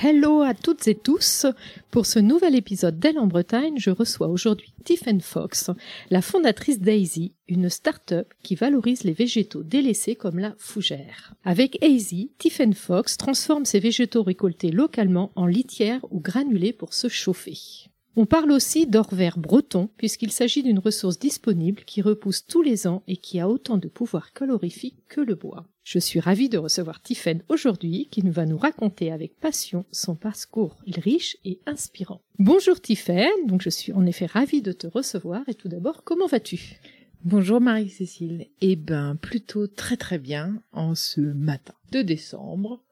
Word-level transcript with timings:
Hello 0.00 0.42
à 0.42 0.54
toutes 0.54 0.86
et 0.86 0.94
tous. 0.94 1.44
Pour 1.90 2.06
ce 2.06 2.20
nouvel 2.20 2.54
épisode 2.54 3.00
d'Elle 3.00 3.18
en 3.18 3.26
Bretagne, 3.26 3.78
je 3.78 3.90
reçois 3.90 4.28
aujourd'hui 4.28 4.72
Tiffen 4.84 5.20
Fox, 5.20 5.70
la 6.10 6.22
fondatrice 6.22 6.78
Daisy, 6.78 7.32
une 7.48 7.68
start-up 7.68 8.32
qui 8.44 8.54
valorise 8.54 9.02
les 9.02 9.12
végétaux 9.12 9.64
délaissés 9.64 10.14
comme 10.14 10.38
la 10.38 10.54
fougère. 10.56 11.34
Avec 11.42 11.80
Daisy, 11.80 12.30
Tiffen 12.38 12.74
Fox 12.74 13.16
transforme 13.16 13.64
ses 13.64 13.80
végétaux 13.80 14.22
récoltés 14.22 14.70
localement 14.70 15.32
en 15.34 15.46
litière 15.46 16.00
ou 16.12 16.20
granulés 16.20 16.72
pour 16.72 16.94
se 16.94 17.08
chauffer. 17.08 17.87
On 18.20 18.26
parle 18.26 18.50
aussi 18.50 18.88
d'or 18.88 19.14
vert 19.14 19.38
breton 19.38 19.90
puisqu'il 19.96 20.32
s'agit 20.32 20.64
d'une 20.64 20.80
ressource 20.80 21.20
disponible 21.20 21.84
qui 21.84 22.02
repousse 22.02 22.44
tous 22.44 22.62
les 22.62 22.88
ans 22.88 23.04
et 23.06 23.16
qui 23.16 23.38
a 23.38 23.48
autant 23.48 23.78
de 23.78 23.86
pouvoir 23.86 24.32
calorifique 24.32 24.96
que 25.08 25.20
le 25.20 25.36
bois. 25.36 25.68
Je 25.84 26.00
suis 26.00 26.18
ravie 26.18 26.48
de 26.48 26.58
recevoir 26.58 27.00
Tiffen 27.00 27.44
aujourd'hui 27.48 28.08
qui 28.10 28.24
nous 28.24 28.32
va 28.32 28.44
nous 28.44 28.58
raconter 28.58 29.12
avec 29.12 29.38
passion 29.38 29.84
son 29.92 30.16
parcours 30.16 30.76
riche 30.96 31.36
et 31.44 31.60
inspirant. 31.64 32.20
Bonjour 32.40 32.80
Tiffen, 32.80 33.30
donc 33.46 33.62
je 33.62 33.70
suis 33.70 33.92
en 33.92 34.04
effet 34.04 34.26
ravie 34.26 34.62
de 34.62 34.72
te 34.72 34.88
recevoir 34.88 35.48
et 35.48 35.54
tout 35.54 35.68
d'abord 35.68 36.02
comment 36.02 36.26
vas-tu? 36.26 36.80
Bonjour 37.22 37.60
Marie-Cécile. 37.60 38.48
Eh 38.60 38.74
ben 38.74 39.14
plutôt 39.14 39.68
très 39.68 39.96
très 39.96 40.18
bien 40.18 40.60
en 40.72 40.96
ce 40.96 41.20
matin 41.20 41.74
de 41.92 42.02
décembre. 42.02 42.82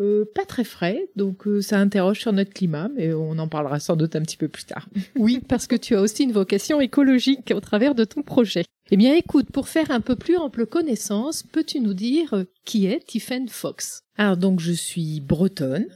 Euh, 0.00 0.24
pas 0.32 0.44
très 0.44 0.64
frais, 0.64 1.08
donc 1.16 1.46
euh, 1.48 1.60
ça 1.60 1.78
interroge 1.78 2.20
sur 2.20 2.32
notre 2.32 2.52
climat, 2.52 2.88
mais 2.94 3.12
on 3.12 3.36
en 3.38 3.48
parlera 3.48 3.80
sans 3.80 3.96
doute 3.96 4.14
un 4.14 4.22
petit 4.22 4.36
peu 4.36 4.48
plus 4.48 4.64
tard. 4.64 4.88
Oui, 5.16 5.40
parce 5.46 5.66
que 5.66 5.74
tu 5.74 5.96
as 5.96 6.00
aussi 6.00 6.22
une 6.22 6.32
vocation 6.32 6.80
écologique 6.80 7.52
au 7.54 7.60
travers 7.60 7.94
de 7.94 8.04
ton 8.04 8.22
projet. 8.22 8.64
Eh 8.90 8.96
bien 8.96 9.14
écoute, 9.14 9.50
pour 9.52 9.68
faire 9.68 9.90
un 9.90 10.00
peu 10.00 10.16
plus 10.16 10.36
ample 10.36 10.66
connaissance, 10.66 11.42
peux-tu 11.42 11.80
nous 11.80 11.94
dire 11.94 12.34
euh, 12.34 12.44
qui 12.64 12.86
est 12.86 13.04
Tiffen 13.06 13.48
Fox? 13.48 14.00
Alors 14.16 14.36
donc 14.36 14.60
je 14.60 14.72
suis 14.72 15.20
bretonne, 15.20 15.86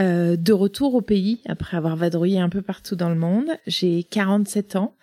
euh, 0.00 0.36
de 0.36 0.52
retour 0.52 0.94
au 0.94 1.02
pays 1.02 1.42
après 1.46 1.76
avoir 1.76 1.94
vadrouillé 1.94 2.38
un 2.38 2.48
peu 2.48 2.62
partout 2.62 2.96
dans 2.96 3.10
le 3.10 3.16
monde. 3.16 3.48
J'ai 3.66 4.02
47 4.04 4.76
ans, 4.76 4.94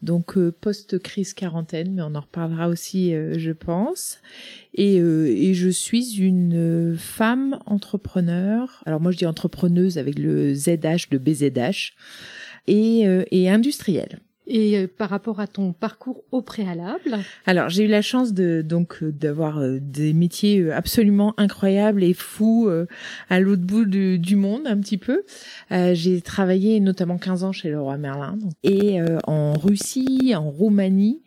donc 0.00 0.38
euh, 0.38 0.50
post-crise 0.50 1.34
quarantaine, 1.34 1.92
mais 1.92 2.02
on 2.02 2.14
en 2.14 2.20
reparlera 2.20 2.68
aussi, 2.68 3.14
euh, 3.14 3.38
je 3.38 3.52
pense. 3.52 4.18
Et, 4.72 4.96
et, 4.96 5.54
je 5.54 5.68
suis 5.68 6.18
une 6.18 6.96
femme 6.98 7.58
entrepreneur. 7.66 8.82
Alors 8.86 9.00
moi 9.00 9.10
je 9.10 9.18
dis 9.18 9.26
entrepreneuse 9.26 9.98
avec 9.98 10.18
le 10.18 10.54
ZH 10.54 11.10
de 11.10 11.18
BZH 11.18 11.92
et, 12.66 13.06
et 13.30 13.50
industrielle. 13.50 14.20
Et 14.46 14.78
euh, 14.78 14.86
par 14.86 15.10
rapport 15.10 15.40
à 15.40 15.46
ton 15.46 15.72
parcours 15.72 16.22
au 16.30 16.40
préalable 16.40 17.18
Alors, 17.46 17.68
j'ai 17.68 17.84
eu 17.84 17.88
la 17.88 18.02
chance 18.02 18.32
de 18.32 18.62
donc 18.62 19.02
euh, 19.02 19.10
d'avoir 19.10 19.58
euh, 19.58 19.78
des 19.80 20.12
métiers 20.12 20.70
absolument 20.70 21.34
incroyables 21.36 22.04
et 22.04 22.14
fous 22.14 22.70
à 23.28 23.40
l'autre 23.40 23.62
bout 23.62 23.84
du, 23.84 24.36
monde 24.36 24.66
un 24.66 24.78
petit 24.78 24.98
peu. 24.98 25.22
j'ai 25.70 26.20
travaillé 26.20 26.80
notamment 26.80 27.18
15 27.18 27.44
ans 27.44 27.52
chez 27.52 27.70
le 27.70 27.80
roi 27.80 27.96
Merlin 27.96 28.38
et 28.62 28.98
en 29.26 29.54
Russie, 29.54 30.34
en 30.36 30.50
Roumanie 30.50 31.22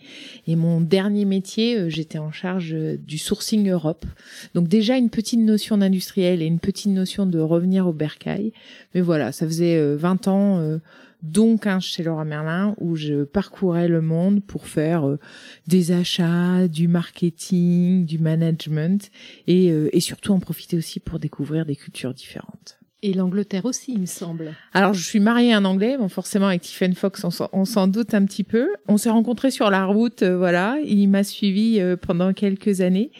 et 0.47 0.55
mon 0.55 0.81
dernier 0.81 1.25
métier, 1.25 1.89
j'étais 1.89 2.19
en 2.19 2.31
charge 2.31 2.75
du 2.75 3.17
sourcing 3.17 3.69
Europe. 3.69 4.05
Donc 4.53 4.67
déjà 4.67 4.97
une 4.97 5.09
petite 5.09 5.39
notion 5.39 5.77
d'industriel 5.77 6.41
et 6.41 6.45
une 6.45 6.59
petite 6.59 6.91
notion 6.91 7.25
de 7.25 7.39
revenir 7.39 7.87
au 7.87 7.93
bercail. 7.93 8.51
Mais 8.93 9.01
voilà, 9.01 9.31
ça 9.31 9.45
faisait 9.45 9.95
20 9.95 10.27
ans 10.27 10.79
donc 11.21 11.67
un 11.67 11.79
chez 11.79 12.03
Laura 12.03 12.25
Merlin 12.25 12.75
où 12.79 12.95
je 12.95 13.23
parcourais 13.23 13.87
le 13.87 14.01
monde 14.01 14.41
pour 14.43 14.67
faire 14.67 15.07
euh, 15.07 15.19
des 15.67 15.91
achats, 15.91 16.67
du 16.67 16.87
marketing, 16.87 18.05
du 18.05 18.19
management 18.19 19.11
et, 19.47 19.71
euh, 19.71 19.89
et 19.93 19.99
surtout 19.99 20.33
en 20.33 20.39
profiter 20.39 20.77
aussi 20.77 20.99
pour 20.99 21.19
découvrir 21.19 21.65
des 21.65 21.75
cultures 21.75 22.13
différentes. 22.13 22.77
Et 23.01 23.13
l'Angleterre 23.13 23.63
aussi, 23.63 23.93
il 23.93 24.01
me 24.01 24.05
semble. 24.05 24.53
Alors, 24.73 24.93
je 24.93 25.01
suis 25.01 25.21
mariée 25.21 25.53
à 25.53 25.57
un 25.57 25.63
Anglais, 25.63 25.95
bon, 25.97 26.09
forcément 26.09 26.47
avec 26.47 26.63
Tiffen 26.63 26.93
Fox, 26.93 27.25
on 27.53 27.63
s'en 27.63 27.87
doute 27.87 28.13
un 28.13 28.25
petit 28.25 28.43
peu. 28.43 28.67
On 28.89 28.97
s'est 28.97 29.09
rencontrés 29.09 29.51
sur 29.51 29.69
la 29.69 29.85
route, 29.85 30.21
euh, 30.21 30.37
voilà. 30.37 30.77
Il 30.83 31.07
m'a 31.07 31.23
suivi 31.23 31.81
pendant 32.01 32.33
quelques 32.33 32.81
années. 32.81 33.11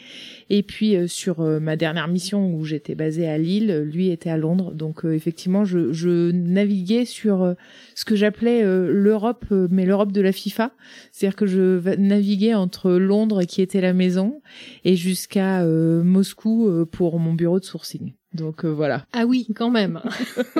Et 0.52 0.64
puis 0.64 0.96
euh, 0.96 1.06
sur 1.06 1.40
euh, 1.40 1.60
ma 1.60 1.76
dernière 1.76 2.08
mission 2.08 2.52
où 2.52 2.64
j'étais 2.64 2.96
basée 2.96 3.28
à 3.28 3.38
Lille, 3.38 3.88
lui 3.90 4.10
était 4.10 4.30
à 4.30 4.36
Londres. 4.36 4.72
Donc 4.72 5.04
euh, 5.04 5.12
effectivement, 5.14 5.64
je, 5.64 5.92
je, 5.92 6.32
naviguais 6.32 7.04
sur 7.04 7.54
ce 7.94 8.04
que 8.04 8.16
j'appelais 8.16 8.62
l'Europe, 8.64 9.44
mais 9.50 9.86
l'Europe 9.86 10.10
de 10.10 10.20
la 10.20 10.32
FIFA. 10.32 10.72
C'est-à-dire 11.12 11.36
que 11.36 11.46
je 11.46 11.96
naviguais 11.96 12.54
entre 12.54 12.90
Londres, 12.92 13.44
qui 13.44 13.62
était 13.62 13.80
la 13.80 13.92
maison, 13.92 14.42
et 14.84 14.96
jusqu'à 14.96 15.64
Moscou 15.64 16.86
pour 16.90 17.20
mon 17.20 17.34
bureau 17.34 17.60
de 17.60 17.64
sourcing. 17.64 18.14
Donc 18.34 18.64
voilà. 18.64 19.06
Ah 19.12 19.26
oui, 19.26 19.46
quand 19.54 19.70
même. 19.70 20.00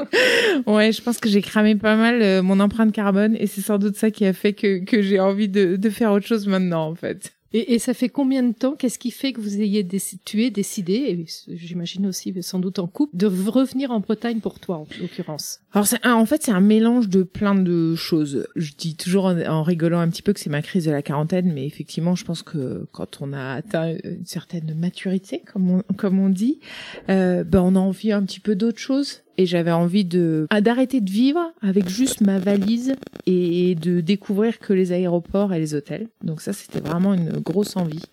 ouais, 0.66 0.92
je 0.92 1.02
pense 1.02 1.18
que 1.18 1.28
j'ai 1.28 1.42
cramé 1.42 1.74
pas 1.74 1.96
mal 1.96 2.42
mon 2.42 2.60
empreinte 2.60 2.92
carbone 2.92 3.36
et 3.36 3.46
c'est 3.46 3.62
sans 3.62 3.78
doute 3.78 3.96
ça 3.96 4.10
qui 4.10 4.24
a 4.24 4.32
fait 4.32 4.52
que, 4.52 4.84
que 4.84 5.02
j'ai 5.02 5.18
envie 5.18 5.48
de, 5.48 5.76
de 5.76 5.90
faire 5.90 6.12
autre 6.12 6.26
chose 6.26 6.46
maintenant 6.46 6.86
en 6.86 6.94
fait. 6.94 7.32
Et, 7.52 7.74
et, 7.74 7.78
ça 7.78 7.94
fait 7.94 8.08
combien 8.08 8.42
de 8.42 8.52
temps 8.52 8.76
Qu'est-ce 8.76 8.98
qui 8.98 9.10
fait 9.10 9.32
que 9.32 9.40
vous 9.40 9.60
ayez 9.60 9.86
tu 10.24 10.44
es 10.44 10.50
décidé, 10.50 10.92
et 10.92 11.26
j'imagine 11.48 12.06
aussi 12.06 12.32
sans 12.42 12.58
doute 12.58 12.78
en 12.78 12.86
couple, 12.86 13.16
de 13.16 13.26
revenir 13.26 13.90
en 13.90 14.00
Bretagne 14.00 14.40
pour 14.40 14.60
toi 14.60 14.76
en 14.76 14.86
l'occurrence? 15.00 15.60
Alors 15.72 15.86
c'est 15.86 16.04
en 16.06 16.26
fait 16.26 16.42
c'est 16.42 16.52
un 16.52 16.60
mélange 16.60 17.08
de 17.08 17.22
plein 17.22 17.54
de 17.54 17.94
choses. 17.94 18.46
Je 18.56 18.72
dis 18.76 18.96
toujours 18.96 19.26
en, 19.26 19.62
rigolant 19.62 20.00
un 20.00 20.08
petit 20.08 20.22
peu 20.22 20.32
que 20.32 20.40
c'est 20.40 20.50
ma 20.50 20.62
crise 20.62 20.84
de 20.84 20.90
la 20.90 21.02
quarantaine, 21.02 21.52
mais 21.52 21.66
effectivement 21.66 22.14
je 22.14 22.24
pense 22.24 22.42
que 22.42 22.86
quand 22.92 23.20
on 23.20 23.32
a 23.32 23.54
atteint 23.54 23.94
une 24.04 24.26
certaine 24.26 24.74
maturité, 24.74 25.42
comme 25.44 25.82
on, 26.18 26.28
dit, 26.28 26.60
euh, 27.08 27.44
ben 27.44 27.60
on 27.60 27.76
a 27.76 27.80
envie 27.80 28.12
un 28.12 28.22
petit 28.22 28.40
peu 28.40 28.54
d'autre 28.54 28.78
chose 28.78 29.22
et 29.38 29.46
j'avais 29.46 29.72
envie 29.72 30.04
de 30.04 30.46
ah, 30.50 30.60
d'arrêter 30.60 31.00
de 31.00 31.10
vivre 31.10 31.40
avec 31.62 31.88
juste 31.88 32.20
ma 32.20 32.38
valise 32.38 32.94
et 33.26 33.74
de 33.74 34.00
découvrir 34.00 34.58
que 34.58 34.72
les 34.72 34.92
aéroports 34.92 35.52
et 35.52 35.58
les 35.58 35.74
hôtels. 35.74 36.08
Donc 36.22 36.40
ça 36.40 36.52
c'était 36.52 36.80
vraiment 36.80 37.14
une 37.14 37.38
grosse 37.38 37.76
envie. 37.76 38.04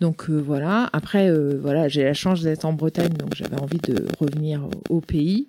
Donc 0.00 0.28
euh, 0.28 0.36
voilà. 0.36 0.90
Après, 0.92 1.30
euh, 1.30 1.58
voilà, 1.60 1.88
j'ai 1.88 2.04
la 2.04 2.14
chance 2.14 2.42
d'être 2.42 2.64
en 2.64 2.72
Bretagne, 2.72 3.12
donc 3.12 3.34
j'avais 3.34 3.58
envie 3.60 3.78
de 3.78 4.06
revenir 4.18 4.68
au, 4.90 5.00
pays. 5.00 5.48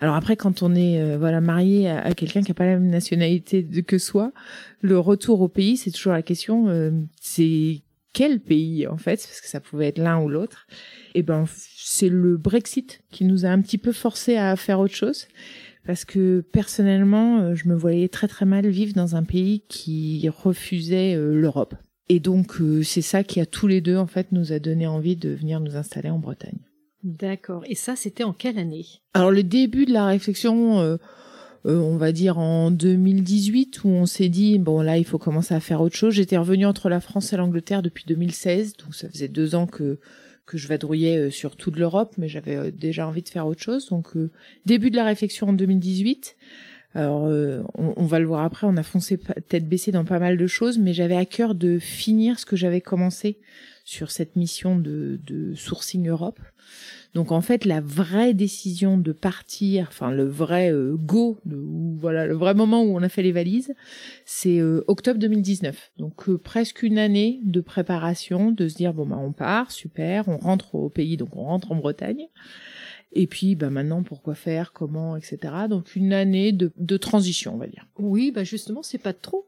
Alors 0.00 0.14
après, 0.14 0.36
quand 0.36 0.62
on 0.62 0.74
est 0.74 1.00
euh, 1.00 1.16
voilà 1.18 1.40
marié 1.40 1.88
à, 1.88 2.12
quelqu'un 2.12 2.42
qui 2.42 2.50
a 2.50 2.54
pas 2.54 2.66
la 2.66 2.72
même 2.72 2.90
nationalité 2.90 3.64
que 3.64 3.98
soi, 3.98 4.32
le 4.80 4.98
retour 4.98 5.40
au 5.40 5.48
pays, 5.48 5.76
c'est 5.76 5.90
toujours 5.90 6.12
la 6.12 6.22
question. 6.22 6.68
c'est 7.20 7.80
quel 8.16 8.40
pays 8.40 8.86
en 8.86 8.96
fait, 8.96 9.16
parce 9.16 9.42
que 9.42 9.46
ça 9.46 9.60
pouvait 9.60 9.88
être 9.88 9.98
l'un 9.98 10.18
ou 10.22 10.30
l'autre. 10.30 10.66
Et 11.14 11.22
ben 11.22 11.44
c'est 11.76 12.08
le 12.08 12.38
Brexit 12.38 13.02
qui 13.10 13.26
nous 13.26 13.44
a 13.44 13.50
un 13.50 13.60
petit 13.60 13.76
peu 13.76 13.92
forcé 13.92 14.36
à 14.36 14.56
faire 14.56 14.80
autre 14.80 14.94
chose. 14.94 15.28
Parce 15.86 16.06
que 16.06 16.40
personnellement, 16.40 17.40
euh, 17.40 17.54
je 17.54 17.68
me 17.68 17.74
voyais 17.74 18.08
très 18.08 18.26
très 18.26 18.46
mal 18.46 18.66
vivre 18.68 18.94
dans 18.94 19.16
un 19.16 19.22
pays 19.22 19.64
qui 19.68 20.26
refusait 20.30 21.14
euh, 21.14 21.34
l'Europe. 21.34 21.74
Et 22.08 22.18
donc 22.18 22.58
euh, 22.62 22.82
c'est 22.82 23.02
ça 23.02 23.22
qui 23.22 23.38
a 23.38 23.44
tous 23.44 23.66
les 23.66 23.82
deux 23.82 23.98
en 23.98 24.06
fait 24.06 24.32
nous 24.32 24.50
a 24.50 24.60
donné 24.60 24.86
envie 24.86 25.16
de 25.16 25.28
venir 25.28 25.60
nous 25.60 25.76
installer 25.76 26.08
en 26.08 26.18
Bretagne. 26.18 26.58
D'accord. 27.02 27.64
Et 27.66 27.74
ça 27.74 27.96
c'était 27.96 28.24
en 28.24 28.32
quelle 28.32 28.58
année? 28.58 28.86
Alors 29.12 29.30
le 29.30 29.42
début 29.42 29.84
de 29.84 29.92
la 29.92 30.06
réflexion, 30.06 30.98
on 31.64 31.96
va 31.96 32.12
dire 32.12 32.38
en 32.38 32.70
2018 32.70 33.84
où 33.84 33.88
on 33.88 34.06
s'est 34.06 34.28
dit 34.28 34.58
bon 34.58 34.80
là 34.80 34.98
il 34.98 35.04
faut 35.04 35.18
commencer 35.18 35.54
à 35.54 35.60
faire 35.60 35.80
autre 35.80 35.96
chose. 35.96 36.14
J'étais 36.14 36.36
revenue 36.36 36.66
entre 36.66 36.88
la 36.88 37.00
France 37.00 37.32
et 37.32 37.36
l'Angleterre 37.36 37.82
depuis 37.82 38.04
2016, 38.06 38.76
donc 38.76 38.94
ça 38.94 39.08
faisait 39.08 39.28
deux 39.28 39.54
ans 39.54 39.66
que 39.66 39.98
que 40.44 40.58
je 40.58 40.68
vadrouillais 40.68 41.18
euh, 41.18 41.30
sur 41.30 41.56
toute 41.56 41.76
l'Europe, 41.76 42.14
mais 42.18 42.28
j'avais 42.28 42.54
euh, 42.54 42.70
déjà 42.70 43.08
envie 43.08 43.22
de 43.22 43.28
faire 43.28 43.46
autre 43.46 43.62
chose. 43.62 43.88
Donc 43.88 44.12
début 44.64 44.90
de 44.90 44.96
la 44.96 45.04
réflexion 45.04 45.48
en 45.48 45.52
2018. 45.52 46.36
Alors, 46.94 47.24
on, 47.74 47.92
on, 47.94 48.06
va 48.06 48.18
le 48.18 48.24
voir 48.24 48.42
après, 48.42 48.66
on 48.66 48.78
a 48.78 48.82
foncé 48.82 49.18
tête 49.48 49.68
baissée 49.68 49.92
dans 49.92 50.06
pas 50.06 50.18
mal 50.18 50.38
de 50.38 50.46
choses, 50.46 50.78
mais 50.78 50.94
j'avais 50.94 51.16
à 51.16 51.26
cœur 51.26 51.54
de 51.54 51.78
finir 51.78 52.38
ce 52.38 52.46
que 52.46 52.56
j'avais 52.56 52.80
commencé 52.80 53.36
sur 53.86 54.10
cette 54.10 54.34
mission 54.34 54.76
de, 54.76 55.18
de 55.26 55.54
sourcing 55.54 56.08
Europe. 56.08 56.40
Donc 57.16 57.32
en 57.32 57.40
fait, 57.40 57.64
la 57.64 57.80
vraie 57.80 58.34
décision 58.34 58.98
de 58.98 59.10
partir, 59.10 59.86
enfin 59.88 60.10
le 60.10 60.26
vrai 60.26 60.70
euh, 60.70 60.96
go, 60.98 61.38
voilà, 61.46 62.26
le 62.26 62.34
vrai 62.34 62.52
moment 62.52 62.82
où 62.82 62.94
on 62.94 63.02
a 63.02 63.08
fait 63.08 63.22
les 63.22 63.32
valises, 63.32 63.74
c'est 64.26 64.58
euh, 64.58 64.84
octobre 64.86 65.18
2019. 65.18 65.92
Donc 65.96 66.28
euh, 66.28 66.36
presque 66.36 66.82
une 66.82 66.98
année 66.98 67.40
de 67.42 67.62
préparation, 67.62 68.50
de 68.52 68.68
se 68.68 68.74
dire 68.74 68.92
bon 68.92 69.06
bah 69.06 69.16
on 69.18 69.32
part, 69.32 69.70
super, 69.70 70.28
on 70.28 70.36
rentre 70.36 70.74
au 70.74 70.90
pays, 70.90 71.16
donc 71.16 71.34
on 71.36 71.44
rentre 71.44 71.72
en 71.72 71.76
Bretagne. 71.76 72.26
Et 73.12 73.26
puis, 73.26 73.54
bah 73.54 73.70
maintenant, 73.70 74.02
pourquoi 74.02 74.34
faire, 74.34 74.74
comment, 74.74 75.16
etc. 75.16 75.38
Donc 75.70 75.96
une 75.96 76.12
année 76.12 76.52
de, 76.52 76.70
de 76.76 76.96
transition, 76.98 77.54
on 77.54 77.58
va 77.58 77.66
dire. 77.66 77.86
Oui, 77.98 78.30
bah 78.30 78.44
justement, 78.44 78.82
c'est 78.82 78.98
pas 78.98 79.14
trop 79.14 79.46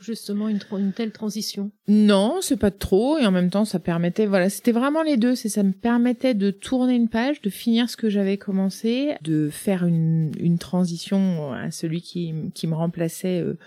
justement 0.00 0.48
une, 0.48 0.60
telle 0.92 1.12
transition? 1.12 1.70
Non, 1.86 2.38
c'est 2.40 2.56
pas 2.56 2.70
trop 2.70 3.18
et 3.18 3.26
en 3.26 3.30
même 3.30 3.50
temps 3.50 3.64
ça 3.64 3.78
permettait 3.78 4.26
voilà, 4.26 4.50
c'était 4.50 4.72
vraiment 4.72 5.02
les 5.02 5.16
deux, 5.16 5.34
c'est 5.34 5.48
ça 5.48 5.62
me 5.62 5.72
permettait 5.72 6.34
de 6.34 6.50
tourner 6.50 6.94
une 6.94 7.08
page, 7.08 7.40
de 7.40 7.50
finir 7.50 7.88
ce 7.88 7.96
que 7.96 8.08
j'avais 8.08 8.36
commencé, 8.36 9.14
de 9.22 9.48
faire 9.48 9.84
une, 9.84 10.32
une 10.38 10.58
transition 10.58 11.52
à 11.52 11.70
celui 11.70 12.02
qui, 12.02 12.34
qui 12.54 12.66
me 12.66 12.74
remplaçait 12.74 13.40
euh, 13.40 13.58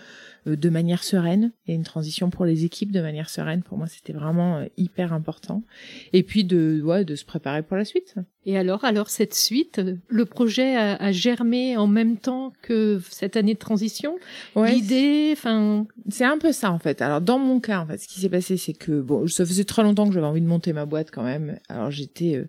de 0.46 0.68
manière 0.70 1.04
sereine 1.04 1.52
et 1.66 1.74
une 1.74 1.84
transition 1.84 2.30
pour 2.30 2.44
les 2.44 2.64
équipes 2.64 2.90
de 2.90 3.00
manière 3.00 3.30
sereine. 3.30 3.62
Pour 3.62 3.78
moi, 3.78 3.86
c'était 3.86 4.12
vraiment 4.12 4.58
euh, 4.58 4.66
hyper 4.76 5.12
important. 5.12 5.62
Et 6.12 6.22
puis 6.22 6.44
de, 6.44 6.80
ouais, 6.84 7.04
de 7.04 7.14
se 7.14 7.24
préparer 7.24 7.62
pour 7.62 7.76
la 7.76 7.84
suite. 7.84 8.16
Et 8.44 8.58
alors, 8.58 8.84
alors 8.84 9.08
cette 9.08 9.34
suite, 9.34 9.80
le 10.08 10.24
projet 10.24 10.76
a, 10.76 11.12
germé 11.12 11.76
en 11.76 11.86
même 11.86 12.16
temps 12.16 12.52
que 12.62 13.00
cette 13.08 13.36
année 13.36 13.54
de 13.54 13.58
transition? 13.58 14.16
Ouais, 14.56 14.72
L'idée, 14.72 15.30
enfin, 15.32 15.86
c'est 16.08 16.24
un 16.24 16.38
peu 16.38 16.50
ça 16.50 16.72
en 16.72 16.80
fait. 16.80 17.02
Alors 17.02 17.20
dans 17.20 17.38
mon 17.38 17.60
cas, 17.60 17.80
en 17.80 17.86
fait, 17.86 17.98
ce 17.98 18.08
qui 18.08 18.20
s'est 18.20 18.28
passé, 18.28 18.56
c'est 18.56 18.72
que 18.72 19.00
bon, 19.00 19.28
ça 19.28 19.46
faisait 19.46 19.64
très 19.64 19.84
longtemps 19.84 20.08
que 20.08 20.14
j'avais 20.14 20.26
envie 20.26 20.40
de 20.40 20.46
monter 20.46 20.72
ma 20.72 20.86
boîte 20.86 21.12
quand 21.12 21.22
même. 21.22 21.58
Alors 21.68 21.92
j'étais 21.92 22.34
euh, 22.34 22.42
euh, 22.42 22.48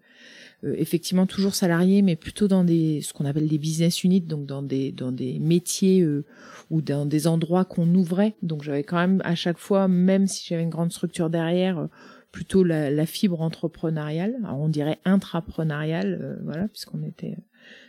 effectivement 0.78 1.26
toujours 1.26 1.56
salarié, 1.56 2.02
mais 2.02 2.16
plutôt 2.16 2.48
dans 2.48 2.64
des 2.64 3.02
ce 3.02 3.14
qu'on 3.14 3.26
appelle 3.26 3.48
des 3.48 3.58
business 3.58 4.04
units, 4.04 4.22
donc 4.22 4.46
dans 4.46 4.62
des 4.62 4.92
dans 4.92 5.12
des 5.12 5.40
métiers 5.40 6.02
euh, 6.02 6.26
ou 6.70 6.82
dans 6.82 7.06
des 7.06 7.28
endroits 7.28 7.66
qu'on 7.66 7.94
ouvrait. 7.96 8.36
Donc 8.42 8.64
j'avais 8.64 8.84
quand 8.84 8.98
même 8.98 9.22
à 9.26 9.36
chaque 9.36 9.58
fois, 9.58 9.88
même 9.88 10.28
si 10.28 10.48
j'avais 10.48 10.64
une 10.64 10.70
grande 10.70 10.92
structure 10.92 11.30
derrière, 11.30 11.80
euh, 11.80 11.88
plutôt 12.32 12.64
la, 12.64 12.90
la, 12.90 13.06
fibre 13.06 13.42
entrepreneuriale. 13.42 14.36
Alors 14.44 14.60
on 14.60 14.70
dirait 14.70 15.00
intrapreneuriale, 15.06 16.40
voilà, 16.44 16.68
puisqu'on 16.68 17.04
était 17.04 17.38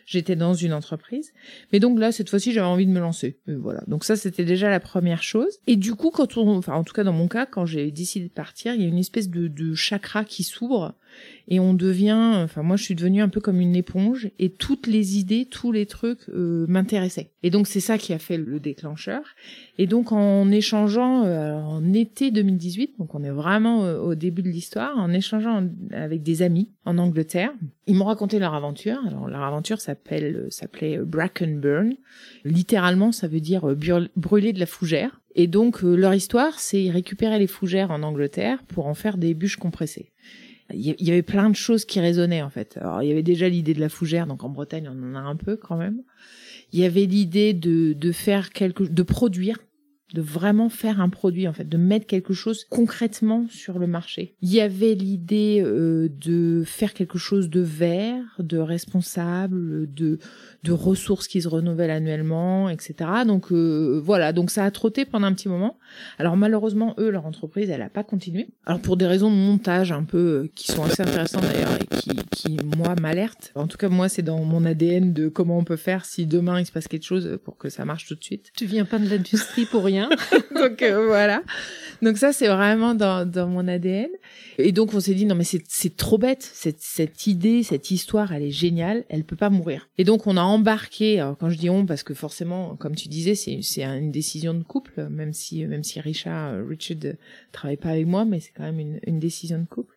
j'étais 0.06 0.36
dans 0.36 0.54
une 0.54 0.72
entreprise. 0.72 1.32
Mais 1.72 1.80
donc 1.80 1.98
là, 1.98 2.12
cette 2.12 2.28
fois-ci, 2.28 2.52
j'avais 2.52 2.66
envie 2.66 2.86
de 2.86 2.90
me 2.90 3.00
lancer. 3.00 3.38
voilà. 3.46 3.82
Donc 3.86 4.04
ça, 4.04 4.16
c'était 4.16 4.44
déjà 4.44 4.70
la 4.70 4.80
première 4.80 5.22
chose. 5.22 5.58
Et 5.66 5.76
du 5.76 5.94
coup, 5.94 6.10
quand 6.10 6.36
on, 6.36 6.56
enfin, 6.56 6.74
en 6.74 6.84
tout 6.84 6.92
cas 6.92 7.04
dans 7.04 7.12
mon 7.12 7.28
cas, 7.28 7.46
quand 7.46 7.66
j'ai 7.66 7.90
décidé 7.90 8.26
de 8.26 8.32
partir, 8.32 8.74
il 8.74 8.82
y 8.82 8.84
a 8.84 8.88
une 8.88 8.98
espèce 8.98 9.28
de, 9.28 9.48
de 9.48 9.74
chakra 9.74 10.24
qui 10.24 10.42
s'ouvre 10.42 10.94
et 11.46 11.60
on 11.60 11.74
devient, 11.74 12.32
enfin 12.36 12.62
moi 12.62 12.76
je 12.76 12.84
suis 12.84 12.94
devenue 12.94 13.20
un 13.20 13.28
peu 13.28 13.40
comme 13.40 13.60
une 13.60 13.76
éponge 13.76 14.30
et 14.38 14.48
toutes 14.48 14.86
les 14.86 15.18
idées, 15.18 15.46
tous 15.50 15.72
les 15.72 15.84
trucs 15.84 16.28
euh, 16.30 16.64
m'intéressaient. 16.68 17.30
Et 17.42 17.50
donc 17.50 17.66
c'est 17.66 17.80
ça 17.80 17.98
qui 17.98 18.14
a 18.14 18.18
fait 18.18 18.38
le 18.38 18.60
déclencheur. 18.60 19.22
Et 19.76 19.86
donc 19.86 20.12
en 20.12 20.50
échangeant 20.50 21.24
euh, 21.24 21.54
en 21.54 21.92
été 21.92 22.30
2018, 22.30 22.98
donc 22.98 23.14
on 23.14 23.22
est 23.22 23.30
vraiment 23.30 23.84
euh, 23.84 23.98
au 23.98 24.14
début 24.14 24.42
de 24.42 24.48
l'histoire, 24.48 24.96
en 24.96 25.10
échangeant 25.10 25.68
avec 25.92 26.22
des 26.22 26.40
amis 26.40 26.70
en 26.86 26.96
Angleterre, 26.96 27.52
ils 27.86 27.94
m'ont 27.94 28.06
raconté 28.06 28.38
leur 28.38 28.54
aventure. 28.54 28.98
Alors 29.06 29.28
leur 29.28 29.42
aventure 29.42 29.80
s'appelle 29.80 30.46
s'appelait 30.48 30.98
Bracken 30.98 31.60
Burn. 31.60 31.94
Littéralement 32.44 33.12
ça 33.12 33.28
veut 33.28 33.40
dire 33.40 33.76
brûler 34.16 34.54
de 34.54 34.60
la 34.60 34.66
fougère. 34.66 35.20
Et 35.36 35.48
donc 35.48 35.82
leur 35.82 36.14
histoire, 36.14 36.60
c'est 36.60 36.90
récupérer 36.90 37.40
les 37.40 37.48
fougères 37.48 37.90
en 37.90 38.02
Angleterre 38.04 38.62
pour 38.68 38.86
en 38.86 38.94
faire 38.94 39.18
des 39.18 39.34
bûches 39.34 39.56
compressées 39.56 40.12
il 40.74 41.06
y 41.06 41.10
avait 41.10 41.22
plein 41.22 41.50
de 41.50 41.56
choses 41.56 41.84
qui 41.84 42.00
résonnaient 42.00 42.42
en 42.42 42.50
fait. 42.50 42.76
Alors 42.80 43.02
il 43.02 43.08
y 43.08 43.12
avait 43.12 43.22
déjà 43.22 43.48
l'idée 43.48 43.74
de 43.74 43.80
la 43.80 43.88
fougère, 43.88 44.26
donc 44.26 44.44
en 44.44 44.48
Bretagne 44.48 44.88
on 44.90 45.12
en 45.12 45.14
a 45.14 45.20
un 45.20 45.36
peu 45.36 45.56
quand 45.56 45.76
même. 45.76 46.02
Il 46.72 46.80
y 46.80 46.84
avait 46.84 47.06
l'idée 47.06 47.52
de 47.54 47.92
de 47.92 48.12
faire 48.12 48.50
quelque, 48.50 48.84
de 48.84 49.02
produire 49.02 49.58
de 50.12 50.20
vraiment 50.20 50.68
faire 50.68 51.00
un 51.00 51.08
produit 51.08 51.48
en 51.48 51.52
fait, 51.52 51.68
de 51.68 51.76
mettre 51.76 52.06
quelque 52.06 52.34
chose 52.34 52.64
concrètement 52.70 53.46
sur 53.48 53.78
le 53.78 53.86
marché. 53.86 54.34
Il 54.42 54.52
y 54.52 54.60
avait 54.60 54.94
l'idée 54.94 55.62
euh, 55.64 56.08
de 56.08 56.62
faire 56.64 56.92
quelque 56.94 57.18
chose 57.18 57.48
de 57.48 57.60
vert, 57.60 58.22
de 58.38 58.58
responsable, 58.58 59.92
de 59.92 60.18
de 60.62 60.72
ressources 60.72 61.28
qui 61.28 61.42
se 61.42 61.48
renouvellent 61.48 61.90
annuellement, 61.90 62.68
etc. 62.68 62.94
Donc 63.26 63.50
euh, 63.52 64.00
voilà, 64.02 64.32
donc 64.32 64.50
ça 64.50 64.64
a 64.64 64.70
trotté 64.70 65.04
pendant 65.04 65.26
un 65.26 65.32
petit 65.32 65.48
moment. 65.48 65.78
Alors 66.18 66.36
malheureusement, 66.36 66.94
eux, 66.98 67.10
leur 67.10 67.26
entreprise, 67.26 67.70
elle 67.70 67.82
a 67.82 67.90
pas 67.90 68.04
continué. 68.04 68.48
Alors 68.66 68.80
pour 68.80 68.96
des 68.96 69.06
raisons 69.06 69.30
de 69.30 69.36
montage 69.36 69.90
un 69.90 70.04
peu 70.04 70.18
euh, 70.18 70.50
qui 70.54 70.70
sont 70.70 70.84
assez 70.84 71.02
intéressantes 71.02 71.42
d'ailleurs 71.42 71.76
et 71.80 71.96
qui, 71.96 72.10
qui 72.30 72.58
moi 72.76 72.94
m'alertent. 73.00 73.52
En 73.54 73.66
tout 73.66 73.78
cas, 73.78 73.88
moi, 73.88 74.08
c'est 74.08 74.22
dans 74.22 74.44
mon 74.44 74.64
ADN 74.64 75.12
de 75.12 75.28
comment 75.28 75.58
on 75.58 75.64
peut 75.64 75.76
faire 75.76 76.04
si 76.04 76.26
demain 76.26 76.60
il 76.60 76.66
se 76.66 76.72
passe 76.72 76.88
quelque 76.88 77.04
chose 77.04 77.38
pour 77.42 77.56
que 77.56 77.68
ça 77.68 77.84
marche 77.84 78.06
tout 78.06 78.14
de 78.14 78.24
suite. 78.24 78.50
Tu 78.56 78.66
viens 78.66 78.84
pas 78.84 78.98
de 78.98 79.08
l'industrie 79.08 79.64
pour 79.66 79.84
rien. 79.84 79.93
donc 80.54 80.82
euh, 80.82 81.06
voilà. 81.06 81.42
Donc 82.02 82.18
ça, 82.18 82.32
c'est 82.32 82.48
vraiment 82.48 82.94
dans, 82.94 83.28
dans 83.28 83.46
mon 83.46 83.66
ADN. 83.66 84.10
Et 84.58 84.72
donc 84.72 84.94
on 84.94 85.00
s'est 85.00 85.14
dit 85.14 85.26
non 85.26 85.34
mais 85.34 85.44
c'est 85.44 85.96
trop 85.96 86.18
bête. 86.18 86.42
Cette, 86.42 86.80
cette 86.80 87.26
idée, 87.26 87.62
cette 87.62 87.90
histoire, 87.90 88.32
elle 88.32 88.42
est 88.42 88.50
géniale. 88.50 89.04
Elle 89.08 89.24
peut 89.24 89.36
pas 89.36 89.50
mourir. 89.50 89.88
Et 89.98 90.04
donc 90.04 90.26
on 90.26 90.36
a 90.36 90.42
embarqué. 90.42 91.20
Alors 91.20 91.36
quand 91.38 91.50
je 91.50 91.58
dis 91.58 91.70
on, 91.70 91.86
parce 91.86 92.02
que 92.02 92.14
forcément, 92.14 92.76
comme 92.76 92.94
tu 92.94 93.08
disais, 93.08 93.34
c'est 93.34 93.82
une 93.82 94.10
décision 94.10 94.54
de 94.54 94.62
couple. 94.62 95.08
Même 95.08 95.32
si 95.32 95.64
même 95.64 95.84
si 95.84 96.00
Richard 96.00 96.66
Richard 96.68 97.14
travaille 97.52 97.76
pas 97.76 97.90
avec 97.90 98.06
moi, 98.06 98.24
mais 98.24 98.40
c'est 98.40 98.52
quand 98.52 98.64
même 98.64 98.80
une, 98.80 99.00
une 99.06 99.18
décision 99.18 99.58
de 99.58 99.66
couple. 99.66 99.94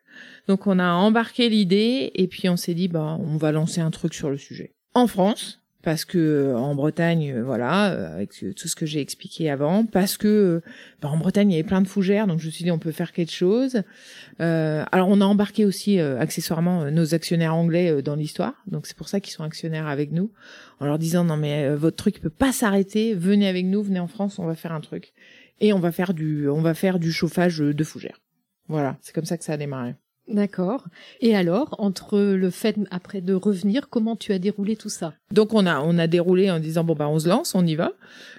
Donc 0.48 0.66
on 0.68 0.80
a 0.80 0.92
embarqué 0.92 1.50
l'idée 1.50 2.12
et 2.16 2.28
puis 2.28 2.50
on 2.50 2.58
s'est 2.58 2.74
dit 2.74 2.88
bah 2.88 3.18
on 3.20 3.38
va 3.38 3.52
lancer 3.52 3.82
un 3.82 3.92
truc 3.92 4.14
sur 4.14 4.30
le 4.30 4.38
sujet. 4.38 4.74
En 4.94 5.08
France, 5.08 5.62
parce 5.84 6.06
que 6.06 6.18
euh, 6.18 6.58
en 6.58 6.76
Bretagne, 6.76 7.32
euh, 7.32 7.44
voilà, 7.44 7.92
euh, 7.92 8.16
avec 8.16 8.32
tout 8.56 8.68
ce 8.68 8.76
que 8.76 8.86
j'ai 8.86 9.00
expliqué 9.00 9.50
avant, 9.50 9.86
parce 9.86 10.18
que 10.18 10.62
bah, 11.02 11.10
en 11.10 11.18
Bretagne 11.18 11.52
il 11.52 11.54
y 11.54 11.60
avait 11.60 11.68
plein 11.68 11.82
de 11.82 11.88
fougères, 11.88 12.28
donc 12.28 12.40
je 12.40 12.48
me 12.48 12.52
suis 12.52 12.64
dit 12.64 12.72
on 12.72 12.80
peut 12.80 12.92
faire 12.92 13.12
quelque 13.12 13.32
chose. 13.32 13.84
Euh, 14.42 14.84
alors 14.92 15.08
on 15.10 15.22
a 15.22 15.26
embarqué 15.26 15.66
aussi 15.66 16.00
accessoirement 16.00 16.90
nos 16.92 17.14
actionnaires 17.14 17.56
anglais 17.56 18.02
dans 18.02 18.16
l'histoire, 18.16 18.54
donc 18.68 18.88
c'est 18.88 18.98
pour 18.98 19.08
ça 19.08 19.20
qu'ils 19.20 19.34
sont 19.34 19.44
actionnaires 19.44 19.88
avec 19.88 20.12
nous, 20.12 20.32
en 20.80 20.86
leur 20.86 21.00
disant 21.00 21.24
non 21.24 21.38
mais 21.38 21.74
votre 21.76 21.96
truc 21.96 22.20
peut 22.22 22.30
pas 22.30 22.52
s'arrêter, 22.52 23.14
venez 23.14 23.48
avec 23.48 23.66
nous, 23.66 23.84
venez 23.84 24.00
en 24.00 24.08
France, 24.08 24.40
on 24.40 24.46
va 24.46 24.56
faire 24.56 24.72
un 24.72 24.82
truc 24.82 25.14
et 25.60 25.74
on 25.74 25.80
va 25.80 25.92
faire 25.92 26.14
du, 26.14 26.50
on 26.50 26.62
va 26.62 26.74
faire 26.74 27.00
du 27.00 27.12
chauffage 27.12 27.60
de 27.60 27.84
fougères. 27.84 28.20
Voilà, 28.68 28.98
c'est 29.02 29.14
comme 29.14 29.26
ça 29.26 29.38
que 29.38 29.44
ça 29.44 29.54
a 29.54 29.58
démarré. 29.58 29.96
D'accord. 30.28 30.84
Et 31.22 31.36
alors, 31.36 31.76
entre 31.80 32.20
le 32.20 32.50
fait 32.50 32.76
après 32.92 33.22
de 33.22 33.34
revenir, 33.34 33.88
comment 33.90 34.16
tu 34.18 34.34
as 34.34 34.40
déroulé 34.40 34.76
tout 34.76 34.90
ça? 34.90 35.14
Donc 35.32 35.54
on 35.54 35.66
a 35.66 35.80
on 35.80 35.98
a 35.98 36.08
déroulé 36.08 36.52
en 36.52 36.60
disant 36.60 36.84
bon 36.84 36.96
bah 36.96 37.08
on 37.08 37.20
se 37.20 37.30
lance, 37.30 37.56
on 37.56 37.66
y 37.66 37.76
va. 37.76 37.94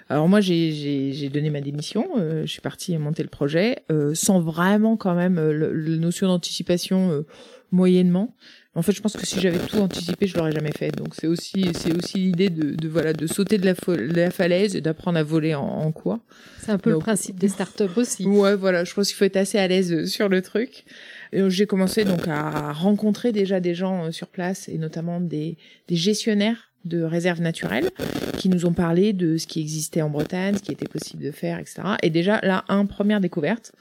Alors 0.07 0.27
moi 0.27 0.39
j'ai 0.39 0.71
j'ai 0.71 1.29
donné 1.29 1.49
ma 1.49 1.61
démission, 1.61 2.07
euh, 2.17 2.41
je 2.41 2.47
suis 2.47 2.61
partie 2.61 2.95
monter 2.97 3.23
le 3.23 3.29
projet 3.29 3.79
euh, 3.91 4.13
sans 4.13 4.39
vraiment 4.39 4.97
quand 4.97 5.15
même 5.15 5.39
euh, 5.39 5.51
le, 5.51 5.97
notion 5.97 6.27
d'anticipation 6.27 7.25
moyennement. 7.71 8.35
En 8.75 8.81
fait, 8.81 8.91
je 8.93 9.01
pense 9.01 9.17
que 9.17 9.25
si 9.25 9.39
j'avais 9.39 9.57
tout 9.57 9.77
anticipé, 9.77 10.27
je 10.27 10.37
l'aurais 10.37 10.51
jamais 10.51 10.71
fait. 10.71 10.91
Donc 10.91 11.15
c'est 11.15 11.27
aussi 11.27 11.71
c'est 11.73 11.95
aussi 11.95 12.17
l'idée 12.17 12.49
de, 12.49 12.75
de, 12.75 12.87
voilà 12.87 13.13
de 13.13 13.25
sauter 13.25 13.57
de 13.57 13.65
la, 13.65 13.73
la 14.13 14.31
falaise 14.31 14.75
et 14.75 14.81
d'apprendre 14.81 15.17
à 15.17 15.23
voler 15.23 15.55
en, 15.55 15.63
en 15.63 15.91
quoi. 15.91 16.19
C'est 16.61 16.71
un 16.71 16.77
peu 16.77 16.91
le 16.91 16.99
principe 16.99 17.39
des 17.39 17.49
startups 17.49 17.97
aussi. 17.97 18.25
Ouais, 18.25 18.55
voilà, 18.55 18.83
je 18.83 18.93
pense 18.93 19.07
qu'il 19.07 19.17
faut 19.17 19.25
être 19.25 19.37
assez 19.37 19.57
à 19.57 19.67
l'aise 19.67 20.05
sur 20.05 20.29
le 20.29 20.41
truc. 20.41 20.85
J'ai 21.31 21.65
commencé 21.67 22.05
donc 22.05 22.27
à 22.27 22.73
rencontrer 22.73 23.31
déjà 23.31 23.59
des 23.59 23.75
gens 23.75 24.05
euh, 24.05 24.11
sur 24.11 24.27
place 24.27 24.67
et 24.69 24.77
notamment 24.77 25.19
des, 25.19 25.57
des 25.87 25.95
gestionnaires 25.95 26.71
de 26.85 27.03
réserves 27.03 27.41
naturelles 27.41 27.89
qui 28.37 28.49
nous 28.49 28.65
ont 28.65 28.73
parlé 28.73 29.13
de 29.13 29.37
ce 29.37 29.45
qui 29.47 29.59
existait 29.59 30.01
en 30.01 30.09
Bretagne, 30.09 30.55
ce 30.55 30.61
qui 30.61 30.71
était 30.71 30.87
possible 30.87 31.23
de 31.23 31.31
faire, 31.31 31.59
etc. 31.59 31.81
Et 32.01 32.09
déjà 32.09 32.39
là, 32.41 32.63
un 32.69 32.85
première 32.85 33.19
découverte, 33.19 33.73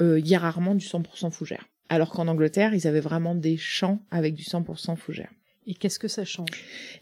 euh, 0.00 0.18
il 0.18 0.26
y 0.26 0.34
a 0.34 0.38
rarement 0.38 0.74
du 0.74 0.84
100% 0.84 1.30
fougère. 1.30 1.68
Alors 1.90 2.10
qu'en 2.10 2.26
Angleterre, 2.26 2.74
ils 2.74 2.86
avaient 2.86 3.00
vraiment 3.00 3.34
des 3.34 3.58
champs 3.58 4.00
avec 4.10 4.34
du 4.34 4.44
100% 4.44 4.96
fougère. 4.96 5.28
Et 5.66 5.74
qu'est-ce 5.74 5.98
que 5.98 6.08
ça 6.08 6.24
change? 6.24 6.48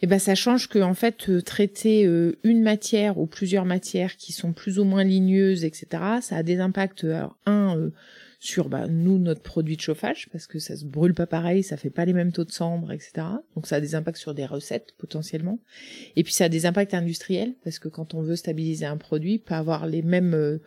Eh 0.02 0.06
ben, 0.06 0.18
ça 0.18 0.34
change 0.34 0.68
que 0.68 0.80
en 0.80 0.94
fait, 0.94 1.28
euh, 1.28 1.40
traiter 1.40 2.02
une 2.42 2.62
matière 2.62 3.16
ou 3.18 3.26
plusieurs 3.26 3.64
matières 3.64 4.16
qui 4.16 4.32
sont 4.32 4.52
plus 4.52 4.80
ou 4.80 4.84
moins 4.84 5.04
ligneuses, 5.04 5.64
etc. 5.64 5.86
Ça 6.20 6.36
a 6.36 6.42
des 6.42 6.58
impacts. 6.58 7.04
Alors, 7.04 7.36
un 7.46 7.90
sur 8.40 8.70
bah, 8.70 8.86
nous 8.88 9.18
notre 9.18 9.42
produit 9.42 9.76
de 9.76 9.82
chauffage 9.82 10.28
parce 10.32 10.46
que 10.46 10.58
ça 10.58 10.74
se 10.74 10.86
brûle 10.86 11.12
pas 11.14 11.26
pareil, 11.26 11.62
ça 11.62 11.76
fait 11.76 11.90
pas 11.90 12.06
les 12.06 12.14
mêmes 12.14 12.32
taux 12.32 12.44
de 12.44 12.50
cendre, 12.50 12.90
etc. 12.90 13.12
Donc 13.54 13.66
ça 13.66 13.76
a 13.76 13.80
des 13.80 13.94
impacts 13.94 14.16
sur 14.16 14.34
des 14.34 14.46
recettes 14.46 14.94
potentiellement. 14.96 15.58
Et 16.16 16.24
puis 16.24 16.32
ça 16.32 16.44
a 16.44 16.48
des 16.48 16.64
impacts 16.64 16.94
industriels 16.94 17.54
parce 17.62 17.78
que 17.78 17.88
quand 17.88 18.14
on 18.14 18.22
veut 18.22 18.36
stabiliser 18.36 18.86
un 18.86 18.96
produit, 18.96 19.38
pas 19.38 19.58
avoir 19.58 19.86
les 19.86 20.00
mêmes 20.00 20.58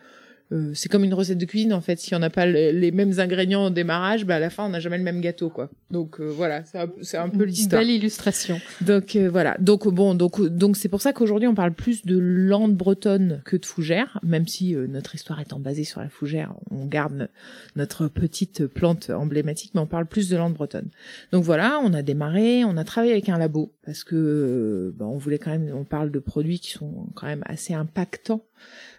euh, 0.52 0.72
c'est 0.74 0.88
comme 0.90 1.04
une 1.04 1.14
recette 1.14 1.38
de 1.38 1.44
cuisine 1.46 1.72
en 1.72 1.80
fait. 1.80 1.98
Si 1.98 2.14
on 2.14 2.18
n'a 2.18 2.30
pas 2.30 2.44
le- 2.46 2.70
les 2.70 2.90
mêmes 2.92 3.18
ingrédients 3.18 3.66
au 3.66 3.70
démarrage, 3.70 4.24
bah 4.26 4.36
à 4.36 4.38
la 4.38 4.50
fin 4.50 4.66
on 4.66 4.68
n'a 4.68 4.80
jamais 4.80 4.98
le 4.98 5.02
même 5.04 5.20
gâteau 5.20 5.48
quoi. 5.48 5.70
Donc 5.90 6.20
euh, 6.20 6.24
voilà, 6.26 6.64
c'est 6.64 6.78
un, 6.78 6.88
c'est 7.02 7.16
un 7.16 7.28
peu 7.30 7.44
l'histoire. 7.44 7.80
belle 7.80 7.90
illustration. 7.90 8.60
Donc 8.82 9.16
euh, 9.16 9.28
voilà. 9.30 9.56
Donc 9.58 9.88
bon, 9.88 10.14
donc 10.14 10.40
donc 10.42 10.76
c'est 10.76 10.88
pour 10.88 11.00
ça 11.00 11.12
qu'aujourd'hui 11.12 11.48
on 11.48 11.54
parle 11.54 11.72
plus 11.72 12.04
de 12.04 12.18
lande 12.18 12.76
bretonne 12.76 13.40
que 13.44 13.56
de 13.56 13.64
fougère, 13.64 14.20
même 14.22 14.46
si 14.46 14.74
euh, 14.74 14.86
notre 14.86 15.14
histoire 15.14 15.40
étant 15.40 15.58
basée 15.58 15.84
sur 15.84 16.00
la 16.00 16.08
fougère, 16.08 16.52
on 16.70 16.84
garde 16.86 17.28
notre 17.74 18.08
petite 18.08 18.66
plante 18.66 19.10
emblématique, 19.10 19.72
mais 19.74 19.80
on 19.80 19.86
parle 19.86 20.06
plus 20.06 20.28
de 20.28 20.36
lande 20.36 20.54
bretonne. 20.54 20.88
Donc 21.32 21.42
voilà, 21.44 21.80
on 21.82 21.94
a 21.94 22.02
démarré, 22.02 22.64
on 22.64 22.76
a 22.76 22.84
travaillé 22.84 23.12
avec 23.12 23.28
un 23.28 23.38
labo 23.38 23.72
parce 23.86 24.04
que 24.04 24.14
euh, 24.16 24.94
bah, 24.96 25.06
on 25.06 25.16
voulait 25.16 25.38
quand 25.38 25.50
même, 25.50 25.70
on 25.74 25.84
parle 25.84 26.10
de 26.10 26.18
produits 26.18 26.58
qui 26.60 26.70
sont 26.70 27.06
quand 27.14 27.26
même 27.26 27.42
assez 27.46 27.72
impactants. 27.74 28.42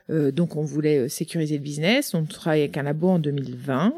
Euh, 0.09 0.31
donc 0.31 0.55
on 0.55 0.63
voulait 0.63 0.99
euh, 0.99 1.07
sécuriser 1.09 1.57
le 1.57 1.63
business. 1.63 2.13
On 2.13 2.25
travaille 2.25 2.61
avec 2.61 2.77
un 2.77 2.83
labo 2.83 3.09
en 3.09 3.19
2020. 3.19 3.93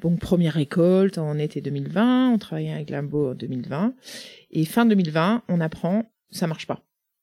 Donc 0.00 0.18
première 0.20 0.54
récolte 0.54 1.18
en 1.18 1.38
été 1.38 1.60
2020, 1.60 2.30
on 2.30 2.38
travaillait 2.38 2.72
avec 2.72 2.90
Limbo 2.90 3.32
en 3.32 3.34
2020 3.34 3.92
et 4.50 4.64
fin 4.64 4.86
2020, 4.86 5.42
on 5.48 5.60
apprend 5.60 6.10
ça 6.30 6.46
marche 6.46 6.66
pas. 6.66 6.80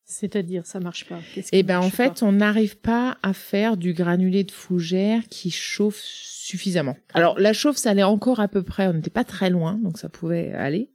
C'est-à-dire, 0.10 0.65
ça 0.65 0.79
marche 0.79 1.05
pas. 1.05 1.19
Qui 1.34 1.63
ben 1.63 1.79
en 1.79 1.89
fait, 1.89 2.24
on 2.24 2.31
n'arrive 2.31 2.77
pas 2.77 3.17
à 3.24 3.34
faire 3.34 3.75
du 3.75 3.91
granulé 3.93 4.46
de 4.46 4.51
fougère 4.51 5.22
qui 5.29 5.51
chauffe 5.51 6.00
suffisamment. 6.00 6.96
Alors 7.13 7.38
la 7.38 7.51
chauffe, 7.51 7.75
ça 7.75 7.89
allait 7.89 8.03
encore 8.03 8.39
à 8.39 8.48
peu 8.48 8.63
près, 8.63 8.88
on 8.88 8.93
n'était 8.93 9.10
pas 9.10 9.25
très 9.25 9.50
loin, 9.50 9.74
donc 9.84 9.98
ça 9.98 10.07
pouvait 10.07 10.53
aller. 10.53 10.91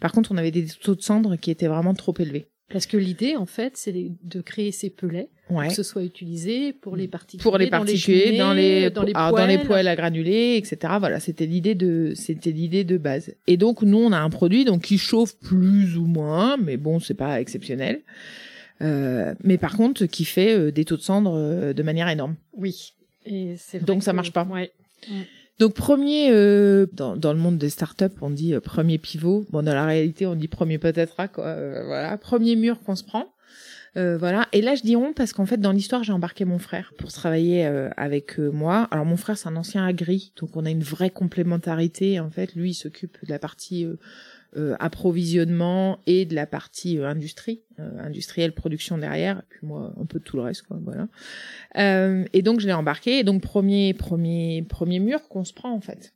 Par 0.00 0.12
contre, 0.12 0.32
on 0.32 0.38
avait 0.38 0.50
des 0.50 0.66
taux 0.66 0.94
de 0.94 1.02
cendre 1.02 1.36
qui 1.36 1.50
étaient 1.50 1.66
vraiment 1.66 1.92
trop 1.92 2.14
élevés. 2.18 2.46
Parce 2.70 2.86
que 2.86 2.96
l'idée, 2.96 3.36
en 3.36 3.46
fait, 3.46 3.76
c'est 3.76 3.94
de 4.22 4.40
créer 4.40 4.72
ces 4.72 4.90
pelets 4.90 5.28
Ouais. 5.50 5.68
que 5.68 5.74
ce 5.74 5.82
soit 5.82 6.02
utilisé 6.02 6.72
pour 6.72 6.96
les 6.96 7.06
particuliers, 7.06 7.42
pour 7.42 7.58
les 7.58 7.66
particuliers, 7.66 8.38
dans 8.38 8.54
les, 8.54 8.88
dans 8.88 9.02
les, 9.02 9.12
alors, 9.14 9.36
dans 9.36 9.46
les 9.46 9.58
poêles. 9.58 9.88
à 9.88 9.94
granulés, 9.94 10.56
etc. 10.56 10.94
Voilà, 10.98 11.20
c'était 11.20 11.44
l'idée 11.44 11.74
de, 11.74 12.12
c'était 12.14 12.50
l'idée 12.50 12.82
de 12.82 12.96
base. 12.96 13.34
Et 13.46 13.58
donc 13.58 13.82
nous, 13.82 13.98
on 13.98 14.12
a 14.12 14.18
un 14.18 14.30
produit 14.30 14.64
donc 14.64 14.82
qui 14.82 14.96
chauffe 14.96 15.36
plus 15.40 15.98
ou 15.98 16.06
moins, 16.06 16.56
mais 16.56 16.78
bon, 16.78 16.98
c'est 16.98 17.12
pas 17.12 17.42
exceptionnel. 17.42 18.00
Euh, 18.80 19.34
mais 19.42 19.58
par 19.58 19.76
contre, 19.76 20.06
qui 20.06 20.24
fait 20.24 20.56
euh, 20.56 20.72
des 20.72 20.86
taux 20.86 20.96
de 20.96 21.02
cendre 21.02 21.34
euh, 21.36 21.74
de 21.74 21.82
manière 21.82 22.08
énorme. 22.08 22.36
Oui. 22.54 22.94
Et 23.26 23.54
c'est 23.58 23.78
vrai 23.78 23.86
Donc, 23.86 24.02
ça 24.02 24.14
marche 24.14 24.32
pas. 24.32 24.44
Ouais. 24.44 24.72
Donc 25.60 25.74
premier, 25.74 26.30
euh, 26.32 26.86
dans, 26.92 27.14
le 27.14 27.38
monde 27.38 27.58
des 27.58 27.70
startups, 27.70 28.06
on 28.20 28.30
dit 28.30 28.54
euh, 28.54 28.60
premier 28.60 28.98
pivot. 28.98 29.46
Bon, 29.50 29.62
dans 29.62 29.74
la 29.74 29.86
réalité, 29.86 30.26
on 30.26 30.34
dit 30.34 30.48
premier 30.48 30.78
patatras, 30.78 31.28
quoi. 31.28 31.46
Euh, 31.46 31.84
voilà, 31.86 32.16
premier 32.18 32.56
mur 32.56 32.80
qu'on 32.82 32.96
se 32.96 33.04
prend. 33.04 33.32
Euh, 33.96 34.18
voilà. 34.18 34.48
Et 34.52 34.60
là, 34.60 34.74
je 34.74 34.82
dis 34.82 34.96
on 34.96 35.12
parce 35.12 35.32
qu'en 35.32 35.46
fait, 35.46 35.58
dans 35.58 35.70
l'histoire, 35.70 36.02
j'ai 36.02 36.12
embarqué 36.12 36.44
mon 36.44 36.58
frère 36.58 36.92
pour 36.98 37.12
travailler 37.12 37.64
avec 37.96 38.38
moi. 38.38 38.88
Alors, 38.90 39.04
mon 39.04 39.16
frère, 39.16 39.38
c'est 39.38 39.48
un 39.48 39.54
ancien 39.54 39.86
agri, 39.86 40.32
donc 40.40 40.56
on 40.56 40.66
a 40.66 40.70
une 40.70 40.82
vraie 40.82 41.10
complémentarité. 41.10 42.18
En 42.18 42.30
fait, 42.30 42.56
lui, 42.56 42.70
il 42.70 42.74
s'occupe 42.74 43.16
de 43.24 43.30
la 43.30 43.38
partie 43.38 43.86
euh, 44.56 44.76
approvisionnement 44.78 45.98
et 46.06 46.24
de 46.24 46.34
la 46.34 46.46
partie 46.46 46.98
euh, 46.98 47.08
industrie, 47.08 47.62
euh, 47.78 47.98
industrielle, 47.98 48.52
production 48.52 48.98
derrière. 48.98 49.38
Et 49.38 49.44
puis 49.48 49.66
moi, 49.66 49.92
un 50.00 50.06
peu 50.06 50.18
de 50.18 50.24
tout 50.24 50.36
le 50.36 50.42
reste, 50.42 50.62
quoi. 50.62 50.78
Voilà. 50.82 51.08
Euh, 51.76 52.24
et 52.32 52.42
donc, 52.42 52.60
je 52.60 52.66
l'ai 52.66 52.72
embarqué. 52.72 53.18
Et 53.18 53.24
donc, 53.24 53.42
premier, 53.42 53.94
premier, 53.94 54.62
premier 54.62 55.00
mur 55.00 55.28
qu'on 55.28 55.44
se 55.44 55.52
prend, 55.52 55.72
en 55.72 55.80
fait. 55.80 56.14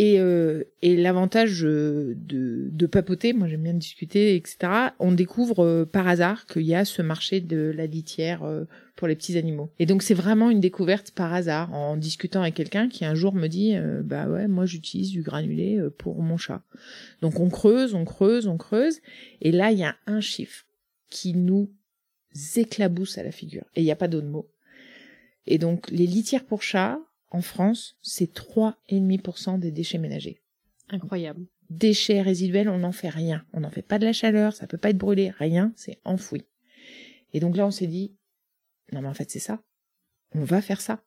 Et, 0.00 0.20
euh, 0.20 0.62
et 0.80 0.96
l'avantage 0.96 1.64
euh, 1.64 2.14
de, 2.16 2.68
de 2.70 2.86
papoter, 2.86 3.32
moi 3.32 3.48
j'aime 3.48 3.64
bien 3.64 3.74
discuter, 3.74 4.36
etc. 4.36 4.92
On 5.00 5.10
découvre 5.10 5.64
euh, 5.64 5.84
par 5.84 6.06
hasard 6.06 6.46
qu'il 6.46 6.62
y 6.62 6.74
a 6.76 6.84
ce 6.84 7.02
marché 7.02 7.40
de 7.40 7.72
la 7.76 7.86
litière 7.86 8.44
euh, 8.44 8.64
pour 8.94 9.08
les 9.08 9.16
petits 9.16 9.36
animaux. 9.36 9.70
Et 9.80 9.86
donc 9.86 10.04
c'est 10.04 10.14
vraiment 10.14 10.50
une 10.50 10.60
découverte 10.60 11.10
par 11.10 11.34
hasard 11.34 11.74
en 11.74 11.96
discutant 11.96 12.42
avec 12.42 12.54
quelqu'un 12.54 12.88
qui 12.88 13.04
un 13.04 13.16
jour 13.16 13.34
me 13.34 13.48
dit 13.48 13.74
euh, 13.74 14.02
bah 14.04 14.28
ouais 14.28 14.46
moi 14.46 14.66
j'utilise 14.66 15.10
du 15.10 15.22
granulé 15.22 15.80
pour 15.98 16.22
mon 16.22 16.36
chat. 16.36 16.62
Donc 17.20 17.40
on 17.40 17.48
creuse, 17.48 17.94
on 17.94 18.04
creuse, 18.04 18.46
on 18.46 18.56
creuse, 18.56 19.00
et 19.40 19.50
là 19.50 19.72
il 19.72 19.78
y 19.78 19.84
a 19.84 19.96
un 20.06 20.20
chiffre 20.20 20.64
qui 21.10 21.34
nous 21.34 21.72
éclabousse 22.54 23.18
à 23.18 23.24
la 23.24 23.32
figure. 23.32 23.64
Et 23.74 23.80
il 23.80 23.84
n'y 23.84 23.90
a 23.90 23.96
pas 23.96 24.06
d'autre 24.06 24.28
mot. 24.28 24.48
Et 25.46 25.58
donc 25.58 25.90
les 25.90 26.06
litières 26.06 26.44
pour 26.44 26.62
chats 26.62 27.00
en 27.30 27.42
France, 27.42 27.96
c'est 28.02 28.34
3,5% 28.34 29.58
des 29.58 29.70
déchets 29.70 29.98
ménagers. 29.98 30.40
Incroyable. 30.88 31.46
Déchets 31.70 32.22
résiduels, 32.22 32.68
on 32.68 32.78
n'en 32.78 32.92
fait 32.92 33.10
rien. 33.10 33.44
On 33.52 33.60
n'en 33.60 33.70
fait 33.70 33.82
pas 33.82 33.98
de 33.98 34.06
la 34.06 34.12
chaleur, 34.12 34.54
ça 34.54 34.66
peut 34.66 34.78
pas 34.78 34.90
être 34.90 34.98
brûlé, 34.98 35.30
rien, 35.30 35.72
c'est 35.76 36.00
enfoui. 36.04 36.44
Et 37.34 37.40
donc 37.40 37.56
là, 37.56 37.66
on 37.66 37.70
s'est 37.70 37.86
dit, 37.86 38.16
non 38.92 39.02
mais 39.02 39.08
en 39.08 39.14
fait 39.14 39.30
c'est 39.30 39.38
ça. 39.38 39.62
On 40.34 40.44
va 40.44 40.62
faire 40.62 40.80
ça. 40.80 41.02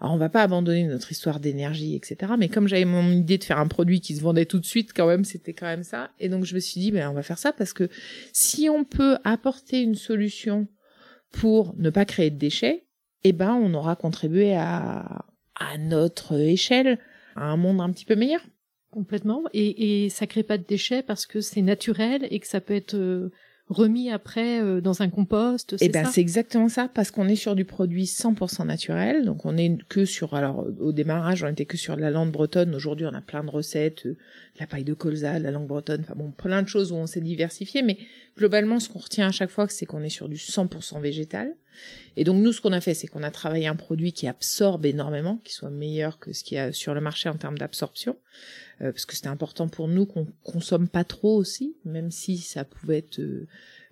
Alors 0.00 0.14
on 0.14 0.18
va 0.18 0.28
pas 0.28 0.42
abandonner 0.42 0.84
notre 0.84 1.10
histoire 1.10 1.40
d'énergie, 1.40 1.96
etc. 1.96 2.34
Mais 2.38 2.48
comme 2.48 2.68
j'avais 2.68 2.84
mon 2.84 3.10
idée 3.10 3.38
de 3.38 3.44
faire 3.44 3.58
un 3.58 3.66
produit 3.66 4.00
qui 4.00 4.14
se 4.14 4.20
vendait 4.20 4.46
tout 4.46 4.58
de 4.58 4.66
suite, 4.66 4.92
quand 4.94 5.06
même, 5.06 5.24
c'était 5.24 5.54
quand 5.54 5.66
même 5.66 5.82
ça. 5.82 6.10
Et 6.20 6.28
donc 6.28 6.44
je 6.44 6.54
me 6.54 6.60
suis 6.60 6.80
dit, 6.80 6.92
ben 6.92 7.08
on 7.10 7.14
va 7.14 7.22
faire 7.22 7.38
ça 7.38 7.52
parce 7.52 7.72
que 7.72 7.88
si 8.32 8.68
on 8.68 8.84
peut 8.84 9.18
apporter 9.24 9.80
une 9.80 9.94
solution 9.94 10.68
pour 11.32 11.74
ne 11.78 11.90
pas 11.90 12.04
créer 12.04 12.30
de 12.30 12.38
déchets, 12.38 12.86
eh 13.24 13.32
ben 13.32 13.54
on 13.54 13.74
aura 13.74 13.96
contribué 13.96 14.54
à, 14.54 15.24
à 15.58 15.78
notre 15.78 16.38
échelle 16.38 16.98
à 17.34 17.44
un 17.44 17.56
monde 17.56 17.80
un 17.80 17.90
petit 17.90 18.04
peu 18.04 18.16
meilleur. 18.16 18.40
Complètement. 18.90 19.42
Et, 19.52 20.04
et 20.04 20.08
ça 20.08 20.26
crée 20.26 20.42
pas 20.42 20.58
de 20.58 20.64
déchets 20.66 21.02
parce 21.02 21.26
que 21.26 21.40
c'est 21.40 21.62
naturel 21.62 22.26
et 22.30 22.40
que 22.40 22.46
ça 22.46 22.60
peut 22.60 22.74
être 22.74 22.94
euh, 22.94 23.30
remis 23.68 24.10
après 24.10 24.62
euh, 24.62 24.80
dans 24.80 25.02
un 25.02 25.10
compost. 25.10 25.74
Eh 25.74 25.78
C'est 25.78 25.88
ben 25.88 26.06
c'est 26.06 26.20
exactement 26.20 26.68
ça 26.68 26.88
parce 26.88 27.10
qu'on 27.10 27.28
est 27.28 27.36
sur 27.36 27.54
du 27.54 27.64
produit 27.64 28.04
100% 28.04 28.64
naturel. 28.66 29.24
Donc 29.24 29.44
on 29.44 29.56
est 29.56 29.76
que 29.88 30.04
sur 30.04 30.34
alors 30.34 30.66
au 30.80 30.92
démarrage 30.92 31.42
on 31.42 31.48
était 31.48 31.66
que 31.66 31.76
sur 31.76 31.96
de 31.96 32.00
la 32.00 32.10
langue 32.10 32.30
bretonne. 32.30 32.74
Aujourd'hui 32.74 33.06
on 33.06 33.14
a 33.14 33.20
plein 33.20 33.44
de 33.44 33.50
recettes, 33.50 34.06
euh, 34.06 34.10
de 34.10 34.60
la 34.60 34.66
paille 34.66 34.84
de 34.84 34.94
colza, 34.94 35.38
de 35.38 35.44
la 35.44 35.50
langue 35.50 35.66
bretonne, 35.66 36.02
enfin 36.02 36.14
bon 36.16 36.30
plein 36.30 36.62
de 36.62 36.68
choses 36.68 36.92
où 36.92 36.96
on 36.96 37.06
s'est 37.06 37.20
diversifié. 37.20 37.82
Mais 37.82 37.98
globalement 38.38 38.78
ce 38.78 38.88
qu'on 38.88 39.00
retient 39.00 39.28
à 39.28 39.32
chaque 39.32 39.50
fois 39.50 39.66
c'est 39.68 39.86
qu'on 39.86 40.02
est 40.02 40.08
sur 40.08 40.28
du 40.28 40.36
100% 40.36 41.00
végétal. 41.00 41.54
Et 42.16 42.24
donc 42.24 42.42
nous 42.42 42.52
ce 42.52 42.60
qu'on 42.60 42.72
a 42.72 42.80
fait 42.80 42.94
c'est 42.94 43.06
qu'on 43.06 43.22
a 43.22 43.30
travaillé 43.30 43.66
un 43.66 43.76
produit 43.76 44.12
qui 44.12 44.26
absorbe 44.26 44.86
énormément, 44.86 45.40
qui 45.44 45.52
soit 45.52 45.70
meilleur 45.70 46.18
que 46.18 46.32
ce 46.32 46.44
qu'il 46.44 46.56
y 46.56 46.60
a 46.60 46.72
sur 46.72 46.94
le 46.94 47.00
marché 47.00 47.28
en 47.28 47.36
termes 47.36 47.58
d'absorption. 47.58 48.16
Euh, 48.82 48.92
parce 48.92 49.06
que 49.06 49.14
c'était 49.14 49.28
important 49.28 49.68
pour 49.68 49.88
nous 49.88 50.04
qu'on 50.04 50.26
consomme 50.42 50.88
pas 50.88 51.04
trop 51.04 51.36
aussi, 51.36 51.76
même 51.84 52.10
si 52.10 52.36
ça 52.36 52.64
pouvait 52.64 52.98
être 52.98 53.20
euh, 53.20 53.46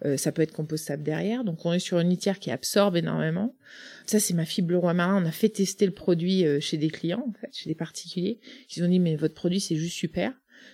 euh, 0.05 0.17
ça 0.19 0.31
peut 0.31 0.43
être 0.43 0.53
compostable 0.53 1.03
derrière. 1.03 1.45
Donc 1.45 1.65
on 1.65 1.73
est 1.73 1.79
sur 1.79 1.99
une 1.99 2.11
litière 2.11 2.39
qui 2.39 2.51
absorbe 2.51 2.97
énormément. 2.97 3.57
Ça 4.05 4.21
c'est 4.21 4.35
ma 4.35 4.45
fibre 4.45 4.75
roi 4.77 4.93
marin. 4.93 5.23
On 5.23 5.27
a 5.27 5.33
fait 5.33 5.49
tester 5.49 5.87
le 5.87 5.93
produit 5.93 6.45
chez 6.61 6.77
des 6.77 6.91
clients 6.91 7.33
chez 7.53 7.71
des 7.71 7.75
particuliers. 7.75 8.41
Ils 8.77 8.85
ont 8.85 8.89
dit 8.89 9.01
mais 9.01 9.17
votre 9.17 9.35
produit 9.35 9.61
c'est 9.61 9.77
juste 9.77 9.97
super. 9.97 10.33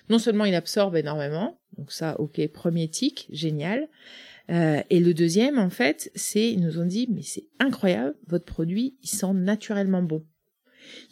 Non 0.08 0.18
seulement 0.18 0.44
il 0.44 0.54
absorbe 0.54 0.96
énormément, 0.96 1.60
donc 1.76 1.92
ça 1.92 2.18
ok 2.20 2.46
premier 2.48 2.88
tic 2.88 3.28
génial. 3.30 3.88
Euh, 4.50 4.82
et 4.90 5.00
le 5.00 5.14
deuxième 5.14 5.58
en 5.58 5.70
fait 5.70 6.10
c'est 6.14 6.50
ils 6.50 6.60
nous 6.60 6.78
ont 6.78 6.84
dit 6.84 7.08
mais 7.08 7.22
c'est 7.22 7.46
incroyable 7.60 8.16
votre 8.26 8.46
produit 8.46 8.96
il 9.02 9.08
sent 9.08 9.32
naturellement 9.34 10.02
bon. 10.02 10.24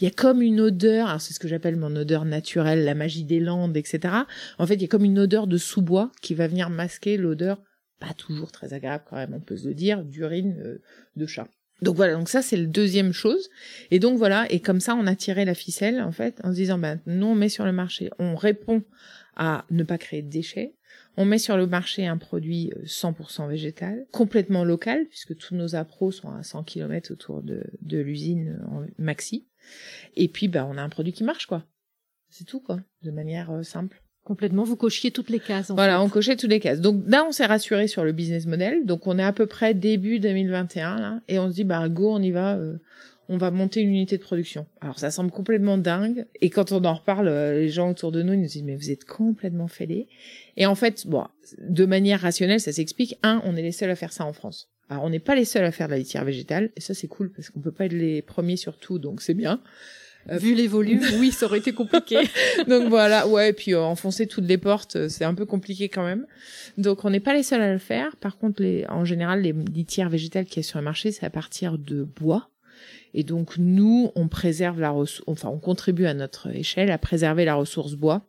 Il 0.01 0.05
y 0.05 0.07
a 0.07 0.11
comme 0.11 0.43
une 0.43 0.61
odeur, 0.61 1.09
alors 1.09 1.21
c'est 1.21 1.35
ce 1.35 1.41
que 1.41 1.49
j'appelle 1.49 1.77
mon 1.77 1.95
odeur 1.95 2.25
naturelle, 2.25 2.85
la 2.85 2.95
magie 2.95 3.25
des 3.25 3.41
landes, 3.41 3.77
etc. 3.77 4.15
En 4.59 4.67
fait, 4.67 4.75
il 4.75 4.83
y 4.83 4.85
a 4.85 4.89
comme 4.89 5.05
une 5.05 5.19
odeur 5.19 5.47
de 5.47 5.57
sous-bois 5.57 6.11
qui 6.21 6.35
va 6.35 6.49
venir 6.49 6.71
masquer 6.71 7.17
l'odeur, 7.17 7.63
pas 8.01 8.15
toujours 8.15 8.51
très 8.51 8.73
agréable 8.75 9.05
quand 9.09 9.17
même, 9.17 9.35
on 9.35 9.41
peut 9.41 9.57
se 9.57 9.69
le 9.69 9.75
dire, 9.75 10.05
d'urine 10.05 10.61
euh, 10.65 10.83
de 11.17 11.27
chat. 11.27 11.49
Donc 11.81 11.95
voilà, 11.95 12.15
donc 12.15 12.29
ça 12.29 12.43
c'est 12.43 12.57
le 12.57 12.67
deuxième 12.67 13.13
chose. 13.13 13.49
Et 13.91 13.99
donc 13.99 14.19
voilà, 14.19 14.51
et 14.51 14.61
comme 14.61 14.81
ça 14.81 14.95
on 14.95 15.07
a 15.07 15.15
tiré 15.15 15.45
la 15.45 15.55
ficelle 15.55 16.01
en 16.01 16.13
fait 16.13 16.41
en 16.43 16.51
se 16.51 16.57
disant 16.57 16.79
ben 16.79 17.01
nous 17.07 17.27
on 17.27 17.35
met 17.35 17.49
sur 17.49 17.65
le 17.65 17.73
marché, 17.73 18.11
on 18.19 18.35
répond 18.35 18.83
à 19.37 19.65
ne 19.71 19.85
pas 19.85 19.99
créer 19.99 20.23
de 20.23 20.29
déchets. 20.29 20.75
On 21.21 21.25
met 21.25 21.39
sur 21.39 21.57
le 21.57 21.67
marché 21.67 22.07
un 22.07 22.17
produit 22.17 22.73
euh, 22.77 22.85
100% 22.85 23.49
végétal, 23.49 24.07
complètement 24.13 24.63
local, 24.65 25.05
puisque 25.09 25.37
tous 25.37 25.55
nos 25.57 25.75
appros 25.75 26.13
sont 26.13 26.31
à 26.31 26.45
100 26.45 26.63
km 26.63 27.13
autour 27.13 27.43
de, 27.43 27.65
de 27.83 27.99
l'usine 27.99 28.61
en 28.71 28.85
maxi. 28.99 29.49
Et 30.15 30.29
puis, 30.29 30.47
bah, 30.47 30.65
on 30.71 30.79
a 30.79 30.83
un 30.83 30.89
produit 30.89 31.13
qui 31.13 31.25
marche, 31.25 31.47
quoi. 31.47 31.65
C'est 32.31 32.45
tout, 32.45 32.61
quoi, 32.61 32.79
de 33.03 33.11
manière 33.11 33.51
euh, 33.51 33.63
simple. 33.65 34.01
Complètement. 34.23 34.63
Vous 34.63 34.77
cochiez 34.77 35.11
toutes 35.11 35.31
les 35.31 35.41
cases. 35.41 35.71
En 35.71 35.75
Voilà, 35.75 35.99
fait. 35.99 36.05
on 36.05 36.09
cochait 36.09 36.37
toutes 36.37 36.51
les 36.51 36.61
cases. 36.61 36.81
Donc 36.81 37.03
là, 37.09 37.25
on 37.27 37.33
s'est 37.33 37.47
rassuré 37.47 37.89
sur 37.89 38.05
le 38.05 38.13
business 38.13 38.47
model. 38.47 38.85
Donc 38.87 39.07
on 39.07 39.19
est 39.19 39.23
à 39.25 39.33
peu 39.33 39.47
près 39.47 39.75
début 39.75 40.21
2021, 40.21 41.01
là, 41.01 41.21
et 41.27 41.39
on 41.39 41.49
se 41.51 41.55
dit, 41.55 41.65
bah, 41.65 41.89
go, 41.89 42.13
on 42.15 42.23
y 42.23 42.31
va. 42.31 42.57
euh, 42.57 42.79
on 43.29 43.37
va 43.37 43.51
monter 43.51 43.81
une 43.81 43.91
unité 43.91 44.17
de 44.17 44.23
production. 44.23 44.67
Alors 44.81 44.99
ça 44.99 45.11
semble 45.11 45.31
complètement 45.31 45.79
dingue. 45.79 46.27
Et 46.41 46.51
quand 46.51 46.73
on 46.73 46.85
en 46.85 46.95
reparle, 46.95 47.29
euh, 47.29 47.61
les 47.61 47.69
gens 47.69 47.91
autour 47.91 48.11
de 48.11 48.23
nous 48.23 48.33
ils 48.33 48.41
nous 48.41 48.47
disent 48.47 48.63
mais 48.63 48.77
vous 48.77 48.91
êtes 48.91 49.05
complètement 49.05 49.69
fêlés. 49.69 50.09
Et 50.57 50.67
en 50.67 50.75
fait, 50.75 51.07
bon, 51.07 51.25
de 51.59 51.85
manière 51.85 52.21
rationnelle, 52.21 52.61
ça 52.61 52.73
s'explique. 52.73 53.19
Un, 53.23 53.43
on 53.45 53.55
est 53.57 53.63
les 53.63 53.73
seuls 53.73 53.91
à 53.91 53.97
faire 53.97 54.13
ça 54.13 54.25
en 54.25 54.33
France. 54.33 54.71
Alors 54.89 55.05
on 55.05 55.11
n'est 55.11 55.19
pas 55.19 55.35
les 55.35 55.45
seuls 55.45 55.65
à 55.65 55.73
faire 55.73 55.89
de 55.89 55.93
la 55.93 55.99
litière 55.99 56.25
végétale. 56.25 56.71
Et 56.77 56.81
ça 56.81 56.95
c'est 56.95 57.09
cool 57.09 57.31
parce 57.31 57.51
qu'on 57.51 57.61
peut 57.61 57.73
pas 57.73 57.85
être 57.85 57.93
les 57.93 58.23
premiers 58.23 58.57
sur 58.57 58.79
tout, 58.79 58.99
donc 58.99 59.21
c'est 59.21 59.35
bien. 59.35 59.61
Euh, 60.31 60.39
Vu 60.39 60.55
les 60.55 60.67
volumes, 60.67 61.03
oui, 61.19 61.31
ça 61.31 61.47
aurait 61.47 61.59
été 61.59 61.73
compliqué. 61.73 62.19
donc 62.67 62.89
voilà, 62.89 63.29
ouais, 63.29 63.51
et 63.51 63.53
puis 63.53 63.75
euh, 63.75 63.81
enfoncer 63.81 64.27
toutes 64.27 64.47
les 64.47 64.59
portes, 64.59 65.09
c'est 65.09 65.25
un 65.25 65.35
peu 65.35 65.45
compliqué 65.45 65.89
quand 65.89 66.05
même. 66.05 66.27
Donc 66.79 67.05
on 67.05 67.11
n'est 67.11 67.21
pas 67.21 67.35
les 67.35 67.43
seuls 67.43 67.63
à 67.63 67.73
le 67.73 67.79
faire. 67.79 68.17
Par 68.17 68.39
contre, 68.39 68.63
les, 68.63 68.87
en 68.89 69.05
général, 69.05 69.43
les 69.43 69.53
litières 69.53 70.09
végétales 70.09 70.47
qui 70.47 70.59
y 70.59 70.61
a 70.61 70.63
sur 70.63 70.79
le 70.79 70.85
marché, 70.85 71.13
c'est 71.13 71.27
à 71.27 71.31
partir 71.31 71.79
de 71.79 72.05
bois. 72.05 72.51
Et 73.15 73.25
donc 73.25 73.57
nous, 73.59 74.11
on 74.15 74.29
préserve 74.29 74.81
la 74.81 74.91
ressource, 74.91 75.25
enfin 75.27 75.49
on 75.49 75.59
contribue 75.59 76.07
à 76.07 76.15
notre 76.15 76.49
échelle 76.55 76.91
à 76.91 76.99
préserver 76.99 77.45
la 77.45 77.55
ressource 77.55 77.95
bois 77.95 78.29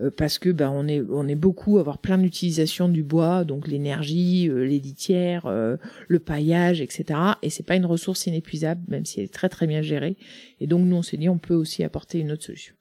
euh, 0.00 0.10
parce 0.10 0.38
que 0.38 0.50
ben 0.50 0.70
on 0.70 0.88
est 0.88 1.02
on 1.10 1.28
est 1.28 1.34
beaucoup 1.34 1.78
à 1.78 1.80
avoir 1.80 1.98
plein 1.98 2.18
d'utilisation 2.18 2.88
du 2.88 3.02
bois, 3.02 3.44
donc 3.44 3.68
l'énergie, 3.68 4.48
euh, 4.48 4.64
les 4.64 4.78
litières, 4.78 5.46
euh, 5.46 5.76
le 6.08 6.18
paillage, 6.18 6.80
etc. 6.80 7.18
Et 7.42 7.50
c'est 7.50 7.62
pas 7.62 7.76
une 7.76 7.86
ressource 7.86 8.26
inépuisable, 8.26 8.82
même 8.88 9.04
si 9.04 9.20
elle 9.20 9.26
est 9.26 9.32
très 9.32 9.48
très 9.48 9.66
bien 9.66 9.82
gérée. 9.82 10.16
Et 10.60 10.66
donc 10.66 10.86
nous 10.86 10.96
on 10.96 11.02
s'est 11.02 11.16
dit 11.16 11.28
on 11.28 11.38
peut 11.38 11.54
aussi 11.54 11.84
apporter 11.84 12.20
une 12.20 12.32
autre 12.32 12.44
solution. 12.44 12.74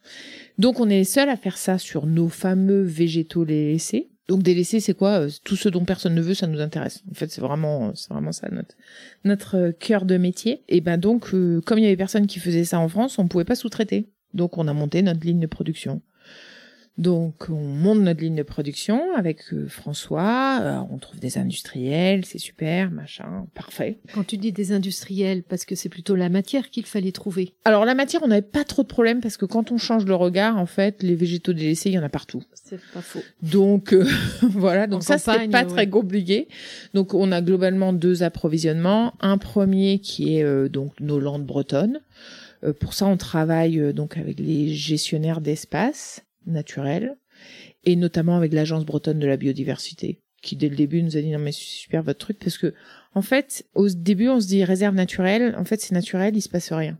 Donc 0.57 0.79
on 0.79 0.89
est 0.89 0.97
les 0.97 1.03
seuls 1.03 1.29
à 1.29 1.37
faire 1.37 1.57
ça 1.57 1.77
sur 1.77 2.05
nos 2.05 2.29
fameux 2.29 2.81
végétaux 2.81 3.43
laissés. 3.43 4.10
Donc 4.27 4.43
délaissés, 4.43 4.79
c'est 4.79 4.93
quoi 4.93 5.27
Tout 5.43 5.55
ce 5.55 5.67
dont 5.67 5.83
personne 5.83 6.15
ne 6.15 6.21
veut, 6.21 6.33
ça 6.33 6.47
nous 6.47 6.61
intéresse. 6.61 7.03
En 7.11 7.13
fait, 7.13 7.29
c'est 7.29 7.41
vraiment, 7.41 7.93
c'est 7.95 8.09
vraiment 8.13 8.31
ça 8.31 8.47
notre 8.51 8.75
notre 9.23 9.71
cœur 9.71 10.05
de 10.05 10.17
métier. 10.17 10.63
Et 10.69 10.79
ben 10.81 10.97
donc, 10.97 11.31
comme 11.65 11.77
il 11.77 11.83
y 11.83 11.87
avait 11.87 11.97
personne 11.97 12.27
qui 12.27 12.39
faisait 12.39 12.63
ça 12.63 12.79
en 12.79 12.87
France, 12.87 13.19
on 13.19 13.27
pouvait 13.27 13.45
pas 13.45 13.55
sous-traiter. 13.55 14.09
Donc 14.33 14.57
on 14.57 14.67
a 14.67 14.73
monté 14.73 15.01
notre 15.01 15.25
ligne 15.25 15.39
de 15.39 15.47
production. 15.47 16.01
Donc 16.97 17.49
on 17.49 17.61
monte 17.61 17.99
notre 17.99 18.21
ligne 18.21 18.35
de 18.35 18.43
production 18.43 19.01
avec 19.15 19.53
euh, 19.53 19.67
François, 19.67 20.59
euh, 20.61 20.77
on 20.91 20.97
trouve 20.97 21.19
des 21.19 21.37
industriels, 21.37 22.25
c'est 22.25 22.37
super, 22.37 22.91
machin, 22.91 23.47
parfait. 23.55 23.99
Quand 24.13 24.25
tu 24.25 24.37
dis 24.37 24.51
des 24.51 24.73
industriels, 24.73 25.41
parce 25.43 25.63
que 25.63 25.73
c'est 25.73 25.87
plutôt 25.87 26.15
la 26.15 26.27
matière 26.27 26.69
qu'il 26.69 26.85
fallait 26.85 27.13
trouver. 27.13 27.53
Alors 27.63 27.85
la 27.85 27.95
matière, 27.95 28.21
on 28.23 28.27
n'avait 28.27 28.41
pas 28.41 28.65
trop 28.65 28.83
de 28.83 28.87
problèmes 28.87 29.21
parce 29.21 29.37
que 29.37 29.45
quand 29.45 29.71
on 29.71 29.77
change 29.77 30.05
le 30.05 30.15
regard, 30.15 30.57
en 30.57 30.65
fait, 30.65 31.01
les 31.01 31.15
végétaux 31.15 31.53
délaissés, 31.53 31.89
il 31.89 31.93
y 31.93 31.99
en 31.99 32.03
a 32.03 32.09
partout. 32.09 32.43
C'est 32.53 32.79
pas 32.93 33.01
faux. 33.01 33.23
Donc 33.41 33.93
euh, 33.93 34.05
voilà, 34.41 34.85
donc 34.85 35.03
ça 35.03 35.17
c'est 35.17 35.49
pas 35.49 35.63
très 35.63 35.89
compliqué. 35.89 36.49
Donc 36.93 37.13
on 37.13 37.31
a 37.31 37.41
globalement 37.41 37.93
deux 37.93 38.21
approvisionnements, 38.21 39.13
un 39.21 39.37
premier 39.37 39.99
qui 39.99 40.35
est 40.35 40.69
donc 40.69 40.99
nos 40.99 41.19
landes 41.19 41.45
bretonnes. 41.45 42.01
pour 42.79 42.93
ça, 42.93 43.05
on 43.07 43.15
travaille 43.15 43.93
donc 43.93 44.17
avec 44.17 44.39
les 44.39 44.73
gestionnaires 44.73 45.39
d'espace 45.39 46.23
naturel, 46.45 47.17
et 47.83 47.95
notamment 47.95 48.35
avec 48.35 48.53
l'agence 48.53 48.85
bretonne 48.85 49.19
de 49.19 49.27
la 49.27 49.37
biodiversité, 49.37 50.21
qui 50.41 50.55
dès 50.55 50.69
le 50.69 50.75
début 50.75 51.03
nous 51.03 51.17
a 51.17 51.21
dit 51.21 51.31
non 51.31 51.39
mais 51.39 51.51
c'est 51.51 51.61
super 51.61 52.03
votre 52.03 52.19
truc 52.19 52.39
parce 52.39 52.57
que 52.57 52.73
en 53.13 53.21
fait 53.21 53.65
au 53.75 53.87
début 53.89 54.29
on 54.29 54.39
se 54.39 54.47
dit 54.47 54.63
réserve 54.63 54.95
naturelle, 54.95 55.55
en 55.57 55.65
fait 55.65 55.81
c'est 55.81 55.93
naturel, 55.93 56.35
il 56.35 56.41
se 56.41 56.49
passe 56.49 56.71
rien. 56.71 56.97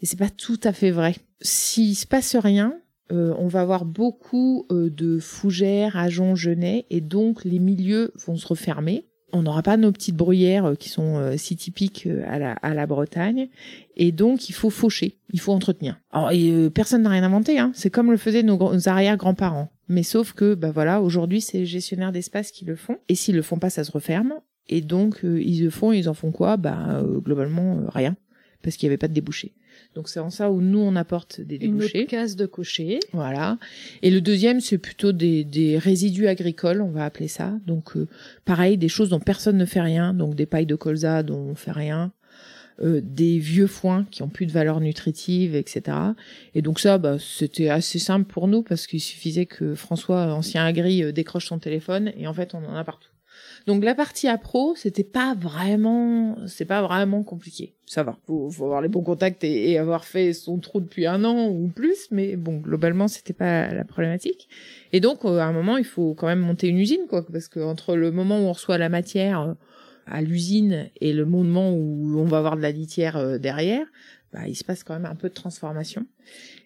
Et 0.00 0.06
c'est 0.06 0.18
pas 0.18 0.30
tout 0.30 0.60
à 0.64 0.72
fait 0.72 0.90
vrai. 0.90 1.16
S'il 1.40 1.96
se 1.96 2.06
passe 2.06 2.36
rien, 2.36 2.78
euh, 3.12 3.34
on 3.38 3.48
va 3.48 3.60
avoir 3.60 3.84
beaucoup 3.84 4.66
euh, 4.70 4.90
de 4.90 5.18
fougères, 5.18 5.96
ajoncs, 5.96 6.36
genêts, 6.36 6.86
et 6.90 7.00
donc 7.00 7.44
les 7.44 7.58
milieux 7.58 8.12
vont 8.16 8.36
se 8.36 8.46
refermer 8.46 9.06
on 9.34 9.42
n'aura 9.42 9.62
pas 9.62 9.76
nos 9.76 9.92
petites 9.92 10.16
bruyères 10.16 10.64
euh, 10.64 10.74
qui 10.74 10.88
sont 10.88 11.18
euh, 11.18 11.36
si 11.36 11.56
typiques 11.56 12.06
euh, 12.06 12.24
à 12.26 12.38
la, 12.38 12.52
à 12.52 12.72
la 12.72 12.86
Bretagne. 12.86 13.48
Et 13.96 14.12
donc, 14.12 14.48
il 14.48 14.52
faut 14.52 14.70
faucher, 14.70 15.18
il 15.32 15.40
faut 15.40 15.52
entretenir. 15.52 15.98
Alors, 16.12 16.30
personne 16.72 17.02
n'a 17.02 17.10
rien 17.10 17.24
inventé, 17.24 17.58
hein. 17.58 17.72
c'est 17.74 17.90
comme 17.90 18.10
le 18.10 18.16
faisaient 18.16 18.42
nos, 18.42 18.88
arrière-grands-parents. 18.88 19.70
Mais 19.88 20.02
sauf 20.02 20.32
que, 20.32 20.54
bah 20.54 20.70
voilà, 20.70 21.02
aujourd'hui, 21.02 21.40
c'est 21.40 21.58
les 21.58 21.66
gestionnaires 21.66 22.12
d'espace 22.12 22.50
qui 22.50 22.64
le 22.64 22.76
font. 22.76 22.98
Et 23.08 23.14
s'ils 23.14 23.36
le 23.36 23.42
font 23.42 23.58
pas, 23.58 23.70
ça 23.70 23.84
se 23.84 23.92
referme. 23.92 24.34
Et 24.68 24.80
donc, 24.80 25.20
ils 25.22 25.62
le 25.62 25.70
font, 25.70 25.92
ils 25.92 26.08
en 26.08 26.14
font 26.14 26.32
quoi? 26.32 26.56
Bah, 26.56 27.02
globalement, 27.22 27.80
rien. 27.92 28.16
Parce 28.62 28.76
qu'il 28.76 28.86
n'y 28.86 28.92
avait 28.92 28.98
pas 28.98 29.08
de 29.08 29.12
débouché. 29.12 29.52
Donc 29.94 30.08
c'est 30.08 30.20
en 30.20 30.30
ça 30.30 30.50
où 30.50 30.60
nous 30.60 30.80
on 30.80 30.96
apporte 30.96 31.40
des 31.40 31.58
débouchés. 31.58 32.02
Une 32.02 32.06
case 32.06 32.36
de 32.36 32.46
cocher. 32.46 33.00
Voilà. 33.12 33.58
Et 34.02 34.10
le 34.10 34.20
deuxième 34.20 34.60
c'est 34.60 34.78
plutôt 34.78 35.12
des, 35.12 35.44
des, 35.44 35.78
résidus 35.78 36.26
agricoles, 36.26 36.80
on 36.80 36.90
va 36.90 37.04
appeler 37.04 37.28
ça. 37.28 37.52
Donc 37.66 37.96
euh, 37.96 38.08
pareil, 38.44 38.76
des 38.78 38.88
choses 38.88 39.10
dont 39.10 39.20
personne 39.20 39.56
ne 39.56 39.64
fait 39.64 39.80
rien, 39.80 40.14
donc 40.14 40.34
des 40.34 40.46
pailles 40.46 40.66
de 40.66 40.74
colza 40.74 41.22
dont 41.22 41.38
on 41.38 41.54
fait 41.54 41.72
rien. 41.72 42.12
Euh, 42.82 43.00
des 43.00 43.38
vieux 43.38 43.68
foins 43.68 44.04
qui 44.10 44.22
ont 44.24 44.28
plus 44.28 44.46
de 44.46 44.52
valeur 44.52 44.80
nutritive, 44.80 45.54
etc. 45.54 45.96
Et 46.56 46.62
donc 46.62 46.80
ça, 46.80 46.98
bah, 46.98 47.18
c'était 47.20 47.68
assez 47.68 48.00
simple 48.00 48.24
pour 48.24 48.48
nous 48.48 48.64
parce 48.64 48.88
qu'il 48.88 49.00
suffisait 49.00 49.46
que 49.46 49.76
François, 49.76 50.34
ancien 50.34 50.64
agri, 50.64 51.04
euh, 51.04 51.12
décroche 51.12 51.46
son 51.46 51.60
téléphone 51.60 52.12
et 52.16 52.26
en 52.26 52.34
fait 52.34 52.52
on 52.52 52.64
en 52.64 52.74
a 52.74 52.82
partout. 52.82 53.13
Donc 53.66 53.82
la 53.82 53.94
partie 53.94 54.28
appro, 54.28 54.74
c'était 54.76 55.04
pas 55.04 55.34
vraiment, 55.34 56.36
c'est 56.46 56.66
pas 56.66 56.82
vraiment 56.82 57.22
compliqué. 57.22 57.74
Ça 57.86 58.02
va. 58.02 58.18
Faut, 58.26 58.50
faut 58.50 58.64
avoir 58.64 58.82
les 58.82 58.88
bons 58.88 59.02
contacts 59.02 59.42
et, 59.42 59.78
avoir 59.78 60.04
fait 60.04 60.32
son 60.34 60.58
trou 60.58 60.80
depuis 60.80 61.06
un 61.06 61.24
an 61.24 61.48
ou 61.48 61.68
plus, 61.68 62.08
mais 62.10 62.36
bon, 62.36 62.58
globalement, 62.58 63.08
c'était 63.08 63.32
pas 63.32 63.72
la 63.72 63.84
problématique. 63.84 64.48
Et 64.92 65.00
donc, 65.00 65.24
euh, 65.24 65.38
à 65.38 65.44
un 65.44 65.52
moment, 65.52 65.78
il 65.78 65.84
faut 65.84 66.14
quand 66.14 66.26
même 66.26 66.40
monter 66.40 66.68
une 66.68 66.78
usine, 66.78 67.06
quoi, 67.08 67.24
parce 67.26 67.48
que 67.48 67.60
entre 67.60 67.96
le 67.96 68.10
moment 68.10 68.38
où 68.38 68.42
on 68.42 68.52
reçoit 68.52 68.76
la 68.76 68.90
matière 68.90 69.40
euh, 69.40 69.54
à 70.06 70.20
l'usine 70.20 70.90
et 71.00 71.12
le 71.14 71.24
moment 71.24 71.72
où 71.72 72.18
on 72.18 72.24
va 72.24 72.38
avoir 72.38 72.56
de 72.56 72.62
la 72.62 72.70
litière 72.70 73.16
euh, 73.16 73.38
derrière, 73.38 73.86
bah, 74.32 74.46
il 74.46 74.56
se 74.56 74.64
passe 74.64 74.84
quand 74.84 74.94
même 74.94 75.06
un 75.06 75.14
peu 75.14 75.28
de 75.30 75.34
transformation. 75.34 76.06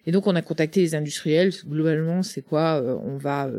Et 0.05 0.11
donc, 0.11 0.27
on 0.27 0.35
a 0.35 0.41
contacté 0.41 0.81
les 0.81 0.95
industriels. 0.95 1.51
Globalement, 1.65 2.23
c'est 2.23 2.41
quoi 2.41 2.81
On 3.05 3.17
va 3.17 3.49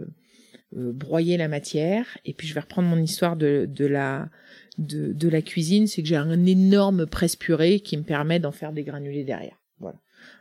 broyer 0.73 1.37
la 1.37 1.49
matière. 1.49 2.07
Et 2.25 2.33
puis 2.33 2.47
je 2.47 2.55
vais 2.55 2.61
reprendre 2.61 2.89
mon 2.89 2.99
histoire 2.99 3.37
de, 3.37 3.69
de 3.69 3.87
la 3.87 4.29
de, 4.79 5.13
de 5.13 5.29
la 5.29 5.43
cuisine, 5.43 5.87
c'est 5.87 6.03
que 6.03 6.09
j'ai 6.09 6.17
un 6.17 6.47
énorme 6.47 7.07
presse 7.07 7.37
purée 7.37 7.81
qui 7.81 7.97
me 7.97 8.03
permet 8.03 8.39
d'en 8.39 8.53
faire 8.53 8.73
des 8.73 8.83
granulés 8.83 9.25
derrière. 9.25 9.57
Voilà. 9.79 9.99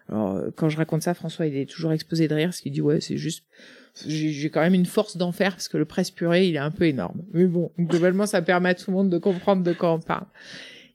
Alors 0.08 0.36
euh, 0.36 0.50
quand 0.56 0.70
je 0.70 0.78
raconte 0.78 1.04
ça, 1.04 1.14
François 1.14 1.46
il 1.46 1.58
est 1.58 1.70
toujours 1.70 1.92
exposé 1.92 2.28
de 2.28 2.36
rire 2.36 2.50
parce 2.50 2.62
qu'il 2.62 2.72
dit 2.72 2.82
ouais 2.82 3.02
c'est 3.02 3.18
juste 3.18 3.44
j'ai 4.06 4.50
quand 4.50 4.62
même 4.62 4.76
une 4.76 4.86
force 4.86 5.18
d'en 5.18 5.32
faire 5.32 5.52
parce 5.52 5.68
que 5.68 5.78
le 5.78 5.84
presse 5.84 6.12
purée 6.12 6.48
il 6.48 6.56
est 6.56 6.60
un 6.60 6.72
peu 6.72 6.86
énorme. 6.86 7.22
Mais 7.34 7.46
bon 7.46 7.72
globalement 7.78 8.26
ça 8.26 8.42
permet 8.42 8.70
à 8.70 8.76
tout 8.76 8.92
le 8.92 8.98
monde 8.98 9.10
de 9.10 9.18
comprendre 9.18 9.64
de 9.64 9.74
quoi 9.74 9.94
on 9.94 10.00
parle. 10.00 10.26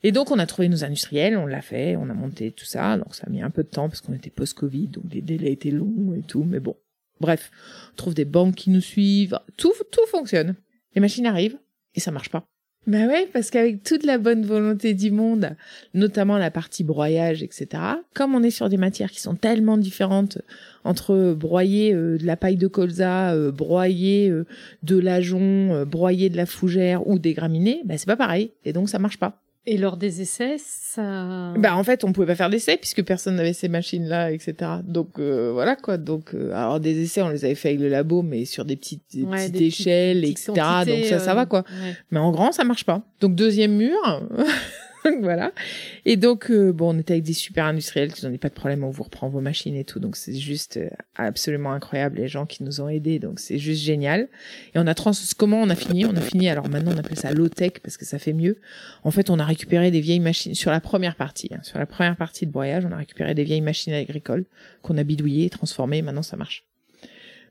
Et 0.02 0.12
donc 0.12 0.30
on 0.30 0.38
a 0.38 0.46
trouvé 0.46 0.68
nos 0.68 0.84
industriels, 0.84 1.36
on 1.36 1.46
l'a 1.46 1.62
fait, 1.62 1.96
on 1.96 2.08
a 2.08 2.14
monté 2.14 2.52
tout 2.52 2.66
ça. 2.66 2.96
Donc 2.96 3.14
ça 3.14 3.24
a 3.26 3.30
mis 3.30 3.42
un 3.42 3.50
peu 3.50 3.62
de 3.62 3.68
temps 3.68 3.88
parce 3.88 4.00
qu'on 4.00 4.14
était 4.14 4.30
post-Covid, 4.30 4.88
donc 4.88 5.04
les 5.12 5.22
délais 5.22 5.52
étaient 5.52 5.70
longs 5.70 6.14
et 6.16 6.22
tout. 6.22 6.44
Mais 6.44 6.60
bon, 6.60 6.76
Bref, 7.20 7.50
on 7.92 7.96
trouve 7.96 8.14
des 8.14 8.24
banques 8.24 8.56
qui 8.56 8.70
nous 8.70 8.80
suivent, 8.80 9.38
tout, 9.56 9.72
tout 9.90 10.06
fonctionne. 10.08 10.56
Les 10.94 11.00
machines 11.00 11.26
arrivent 11.26 11.58
et 11.94 12.00
ça 12.00 12.10
marche 12.10 12.30
pas. 12.30 12.46
Bah 12.86 13.06
ouais, 13.06 13.26
parce 13.32 13.50
qu'avec 13.50 13.82
toute 13.82 14.04
la 14.04 14.18
bonne 14.18 14.44
volonté 14.44 14.92
du 14.92 15.10
monde, 15.10 15.56
notamment 15.94 16.36
la 16.36 16.50
partie 16.50 16.84
broyage, 16.84 17.42
etc., 17.42 17.82
comme 18.14 18.34
on 18.34 18.42
est 18.42 18.50
sur 18.50 18.68
des 18.68 18.76
matières 18.76 19.10
qui 19.10 19.20
sont 19.20 19.36
tellement 19.36 19.78
différentes 19.78 20.38
entre 20.84 21.32
broyer 21.32 21.94
euh, 21.94 22.18
de 22.18 22.26
la 22.26 22.36
paille 22.36 22.56
de 22.56 22.66
colza, 22.66 23.32
euh, 23.32 23.50
broyer 23.50 24.28
euh, 24.28 24.44
de 24.82 24.98
l'ajon, 24.98 25.86
broyer 25.86 26.28
de 26.28 26.36
la 26.36 26.44
fougère 26.44 27.08
ou 27.08 27.18
des 27.18 27.32
graminées, 27.32 27.80
bah 27.86 27.96
c'est 27.96 28.06
pas 28.06 28.16
pareil. 28.16 28.52
Et 28.66 28.74
donc 28.74 28.90
ça 28.90 28.98
marche 28.98 29.18
pas. 29.18 29.40
Et 29.66 29.78
lors 29.78 29.96
des 29.96 30.20
essais, 30.20 30.56
ça. 30.58 31.54
Bah 31.56 31.74
en 31.74 31.84
fait, 31.84 32.04
on 32.04 32.12
pouvait 32.12 32.26
pas 32.26 32.34
faire 32.34 32.50
d'essais 32.50 32.76
puisque 32.76 33.02
personne 33.02 33.36
n'avait 33.36 33.54
ces 33.54 33.68
machines-là, 33.68 34.30
etc. 34.30 34.54
Donc 34.84 35.18
euh, 35.18 35.52
voilà 35.52 35.74
quoi. 35.74 35.96
Donc 35.96 36.34
euh, 36.34 36.52
alors 36.52 36.80
des 36.80 37.02
essais, 37.02 37.22
on 37.22 37.30
les 37.30 37.46
avait 37.46 37.54
fait 37.54 37.68
avec 37.70 37.80
le 37.80 37.88
labo, 37.88 38.20
mais 38.20 38.44
sur 38.44 38.66
des 38.66 38.76
petites, 38.76 39.04
petites 39.08 39.60
échelles, 39.60 40.24
etc. 40.26 40.52
Donc 40.86 41.04
ça, 41.06 41.18
ça 41.18 41.34
va 41.34 41.46
quoi. 41.46 41.64
Mais 42.10 42.18
en 42.18 42.30
grand, 42.30 42.52
ça 42.52 42.64
marche 42.64 42.84
pas. 42.84 43.02
Donc 43.20 43.34
deuxième 43.34 43.74
mur. 43.74 43.96
voilà. 45.20 45.52
Et 46.04 46.16
donc, 46.16 46.50
euh, 46.50 46.72
bon, 46.72 46.94
on 46.94 46.98
était 46.98 47.14
avec 47.14 47.24
des 47.24 47.34
super 47.34 47.66
industriels 47.66 48.12
qui 48.12 48.24
n'ont 48.24 48.36
pas 48.38 48.48
de 48.48 48.54
problème, 48.54 48.84
on 48.84 48.90
vous 48.90 49.02
reprend 49.02 49.28
vos 49.28 49.40
machines 49.40 49.76
et 49.76 49.84
tout. 49.84 50.00
Donc, 50.00 50.16
c'est 50.16 50.34
juste 50.34 50.78
euh, 50.78 50.88
absolument 51.16 51.72
incroyable, 51.72 52.16
les 52.16 52.28
gens 52.28 52.46
qui 52.46 52.62
nous 52.62 52.80
ont 52.80 52.88
aidés. 52.88 53.18
Donc, 53.18 53.38
c'est 53.38 53.58
juste 53.58 53.82
génial. 53.82 54.28
Et 54.74 54.78
on 54.78 54.86
a 54.86 54.94
trans... 54.94 55.12
Comment 55.36 55.60
on 55.60 55.68
a 55.68 55.74
fini? 55.74 56.06
On 56.06 56.16
a 56.16 56.20
fini, 56.20 56.48
alors 56.48 56.68
maintenant, 56.68 56.92
on 56.94 56.98
appelle 56.98 57.18
ça 57.18 57.32
low-tech 57.32 57.80
parce 57.82 57.96
que 57.96 58.04
ça 58.04 58.18
fait 58.18 58.32
mieux. 58.32 58.58
En 59.02 59.10
fait, 59.10 59.28
on 59.30 59.38
a 59.38 59.44
récupéré 59.44 59.90
des 59.90 60.00
vieilles 60.00 60.20
machines 60.20 60.54
sur 60.54 60.70
la 60.70 60.80
première 60.80 61.16
partie. 61.16 61.50
Hein. 61.52 61.60
sur 61.62 61.78
la 61.78 61.86
première 61.86 62.16
partie 62.16 62.46
de 62.46 62.52
broyage, 62.52 62.84
on 62.86 62.92
a 62.92 62.96
récupéré 62.96 63.34
des 63.34 63.44
vieilles 63.44 63.60
machines 63.60 63.92
agricoles 63.92 64.44
qu'on 64.82 64.96
a 64.96 65.04
bidouillées, 65.04 65.50
transformées. 65.50 66.02
Maintenant, 66.02 66.22
ça 66.22 66.36
marche. 66.36 66.64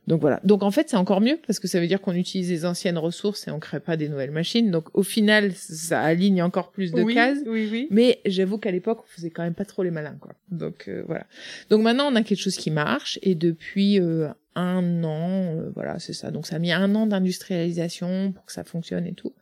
Donc 0.08 0.20
voilà. 0.20 0.42
Donc 0.44 0.64
en 0.64 0.72
fait, 0.72 0.90
c'est 0.90 0.98
encore 0.98 1.22
mieux 1.22 1.40
parce 1.48 1.60
que 1.60 1.68
ça 1.68 1.80
veut 1.80 1.88
dire 1.88 2.02
qu'on 2.02 2.14
utilise 2.14 2.50
les 2.50 2.66
anciennes 2.66 2.98
ressources 2.98 3.48
et 3.48 3.52
on 3.52 3.60
crée 3.60 3.80
pas 3.80 3.96
des 3.96 4.10
nouvelles 4.10 4.32
machines. 4.32 4.70
Donc 4.70 4.90
au 4.94 5.04
final, 5.04 5.54
ça 5.54 6.02
aligne 6.02 6.42
encore 6.42 6.72
plus 6.72 6.92
de 6.92 7.04
cases. 7.04 7.40
Oui, 7.46 7.70
oui. 7.72 7.88
Mais 7.90 8.20
j'avoue 8.26 8.58
qu'à 8.58 8.72
l'époque, 8.72 9.00
on 9.04 9.08
faisait 9.08 9.30
quand 9.30 9.44
même 9.44 9.54
pas 9.54 9.66
trop 9.66 9.84
les 9.84 9.92
malins, 9.92 10.18
quoi. 10.20 10.34
Donc 10.52 10.86
euh, 10.88 11.04
voilà. 11.08 11.26
Donc 11.70 11.82
maintenant, 11.82 12.12
on 12.12 12.16
a 12.16 12.24
quelque 12.24 12.42
chose 12.42 12.58
qui 12.58 12.70
marche 12.70 13.18
et 13.22 13.36
depuis 13.36 14.00
euh, 14.00 14.28
un 14.56 15.04
an, 15.04 15.56
euh, 15.56 15.72
voilà, 15.74 16.00
c'est 16.00 16.14
ça. 16.14 16.32
Donc 16.32 16.48
ça 16.48 16.58
a 16.58 16.60
mis 16.60 16.74
un 16.74 16.94
an 16.96 17.08
d'industrialisation 17.08 18.34
pour 18.34 18.46
que 18.46 18.52
ça 18.52 18.66
fonctionne 18.66 19.08
et 19.08 19.14
tout. 19.14 19.34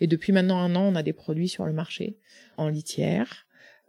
Et 0.00 0.08
depuis 0.08 0.32
maintenant 0.32 0.58
un 0.58 0.74
an, 0.74 0.82
on 0.92 0.96
a 0.96 1.04
des 1.04 1.12
produits 1.12 1.48
sur 1.48 1.66
le 1.66 1.72
marché 1.72 2.16
en 2.56 2.68
litière. 2.68 3.46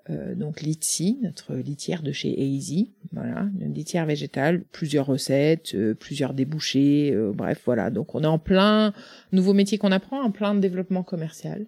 Euh, 0.10 0.34
donc 0.36 0.62
Litsi, 0.62 1.20
notre 1.22 1.54
litière 1.56 2.02
de 2.02 2.12
chez 2.12 2.40
Easy, 2.42 2.90
voilà, 3.14 3.48
une 3.60 3.74
litière 3.74 4.06
végétale, 4.06 4.64
plusieurs 4.72 5.06
recettes, 5.06 5.76
euh, 5.76 5.94
plusieurs 5.94 6.34
débouchés, 6.34 7.12
euh, 7.14 7.32
bref, 7.34 7.62
voilà. 7.66 7.90
Donc 7.90 8.16
on 8.16 8.24
est 8.24 8.28
en 8.28 8.40
plein 8.40 8.94
nouveau 9.32 9.54
métier 9.54 9.78
qu'on 9.78 9.92
apprend, 9.92 10.22
en 10.22 10.32
plein 10.32 10.56
développement 10.56 11.04
commercial. 11.04 11.66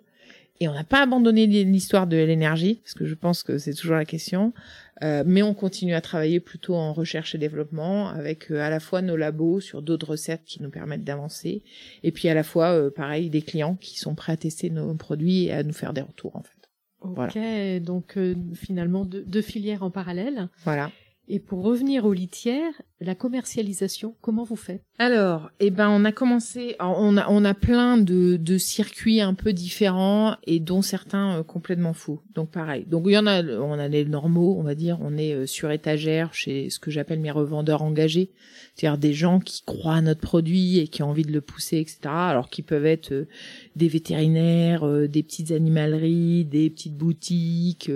Et 0.59 0.67
on 0.67 0.73
n'a 0.73 0.83
pas 0.83 1.01
abandonné 1.01 1.45
l'histoire 1.45 2.07
de 2.07 2.17
l'énergie, 2.17 2.75
parce 2.83 2.93
que 2.93 3.05
je 3.05 3.15
pense 3.15 3.43
que 3.43 3.57
c'est 3.57 3.73
toujours 3.73 3.95
la 3.95 4.05
question, 4.05 4.53
mais 5.01 5.41
on 5.41 5.53
continue 5.53 5.95
à 5.95 5.99
travailler 5.99 6.39
plutôt 6.39 6.75
en 6.75 6.93
recherche 6.93 7.35
et 7.35 7.37
développement, 7.37 8.07
avec 8.09 8.49
à 8.51 8.69
la 8.69 8.79
fois 8.79 9.01
nos 9.01 9.17
labos 9.17 9.59
sur 9.59 9.81
d'autres 9.81 10.11
recettes 10.11 10.43
qui 10.45 10.61
nous 10.61 10.69
permettent 10.69 11.03
d'avancer, 11.03 11.63
et 12.03 12.11
puis 12.11 12.29
à 12.29 12.33
la 12.33 12.43
fois, 12.43 12.93
pareil, 12.93 13.29
des 13.29 13.41
clients 13.41 13.75
qui 13.81 13.99
sont 13.99 14.15
prêts 14.15 14.33
à 14.33 14.37
tester 14.37 14.69
nos 14.69 14.93
produits 14.93 15.45
et 15.45 15.53
à 15.53 15.63
nous 15.63 15.73
faire 15.73 15.91
des 15.91 16.01
retours, 16.01 16.35
en 16.35 16.43
fait. 16.43 16.62
Ok, 17.03 17.37
donc 17.81 18.17
euh, 18.17 18.35
finalement 18.53 19.05
deux, 19.05 19.23
deux 19.23 19.41
filières 19.41 19.83
en 19.83 19.91
parallèle. 19.91 20.49
Voilà. 20.63 20.91
Et 21.27 21.39
pour 21.39 21.63
revenir 21.63 22.05
aux 22.05 22.13
litières, 22.13 22.81
la 23.03 23.15
commercialisation, 23.15 24.15
comment 24.21 24.43
vous 24.43 24.55
faites? 24.55 24.83
Alors, 24.99 25.49
eh 25.59 25.69
ben, 25.69 25.89
on 25.89 26.05
a 26.05 26.11
commencé, 26.11 26.75
on 26.79 27.17
a, 27.17 27.27
on 27.29 27.43
a 27.45 27.53
plein 27.53 27.97
de, 27.97 28.37
de 28.37 28.57
circuits 28.57 29.21
un 29.21 29.33
peu 29.33 29.53
différents 29.53 30.35
et 30.45 30.59
dont 30.59 30.81
certains 30.81 31.39
euh, 31.39 31.43
complètement 31.43 31.93
faux. 31.93 32.21
Donc 32.35 32.51
pareil. 32.51 32.85
Donc 32.87 33.03
il 33.07 33.13
y 33.13 33.17
en 33.17 33.27
a, 33.27 33.43
on 33.43 33.73
a 33.73 33.87
les 33.87 34.05
normaux, 34.05 34.55
on 34.57 34.63
va 34.63 34.75
dire, 34.75 34.97
on 35.01 35.17
est 35.17 35.33
euh, 35.33 35.45
sur 35.45 35.71
étagère 35.71 36.33
chez 36.33 36.69
ce 36.69 36.79
que 36.79 36.91
j'appelle 36.91 37.19
mes 37.19 37.31
revendeurs 37.31 37.81
engagés, 37.81 38.31
c'est-à-dire 38.75 38.97
des 38.97 39.13
gens 39.13 39.39
qui 39.39 39.63
croient 39.63 39.95
à 39.95 40.01
notre 40.01 40.21
produit 40.21 40.79
et 40.79 40.87
qui 40.87 41.03
ont 41.03 41.09
envie 41.09 41.23
de 41.23 41.31
le 41.31 41.41
pousser, 41.41 41.77
etc. 41.77 41.99
Alors 42.05 42.49
qui 42.49 42.61
peuvent 42.61 42.85
être 42.85 43.11
euh, 43.11 43.27
des 43.75 43.87
vétérinaires, 43.87 44.87
des 45.07 45.23
petites 45.23 45.51
animaleries, 45.51 46.45
des 46.45 46.69
petites 46.69 46.95
boutiques, 46.95 47.91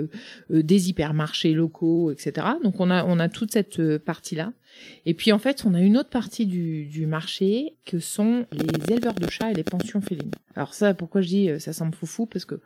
des 0.50 0.88
hypermarchés 0.90 1.52
locaux, 1.52 2.10
etc. 2.10 2.46
Donc 2.62 2.80
on 2.80 2.90
a, 2.90 3.04
on 3.04 3.18
a 3.18 3.28
toute 3.28 3.52
cette 3.52 3.78
euh, 3.80 3.98
partie-là. 3.98 4.52
Et 5.06 5.14
puis 5.14 5.32
en 5.32 5.38
fait, 5.38 5.64
on 5.64 5.74
a 5.74 5.80
une 5.80 5.96
autre 5.96 6.10
partie 6.10 6.46
du, 6.46 7.06
marché 7.06 7.74
que 7.84 7.98
sont 7.98 8.46
les 8.52 8.92
éleveurs 8.92 9.14
de 9.14 9.28
chats 9.30 9.50
et 9.50 9.54
les 9.54 9.64
pensions 9.64 10.00
félines. 10.00 10.32
Alors 10.54 10.74
ça, 10.74 10.94
pourquoi 10.94 11.20
je 11.20 11.28
dis 11.28 11.50
euh, 11.50 11.58
ça 11.58 11.72
semble 11.72 11.94
foufou? 11.94 12.26
Parce 12.26 12.44
que 12.44 12.60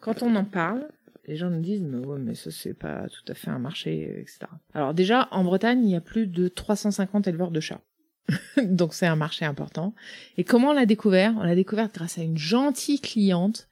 quand 0.00 0.22
on 0.22 0.34
en 0.36 0.44
parle, 0.44 0.86
les 1.26 1.36
gens 1.36 1.50
nous 1.50 1.60
disent 1.60 1.82
mais 1.82 2.04
ouais 2.04 2.18
mais 2.18 2.34
ça 2.34 2.50
c'est 2.50 2.74
pas 2.74 3.06
tout 3.08 3.32
à 3.32 3.34
fait 3.34 3.50
un 3.50 3.58
marché, 3.58 4.20
etc. 4.20 4.40
Alors 4.74 4.94
déjà 4.94 5.28
en 5.30 5.44
Bretagne, 5.44 5.84
il 5.84 5.90
y 5.90 5.96
a 5.96 6.00
plus 6.00 6.26
de 6.26 6.48
350 6.48 7.26
éleveurs 7.28 7.50
de 7.50 7.60
chats. 7.60 7.80
Donc 8.62 8.94
c'est 8.94 9.06
un 9.06 9.16
marché 9.16 9.44
important. 9.44 9.94
Et 10.36 10.44
comment 10.44 10.70
on 10.70 10.72
l'a 10.72 10.86
découvert? 10.86 11.34
On 11.38 11.42
l'a 11.42 11.54
découvert 11.54 11.88
grâce 11.92 12.18
à 12.18 12.22
une 12.22 12.38
gentille 12.38 13.00
cliente 13.00 13.68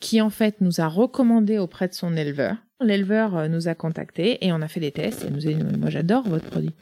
qui 0.00 0.20
en 0.20 0.30
fait 0.30 0.60
nous 0.60 0.80
a 0.80 0.88
recommandé 0.88 1.58
auprès 1.58 1.86
de 1.86 1.94
son 1.94 2.16
éleveur. 2.16 2.56
L'éleveur 2.82 3.36
euh, 3.36 3.48
nous 3.48 3.68
a 3.68 3.74
contactés 3.74 4.42
et 4.44 4.52
on 4.52 4.62
a 4.62 4.68
fait 4.68 4.80
des 4.80 4.90
tests 4.90 5.26
et 5.26 5.30
nous 5.30 5.46
a 5.46 5.52
dit 5.52 5.62
moi 5.78 5.90
j'adore 5.90 6.26
votre 6.26 6.46
produit. 6.46 6.72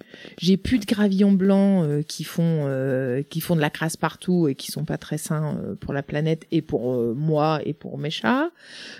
J'ai 0.40 0.56
plus 0.56 0.78
de 0.78 0.86
gravillons 0.86 1.32
blancs 1.32 1.84
euh, 1.84 2.02
qui 2.02 2.22
font 2.22 2.66
euh, 2.68 3.22
qui 3.22 3.40
font 3.40 3.56
de 3.56 3.60
la 3.60 3.70
crasse 3.70 3.96
partout 3.96 4.46
et 4.46 4.54
qui 4.54 4.70
sont 4.70 4.84
pas 4.84 4.96
très 4.96 5.18
sains 5.18 5.58
euh, 5.60 5.74
pour 5.74 5.92
la 5.92 6.04
planète 6.04 6.46
et 6.52 6.62
pour 6.62 6.94
moi 7.16 7.60
et 7.64 7.72
pour 7.72 7.98
mes 7.98 8.10
chats. 8.10 8.50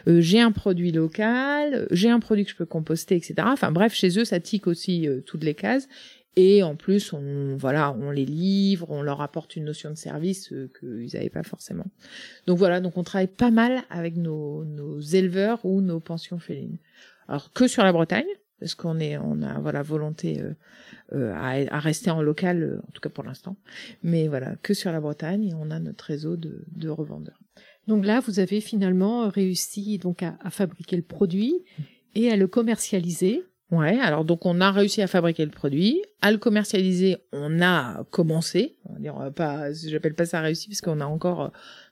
J'ai 0.09 0.41
un 0.41 0.51
produit 0.51 0.91
local, 0.91 1.87
j'ai 1.93 2.11
un 2.11 2.19
produit 2.19 2.45
que 2.45 2.51
je 2.51 2.57
peux 2.57 2.67
composter, 2.67 3.15
etc. 3.15 3.35
Enfin 3.45 3.71
bref, 3.71 3.95
chez 3.95 4.19
eux 4.19 4.25
ça 4.25 4.41
tique 4.41 4.67
aussi 4.67 5.09
toutes 5.25 5.45
les 5.45 5.55
cases. 5.55 5.89
Et 6.41 6.63
en 6.63 6.77
plus, 6.77 7.13
on 7.13 7.57
voilà, 7.57 7.93
on 8.01 8.13
les 8.13 8.25
livre, 8.25 8.93
on 8.93 9.03
leur 9.03 9.21
apporte 9.23 9.57
une 9.57 9.65
notion 9.65 9.91
de 9.91 9.97
service 9.97 10.53
euh, 10.53 10.71
qu'ils 10.79 11.11
n'avaient 11.13 11.31
pas 11.31 11.43
forcément. 11.43 11.87
Donc 12.47 12.59
voilà, 12.59 12.79
donc 12.79 12.97
on 12.97 13.03
travaille 13.03 13.27
pas 13.27 13.51
mal 13.51 13.83
avec 13.91 14.17
nos, 14.17 14.65
éleveurs 15.01 15.59
ou 15.65 15.81
nos 15.81 15.99
pensions 15.99 16.39
félines. 16.39 16.79
Alors 17.27 17.53
que 17.53 17.67
sur 17.67 17.83
la 17.83 17.93
Bretagne, 17.93 18.29
parce 18.61 18.77
qu'on 18.77 19.01
est, 19.01 19.19
on 19.19 19.43
a 19.43 19.59
voilà 19.59 19.83
volonté 19.83 20.41
euh, 20.41 20.55
euh, 21.13 21.35
à, 21.35 21.81
rester 21.81 22.13
en 22.13 22.23
local, 22.23 22.63
euh, 22.63 22.79
en 22.87 22.93
tout 22.93 23.01
cas 23.01 23.09
pour 23.09 23.25
l'instant. 23.25 23.57
Mais 24.05 24.29
voilà, 24.29 24.55
que 24.63 24.75
sur 24.75 24.93
la 24.93 25.01
Bretagne, 25.01 25.49
et 25.49 25.55
on 25.55 25.73
a 25.73 25.81
notre 25.81 26.05
réseau 26.05 26.37
de, 26.37 26.65
de 26.71 26.89
revendeurs. 26.89 27.41
Donc 27.89 28.07
là, 28.07 28.21
vous 28.21 28.39
avez 28.39 28.61
finalement 28.61 29.29
réussi 29.29 29.99
donc 29.99 30.23
à 30.23 30.37
fabriquer 30.51 30.95
le 30.95 31.03
produit 31.03 31.65
et 32.15 32.31
à 32.31 32.37
le 32.37 32.47
commercialiser. 32.47 33.43
Ouais, 33.71 34.01
alors 34.01 34.25
donc 34.25 34.47
on 34.47 34.63
a 34.63 34.73
réussi 34.73 35.03
à 35.03 35.07
fabriquer 35.07 35.45
le 35.45 35.51
produit, 35.51 36.03
à 36.23 36.33
le 36.33 36.39
commercialiser, 36.39 37.19
on 37.33 37.61
a 37.61 38.03
commencé, 38.11 38.79
on 38.87 38.95
va 38.95 38.99
dire 38.99 39.15
on 39.15 39.19
va 39.19 39.31
pas 39.31 39.73
j'appelle 39.75 40.15
pas 40.15 40.25
ça 40.25 40.41
réussi 40.41 40.69
parce 40.69 40.81
qu'on 40.81 41.01
a 41.01 41.05
encore 41.05 41.43
euh, 41.43 41.49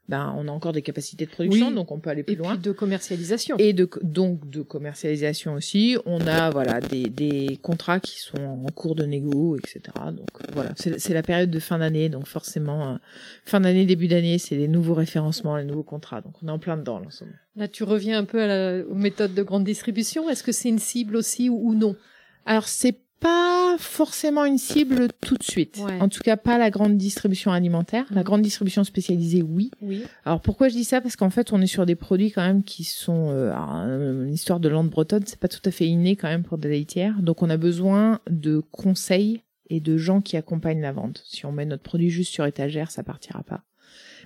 ben 0.08 0.34
on 0.38 0.46
a 0.46 0.50
encore 0.52 0.72
des 0.72 0.82
capacités 0.82 1.26
de 1.26 1.30
production 1.30 1.68
Oui. 1.68 1.74
donc 1.74 1.90
on 1.90 1.98
peut 1.98 2.10
aller 2.10 2.22
plus 2.22 2.34
Et 2.34 2.36
loin. 2.36 2.52
puis 2.54 2.58
de 2.62 2.72
commercialisation. 2.72 3.56
Et 3.58 3.72
de 3.72 3.88
donc 4.02 4.48
de 4.48 4.62
commercialisation 4.62 5.54
aussi, 5.54 5.96
on 6.06 6.20
a 6.26 6.50
voilà 6.50 6.80
des, 6.80 7.04
des 7.08 7.58
contrats 7.62 7.98
qui 8.00 8.20
sont 8.20 8.38
en 8.40 8.66
cours 8.74 8.94
de 8.94 9.04
négo, 9.04 9.56
etc. 9.56 9.80
Donc 10.12 10.28
voilà, 10.52 10.72
c'est 10.76 10.98
c'est 11.00 11.14
la 11.14 11.22
période 11.22 11.50
de 11.50 11.58
fin 11.58 11.78
d'année, 11.78 12.08
donc 12.08 12.26
forcément 12.26 12.92
euh, 12.92 12.96
fin 13.44 13.60
d'année 13.60 13.84
début 13.84 14.08
d'année, 14.08 14.38
c'est 14.38 14.56
les 14.56 14.68
nouveaux 14.68 14.94
référencements, 14.94 15.56
les 15.56 15.64
nouveaux 15.64 15.82
contrats, 15.82 16.20
donc 16.20 16.34
on 16.42 16.48
est 16.48 16.50
en 16.52 16.58
plein 16.58 16.76
dedans 16.76 16.98
là, 17.00 17.06
en 17.06 17.10
ce 17.10 17.24
moment. 17.24 17.36
Là, 17.56 17.68
tu 17.68 17.84
reviens 17.84 18.18
un 18.18 18.24
peu 18.24 18.40
à 18.42 18.46
la, 18.46 18.84
aux 18.86 18.94
méthodes 18.94 19.32
de 19.34 19.42
grande 19.42 19.64
distribution. 19.64 20.28
Est-ce 20.28 20.42
que 20.42 20.52
c'est 20.52 20.68
une 20.68 20.78
cible 20.78 21.16
aussi 21.16 21.48
ou, 21.48 21.58
ou 21.70 21.74
non? 21.74 21.96
Alors 22.44 22.68
c'est 22.68 22.98
pas 23.20 23.76
forcément 23.78 24.44
une 24.44 24.58
cible 24.58 25.08
tout 25.20 25.36
de 25.36 25.42
suite. 25.42 25.78
Ouais. 25.84 26.00
En 26.00 26.08
tout 26.08 26.20
cas, 26.20 26.36
pas 26.36 26.58
la 26.58 26.70
grande 26.70 26.96
distribution 26.96 27.50
alimentaire. 27.52 28.04
La 28.10 28.16
Mhm. 28.20 28.24
grande 28.24 28.42
distribution 28.42 28.84
spécialisée, 28.84 29.42
oui. 29.42 29.70
Oui. 29.82 30.02
Alors 30.24 30.40
pourquoi 30.40 30.68
je 30.68 30.74
dis 30.74 30.84
ça? 30.84 31.00
Parce 31.00 31.16
qu'en 31.16 31.30
fait, 31.30 31.52
on 31.52 31.60
est 31.60 31.66
sur 31.66 31.86
des 31.86 31.94
produits 31.94 32.30
quand 32.30 32.46
même 32.46 32.62
qui 32.62 32.84
sont 32.84 33.30
euh, 33.30 33.50
alors, 33.52 33.82
euh, 33.86 34.26
une 34.26 34.34
histoire 34.34 34.60
de 34.60 34.68
lande 34.68 34.90
bretonne. 34.90 35.22
C'est 35.26 35.38
pas 35.40 35.48
tout 35.48 35.60
à 35.64 35.70
fait 35.70 35.86
inné 35.86 36.16
quand 36.16 36.28
même 36.28 36.42
pour 36.42 36.58
des 36.58 36.68
laitières. 36.68 37.20
Donc 37.22 37.42
on 37.42 37.50
a 37.50 37.56
besoin 37.56 38.20
de 38.30 38.60
conseils 38.70 39.42
et 39.68 39.80
de 39.80 39.96
gens 39.96 40.20
qui 40.20 40.36
accompagnent 40.36 40.80
la 40.82 40.92
vente. 40.92 41.22
Si 41.26 41.44
on 41.46 41.52
met 41.52 41.66
notre 41.66 41.82
produit 41.82 42.10
juste 42.10 42.32
sur 42.32 42.46
étagère, 42.46 42.90
ça 42.90 43.02
partira 43.02 43.42
pas. 43.42 43.62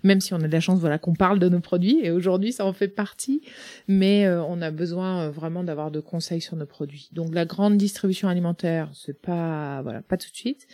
Même 0.03 0.21
si 0.21 0.35
on 0.35 0.39
a 0.39 0.47
de 0.47 0.53
la 0.53 0.61
chance, 0.61 0.81
voilà, 0.81 0.99
qu'on 0.99 1.15
parle 1.15 1.39
de 1.39 1.49
nos 1.49 1.61
produits 1.61 2.01
et 2.03 2.11
aujourd'hui 2.11 2.53
ça 2.53 2.65
en 2.65 2.73
fait 2.73 2.89
partie, 2.89 3.43
mais 3.89 4.27
euh, 4.27 4.43
on 4.43 4.61
a 4.63 4.71
besoin 4.71 5.23
euh, 5.23 5.31
vraiment 5.31 5.65
d'avoir 5.65 5.91
de 5.91 6.01
conseils 6.01 6.41
sur 6.41 6.57
nos 6.57 6.67
produits. 6.67 7.09
Donc 7.13 7.35
la 7.35 7.45
grande 7.45 7.77
distribution 7.77 8.29
alimentaire, 8.29 8.91
c'est 8.95 9.21
pas, 9.21 9.83
voilà, 9.83 10.03
pas 10.03 10.17
tout 10.17 10.31
de 10.31 10.37
suite. 10.37 10.67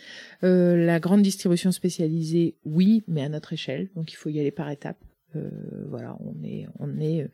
Euh, 0.43 0.77
la 0.77 0.99
grande 0.99 1.21
distribution 1.21 1.71
spécialisée, 1.71 2.55
oui, 2.65 3.03
mais 3.07 3.23
à 3.23 3.29
notre 3.29 3.53
échelle. 3.53 3.89
Donc 3.95 4.11
il 4.11 4.15
faut 4.15 4.29
y 4.29 4.39
aller 4.39 4.51
par 4.51 4.69
étapes. 4.69 4.97
Euh, 5.35 5.49
voilà, 5.89 6.17
on 6.19 6.43
est, 6.43 6.67
on 6.79 6.99
est 6.99 7.23
euh, 7.23 7.27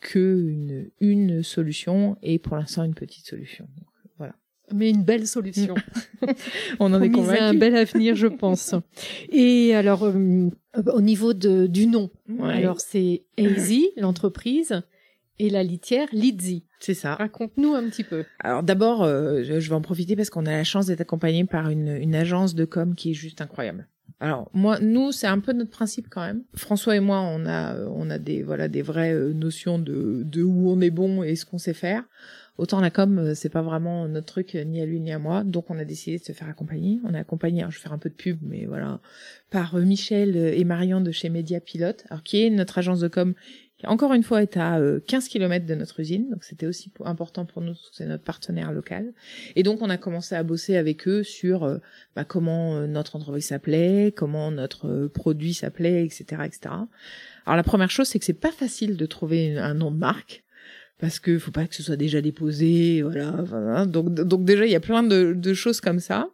que 0.00 0.46
une, 0.48 0.90
une 1.00 1.42
solution 1.42 2.16
et 2.22 2.38
pour 2.38 2.56
l'instant 2.56 2.84
une 2.84 2.94
petite 2.94 3.26
solution. 3.26 3.68
Mais 4.74 4.90
une 4.90 5.02
belle 5.04 5.26
solution. 5.26 5.74
On 6.80 6.92
en 6.92 7.00
est 7.02 7.06
à 7.06 7.08
un 7.08 7.12
convaincu. 7.12 7.58
bel 7.58 7.76
avenir, 7.76 8.14
je 8.14 8.26
pense. 8.28 8.74
Et 9.30 9.74
alors, 9.74 10.04
euh, 10.04 10.48
au 10.92 11.00
niveau 11.00 11.32
de, 11.34 11.66
du 11.66 11.86
nom, 11.86 12.10
Ouais, 12.28 12.52
alors 12.54 12.80
c'est 12.80 13.24
Easy, 13.36 13.90
l'entreprise, 13.96 14.82
et 15.38 15.50
la 15.50 15.62
litière 15.62 16.08
Lidzi. 16.12 16.64
c'est 16.80 16.94
ça. 16.94 17.14
Raconte-nous 17.14 17.74
un 17.74 17.88
petit 17.88 18.04
peu. 18.04 18.24
Alors 18.40 18.62
d'abord, 18.62 19.02
euh, 19.02 19.42
je, 19.42 19.58
je 19.58 19.68
vais 19.70 19.74
en 19.74 19.80
profiter 19.80 20.14
parce 20.14 20.28
qu'on 20.30 20.46
a 20.46 20.52
la 20.52 20.64
chance 20.64 20.86
d'être 20.86 21.00
accompagné 21.00 21.44
par 21.44 21.70
une, 21.70 21.88
une 21.96 22.14
agence 22.14 22.54
de 22.54 22.64
com 22.66 22.94
qui 22.94 23.10
est 23.12 23.14
juste 23.14 23.40
incroyable. 23.40 23.88
Alors 24.20 24.50
moi, 24.52 24.78
nous, 24.80 25.12
c'est 25.12 25.26
un 25.26 25.40
peu 25.40 25.52
notre 25.52 25.70
principe 25.70 26.08
quand 26.10 26.20
même. 26.20 26.42
François 26.54 26.94
et 26.94 27.00
moi, 27.00 27.20
on 27.20 27.46
a, 27.46 27.76
on 27.86 28.10
a 28.10 28.18
des 28.18 28.42
voilà 28.42 28.68
des 28.68 28.82
vraies 28.82 29.14
euh, 29.14 29.32
notions 29.32 29.78
de, 29.78 30.22
de 30.24 30.42
où 30.42 30.70
on 30.70 30.80
est 30.80 30.90
bon 30.90 31.22
et 31.22 31.36
ce 31.36 31.46
qu'on 31.46 31.58
sait 31.58 31.74
faire. 31.74 32.04
Autant 32.58 32.80
la 32.80 32.90
com, 32.90 33.18
euh, 33.18 33.34
c'est 33.34 33.48
pas 33.48 33.62
vraiment 33.62 34.06
notre 34.06 34.26
truc 34.26 34.54
euh, 34.54 34.64
ni 34.64 34.82
à 34.82 34.84
lui 34.84 35.00
ni 35.00 35.10
à 35.10 35.18
moi, 35.18 35.42
donc 35.42 35.70
on 35.70 35.78
a 35.78 35.86
décidé 35.86 36.18
de 36.18 36.24
se 36.24 36.32
faire 36.32 36.48
accompagner. 36.48 37.00
On 37.04 37.14
est 37.14 37.18
accompagné, 37.18 37.60
alors 37.60 37.70
je 37.70 37.78
vais 37.78 37.82
faire 37.82 37.94
un 37.94 37.98
peu 37.98 38.10
de 38.10 38.14
pub, 38.14 38.38
mais 38.42 38.66
voilà, 38.66 39.00
par 39.50 39.74
Michel 39.76 40.36
et 40.36 40.64
Marion 40.64 41.00
de 41.00 41.10
chez 41.10 41.30
Media 41.30 41.58
Pilote, 41.58 42.04
alors 42.10 42.22
qui 42.22 42.44
est 42.44 42.50
notre 42.50 42.76
agence 42.76 43.00
de 43.00 43.08
com 43.08 43.32
qui 43.80 43.86
encore 43.86 44.12
une 44.12 44.22
fois 44.22 44.42
est 44.42 44.58
à 44.58 44.78
euh, 44.78 45.00
15 45.06 45.28
km 45.28 45.64
de 45.64 45.74
notre 45.74 46.00
usine, 46.00 46.28
donc 46.28 46.44
c'était 46.44 46.66
aussi 46.66 46.92
important 47.02 47.46
pour 47.46 47.62
nous, 47.62 47.72
c'est 47.92 48.04
notre 48.04 48.22
partenaire 48.22 48.72
local. 48.72 49.14
Et 49.56 49.62
donc 49.62 49.80
on 49.80 49.88
a 49.88 49.96
commencé 49.96 50.34
à 50.34 50.42
bosser 50.42 50.76
avec 50.76 51.08
eux 51.08 51.22
sur 51.22 51.64
euh, 51.64 51.78
bah, 52.14 52.24
comment 52.24 52.76
euh, 52.76 52.86
notre 52.86 53.16
entreprise 53.16 53.46
s'appelait, 53.46 54.12
comment 54.14 54.50
notre 54.50 54.86
euh, 54.86 55.08
produit 55.08 55.54
s'appelait, 55.54 56.04
etc., 56.04 56.42
etc. 56.44 56.74
Alors 57.46 57.56
la 57.56 57.62
première 57.62 57.90
chose, 57.90 58.06
c'est 58.06 58.18
que 58.18 58.26
c'est 58.26 58.34
pas 58.34 58.52
facile 58.52 58.98
de 58.98 59.06
trouver 59.06 59.56
un 59.56 59.72
nom 59.72 59.90
de 59.90 59.96
marque 59.96 60.44
parce 60.98 61.18
que 61.18 61.38
faut 61.38 61.50
pas 61.50 61.66
que 61.66 61.74
ce 61.74 61.82
soit 61.82 61.96
déjà 61.96 62.20
déposé, 62.20 63.00
voilà. 63.00 63.30
voilà. 63.30 63.86
Donc 63.86 64.12
donc 64.12 64.44
déjà 64.44 64.66
il 64.66 64.72
y 64.72 64.76
a 64.76 64.80
plein 64.80 65.02
de, 65.02 65.32
de 65.32 65.54
choses 65.54 65.80
comme 65.80 66.00
ça. 66.00 66.28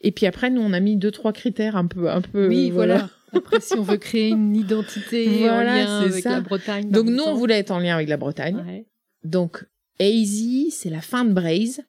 Et 0.00 0.10
puis 0.10 0.24
après 0.24 0.48
nous 0.48 0.62
on 0.62 0.72
a 0.72 0.80
mis 0.80 0.96
deux 0.96 1.10
trois 1.10 1.34
critères 1.34 1.76
un 1.76 1.86
peu 1.86 2.08
un 2.08 2.22
peu 2.22 2.48
oui, 2.48 2.70
euh, 2.70 2.72
voilà. 2.72 3.10
Après, 3.32 3.60
si 3.60 3.74
on 3.74 3.82
veut 3.82 3.96
créer 3.96 4.28
une 4.28 4.54
identité 4.56 5.26
Voilà, 5.40 5.54
en 5.56 5.62
lien 5.64 6.00
avec 6.00 6.22
ça. 6.22 6.30
la 6.30 6.40
Bretagne. 6.40 6.90
Donc 6.90 7.06
nous 7.06 7.22
on 7.22 7.34
voulait 7.34 7.58
être 7.58 7.70
en 7.70 7.78
lien 7.78 7.94
avec 7.94 8.08
la 8.08 8.16
Bretagne. 8.16 8.56
Ouais. 8.66 8.86
Donc 9.24 9.64
Easy, 10.00 10.70
c'est 10.70 10.90
la 10.90 11.00
fin 11.00 11.24
de 11.24 11.32
Braise 11.32 11.82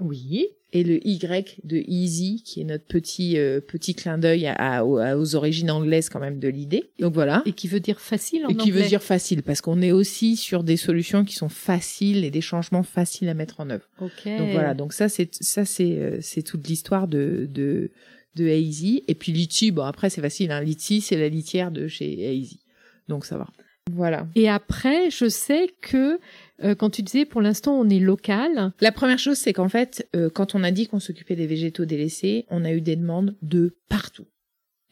Oui. 0.00 0.46
et 0.72 0.84
le 0.84 1.06
Y 1.06 1.60
de 1.64 1.76
Easy 1.86 2.42
qui 2.44 2.60
est 2.60 2.64
notre 2.64 2.84
petit 2.86 3.36
euh, 3.38 3.60
petit 3.60 3.94
clin 3.94 4.16
d'œil 4.18 4.46
à, 4.46 4.54
à- 4.54 4.84
aux, 4.84 5.34
origines 5.34 5.70
anglaises 5.70 6.08
quand 6.08 6.20
même 6.20 6.38
de 6.38 6.48
l'idée. 6.48 6.84
Donc 6.98 7.12
voilà. 7.14 7.42
Et 7.46 7.52
qui 7.52 7.68
veut 7.68 7.80
dire 7.80 8.00
facile 8.00 8.46
en 8.46 8.48
Et 8.50 8.54
qui 8.54 8.70
veut 8.70 8.82
dire 8.84 9.02
facile 9.02 9.42
parce 9.42 9.60
qu'on 9.60 9.82
est 9.82 9.92
aussi 9.92 10.36
sur 10.36 10.62
des 10.64 10.76
solutions 10.76 11.24
qui 11.24 11.34
sont 11.34 11.48
faciles 11.50 12.24
et 12.24 12.30
des 12.30 12.40
changements 12.40 12.82
faciles 12.82 13.28
à 13.28 13.34
mettre 13.34 13.60
en 13.60 13.68
œuvre. 13.70 13.88
Ok. 14.00 14.24
Donc 14.38 14.50
voilà, 14.52 14.72
donc 14.74 14.92
ça 14.94 15.08
c'est 15.08 15.28
ça 15.34 15.64
c'est 15.64 15.98
euh, 15.98 16.18
c'est 16.22 16.42
toute 16.42 16.66
l'histoire 16.68 17.06
de 17.08 17.46
de 17.50 17.90
de 18.38 18.48
Easy 18.48 19.04
et 19.08 19.14
puis 19.14 19.32
Litchi 19.32 19.70
bon 19.70 19.82
après 19.82 20.10
c'est 20.10 20.20
facile 20.20 20.50
hein 20.50 20.62
Litchi 20.62 21.00
c'est 21.00 21.16
la 21.16 21.28
litière 21.28 21.70
de 21.70 21.88
chez 21.88 22.34
Easy. 22.34 22.60
Donc 23.08 23.24
ça 23.24 23.36
va. 23.38 23.48
Voilà. 23.92 24.26
Et 24.34 24.48
après, 24.48 25.10
je 25.10 25.28
sais 25.28 25.68
que 25.80 26.20
euh, 26.62 26.74
quand 26.74 26.90
tu 26.90 27.02
disais 27.02 27.24
pour 27.24 27.40
l'instant 27.40 27.74
on 27.74 27.88
est 27.88 27.98
local, 27.98 28.72
La 28.80 28.92
première 28.92 29.18
chose, 29.18 29.38
c'est 29.38 29.52
qu'en 29.52 29.68
fait, 29.68 30.08
euh, 30.14 30.30
quand 30.30 30.54
on 30.54 30.62
a 30.62 30.70
dit 30.70 30.86
qu'on 30.86 31.00
s'occupait 31.00 31.36
des 31.36 31.46
végétaux 31.46 31.84
délaissés, 31.84 32.46
on 32.50 32.64
a 32.64 32.72
eu 32.72 32.80
des 32.80 32.96
demandes 32.96 33.36
de 33.42 33.76
partout. 33.88 34.26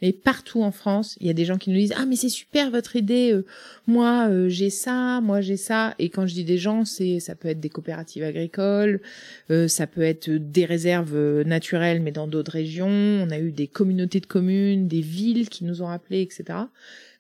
Et 0.03 0.13
partout 0.13 0.63
en 0.63 0.73
France, 0.73 1.17
il 1.21 1.27
y 1.27 1.31
a 1.31 1.33
des 1.33 1.47
gens 1.47 1.57
qui 1.57 1.71
nous 1.71 1.77
disent 1.77 1.95
ah 1.97 2.05
mais 2.05 2.17
c'est 2.17 2.29
super 2.29 2.71
votre 2.71 2.97
idée. 2.97 3.33
euh, 3.33 3.47
moi 3.87 4.29
euh, 4.29 4.49
j'ai 4.49 4.69
ça, 4.69 5.21
moi 5.23 5.41
j'ai 5.41 5.57
ça. 5.57 5.95
Et 5.99 6.11
quand 6.11 6.27
je 6.27 6.35
dis 6.35 6.45
des 6.45 6.59
gens, 6.59 6.85
c'est 6.85 7.19
ça 7.19 7.35
peut 7.35 7.49
être 7.49 7.61
des 7.61 7.71
coopératives 7.71 8.23
agricoles, 8.23 9.01
euh, 9.51 9.69
ça 9.69 9.87
peut 9.87 10.03
être 10.03 10.31
des 10.31 10.67
réserves 10.67 11.17
euh, 11.17 11.45
naturelles 11.45 12.03
mais 12.03 12.13
dans 12.13 12.27
d'autres 12.27 12.53
régions. 12.53 12.89
On 12.89 13.31
a 13.31 13.39
eu 13.39 13.53
des 13.53 13.69
communautés 13.69 14.21
de 14.21 14.27
communes, 14.27 14.87
des 14.87 15.01
villes 15.01 15.49
qui 15.49 15.65
nous 15.65 15.81
ont 15.81 15.89
appelés, 15.89 16.21
etc. 16.21 16.45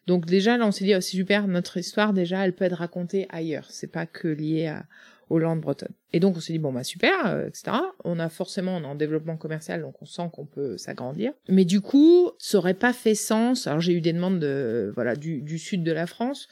Donc 0.06 0.26
déjà 0.26 0.58
là 0.58 0.66
on 0.66 0.70
s'est 0.70 0.84
dit 0.84 0.94
oh, 0.94 1.00
c'est 1.00 1.16
super 1.16 1.48
notre 1.48 1.78
histoire 1.78 2.12
déjà 2.12 2.44
elle 2.44 2.52
peut 2.52 2.66
être 2.66 2.76
racontée 2.76 3.26
ailleurs. 3.30 3.68
C'est 3.70 3.90
pas 3.90 4.04
que 4.04 4.28
lié 4.28 4.66
à 4.66 4.84
aux 5.28 5.38
Landes 5.38 5.60
bretonnes. 5.60 5.94
Et 6.12 6.20
donc 6.20 6.36
on 6.36 6.40
s'est 6.40 6.52
dit 6.52 6.58
bon 6.58 6.72
bah 6.72 6.84
super, 6.84 7.26
euh, 7.26 7.48
etc. 7.48 7.76
On 8.04 8.18
a 8.18 8.28
forcément 8.28 8.76
on 8.76 8.82
est 8.82 8.86
en 8.86 8.94
développement 8.94 9.36
commercial 9.36 9.82
donc 9.82 10.00
on 10.00 10.06
sent 10.06 10.30
qu'on 10.32 10.46
peut 10.46 10.78
s'agrandir. 10.78 11.32
Mais 11.48 11.64
du 11.64 11.80
coup 11.80 12.30
ça 12.38 12.58
aurait 12.58 12.74
pas 12.74 12.92
fait 12.92 13.14
sens. 13.14 13.66
Alors 13.66 13.80
j'ai 13.80 13.92
eu 13.92 14.00
des 14.00 14.12
demandes 14.12 14.38
de 14.38 14.92
voilà 14.94 15.16
du, 15.16 15.42
du 15.42 15.58
sud 15.58 15.82
de 15.82 15.92
la 15.92 16.06
France. 16.06 16.48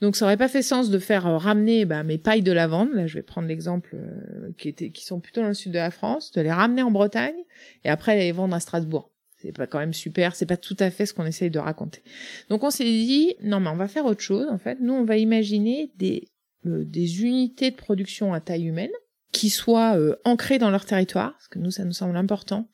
Donc 0.00 0.14
ça 0.14 0.26
aurait 0.26 0.36
pas 0.36 0.48
fait 0.48 0.62
sens 0.62 0.90
de 0.90 0.98
faire 0.98 1.26
euh, 1.26 1.36
ramener 1.38 1.84
bah, 1.84 2.02
mes 2.02 2.18
pailles 2.18 2.42
de 2.42 2.52
lavande. 2.52 2.90
Là 2.92 3.06
je 3.06 3.14
vais 3.14 3.22
prendre 3.22 3.46
l'exemple 3.46 3.94
euh, 3.94 4.50
qui 4.58 4.68
était 4.68 4.90
qui 4.90 5.04
sont 5.04 5.20
plutôt 5.20 5.40
dans 5.40 5.48
le 5.48 5.54
sud 5.54 5.72
de 5.72 5.78
la 5.78 5.90
France, 5.90 6.32
de 6.32 6.40
les 6.40 6.52
ramener 6.52 6.82
en 6.82 6.90
Bretagne 6.90 7.36
et 7.84 7.88
après 7.88 8.16
les 8.16 8.32
vendre 8.32 8.54
à 8.54 8.60
Strasbourg. 8.60 9.10
C'est 9.36 9.52
pas 9.52 9.68
quand 9.68 9.78
même 9.78 9.94
super, 9.94 10.34
c'est 10.34 10.46
pas 10.46 10.56
tout 10.56 10.76
à 10.80 10.90
fait 10.90 11.06
ce 11.06 11.14
qu'on 11.14 11.24
essaye 11.24 11.50
de 11.50 11.60
raconter. 11.60 12.02
Donc 12.48 12.64
on 12.64 12.70
s'est 12.70 12.82
dit 12.82 13.36
non 13.40 13.60
mais 13.60 13.70
on 13.70 13.76
va 13.76 13.86
faire 13.86 14.04
autre 14.06 14.20
chose 14.20 14.48
en 14.50 14.58
fait. 14.58 14.78
Nous 14.80 14.92
on 14.92 15.04
va 15.04 15.16
imaginer 15.16 15.92
des 15.96 16.28
des 16.64 17.22
unités 17.22 17.70
de 17.70 17.76
production 17.76 18.32
à 18.34 18.40
taille 18.40 18.66
humaine 18.66 18.90
qui 19.32 19.50
soient 19.50 19.96
euh, 19.96 20.16
ancrées 20.24 20.58
dans 20.58 20.70
leur 20.70 20.84
territoire, 20.84 21.32
parce 21.32 21.48
que 21.48 21.58
nous, 21.58 21.70
ça 21.70 21.84
nous 21.84 21.92
semble 21.92 22.16
important. 22.16 22.68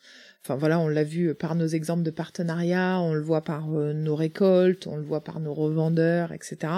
Enfin 0.45 0.57
voilà, 0.57 0.79
on 0.79 0.89
l'a 0.89 1.05
vu 1.05 1.35
par 1.35 1.55
nos 1.55 1.67
exemples 1.67 2.03
de 2.03 2.11
partenariat, 2.11 3.01
on 3.01 3.15
le 3.15 3.23
voit 3.23 3.41
par 3.41 3.73
euh, 3.73 3.95
nos 3.95 4.15
récoltes, 4.15 4.87
on 4.87 4.97
le 4.97 5.03
voit 5.03 5.25
par 5.25 5.41
nos 5.41 5.55
revendeurs, 5.55 6.33
etc. 6.33 6.71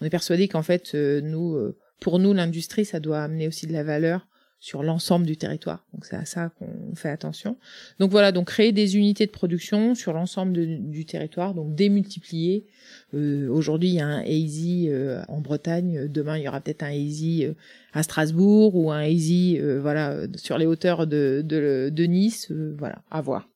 On 0.00 0.04
est 0.04 0.10
persuadé 0.10 0.48
qu'en 0.48 0.62
fait, 0.62 0.96
euh, 0.96 1.20
nous, 1.20 1.54
euh, 1.54 1.78
pour 2.00 2.18
nous, 2.18 2.32
l'industrie, 2.32 2.84
ça 2.84 2.98
doit 2.98 3.22
amener 3.22 3.46
aussi 3.46 3.68
de 3.68 3.72
la 3.72 3.84
valeur 3.84 4.26
sur 4.64 4.82
l'ensemble 4.82 5.26
du 5.26 5.36
territoire. 5.36 5.84
Donc 5.92 6.06
c'est 6.06 6.16
à 6.16 6.24
ça 6.24 6.48
qu'on 6.58 6.94
fait 6.94 7.10
attention. 7.10 7.58
Donc 7.98 8.10
voilà, 8.10 8.32
donc 8.32 8.46
créer 8.46 8.72
des 8.72 8.96
unités 8.96 9.26
de 9.26 9.30
production 9.30 9.94
sur 9.94 10.14
l'ensemble 10.14 10.54
du 10.90 11.04
territoire, 11.04 11.52
donc 11.52 11.74
démultiplier. 11.74 12.64
Euh, 13.12 13.50
Aujourd'hui, 13.50 13.90
il 13.90 13.94
y 13.96 14.00
a 14.00 14.06
un 14.06 14.24
Easy 14.24 14.86
euh, 14.88 15.22
en 15.28 15.42
Bretagne. 15.42 16.08
Demain, 16.08 16.38
il 16.38 16.44
y 16.44 16.48
aura 16.48 16.62
peut-être 16.62 16.82
un 16.82 16.92
Easy 16.92 17.44
euh, 17.44 17.52
à 17.92 18.02
Strasbourg 18.02 18.74
ou 18.74 18.90
un 18.90 19.04
Easy, 19.04 19.58
euh, 19.60 19.82
voilà, 19.82 20.12
euh, 20.12 20.28
sur 20.36 20.56
les 20.56 20.64
hauteurs 20.64 21.06
de, 21.06 21.42
de, 21.44 22.04
Nice. 22.06 22.50
euh, 22.50 22.74
voilà, 22.78 23.02
à 23.10 23.20
voir. 23.20 23.50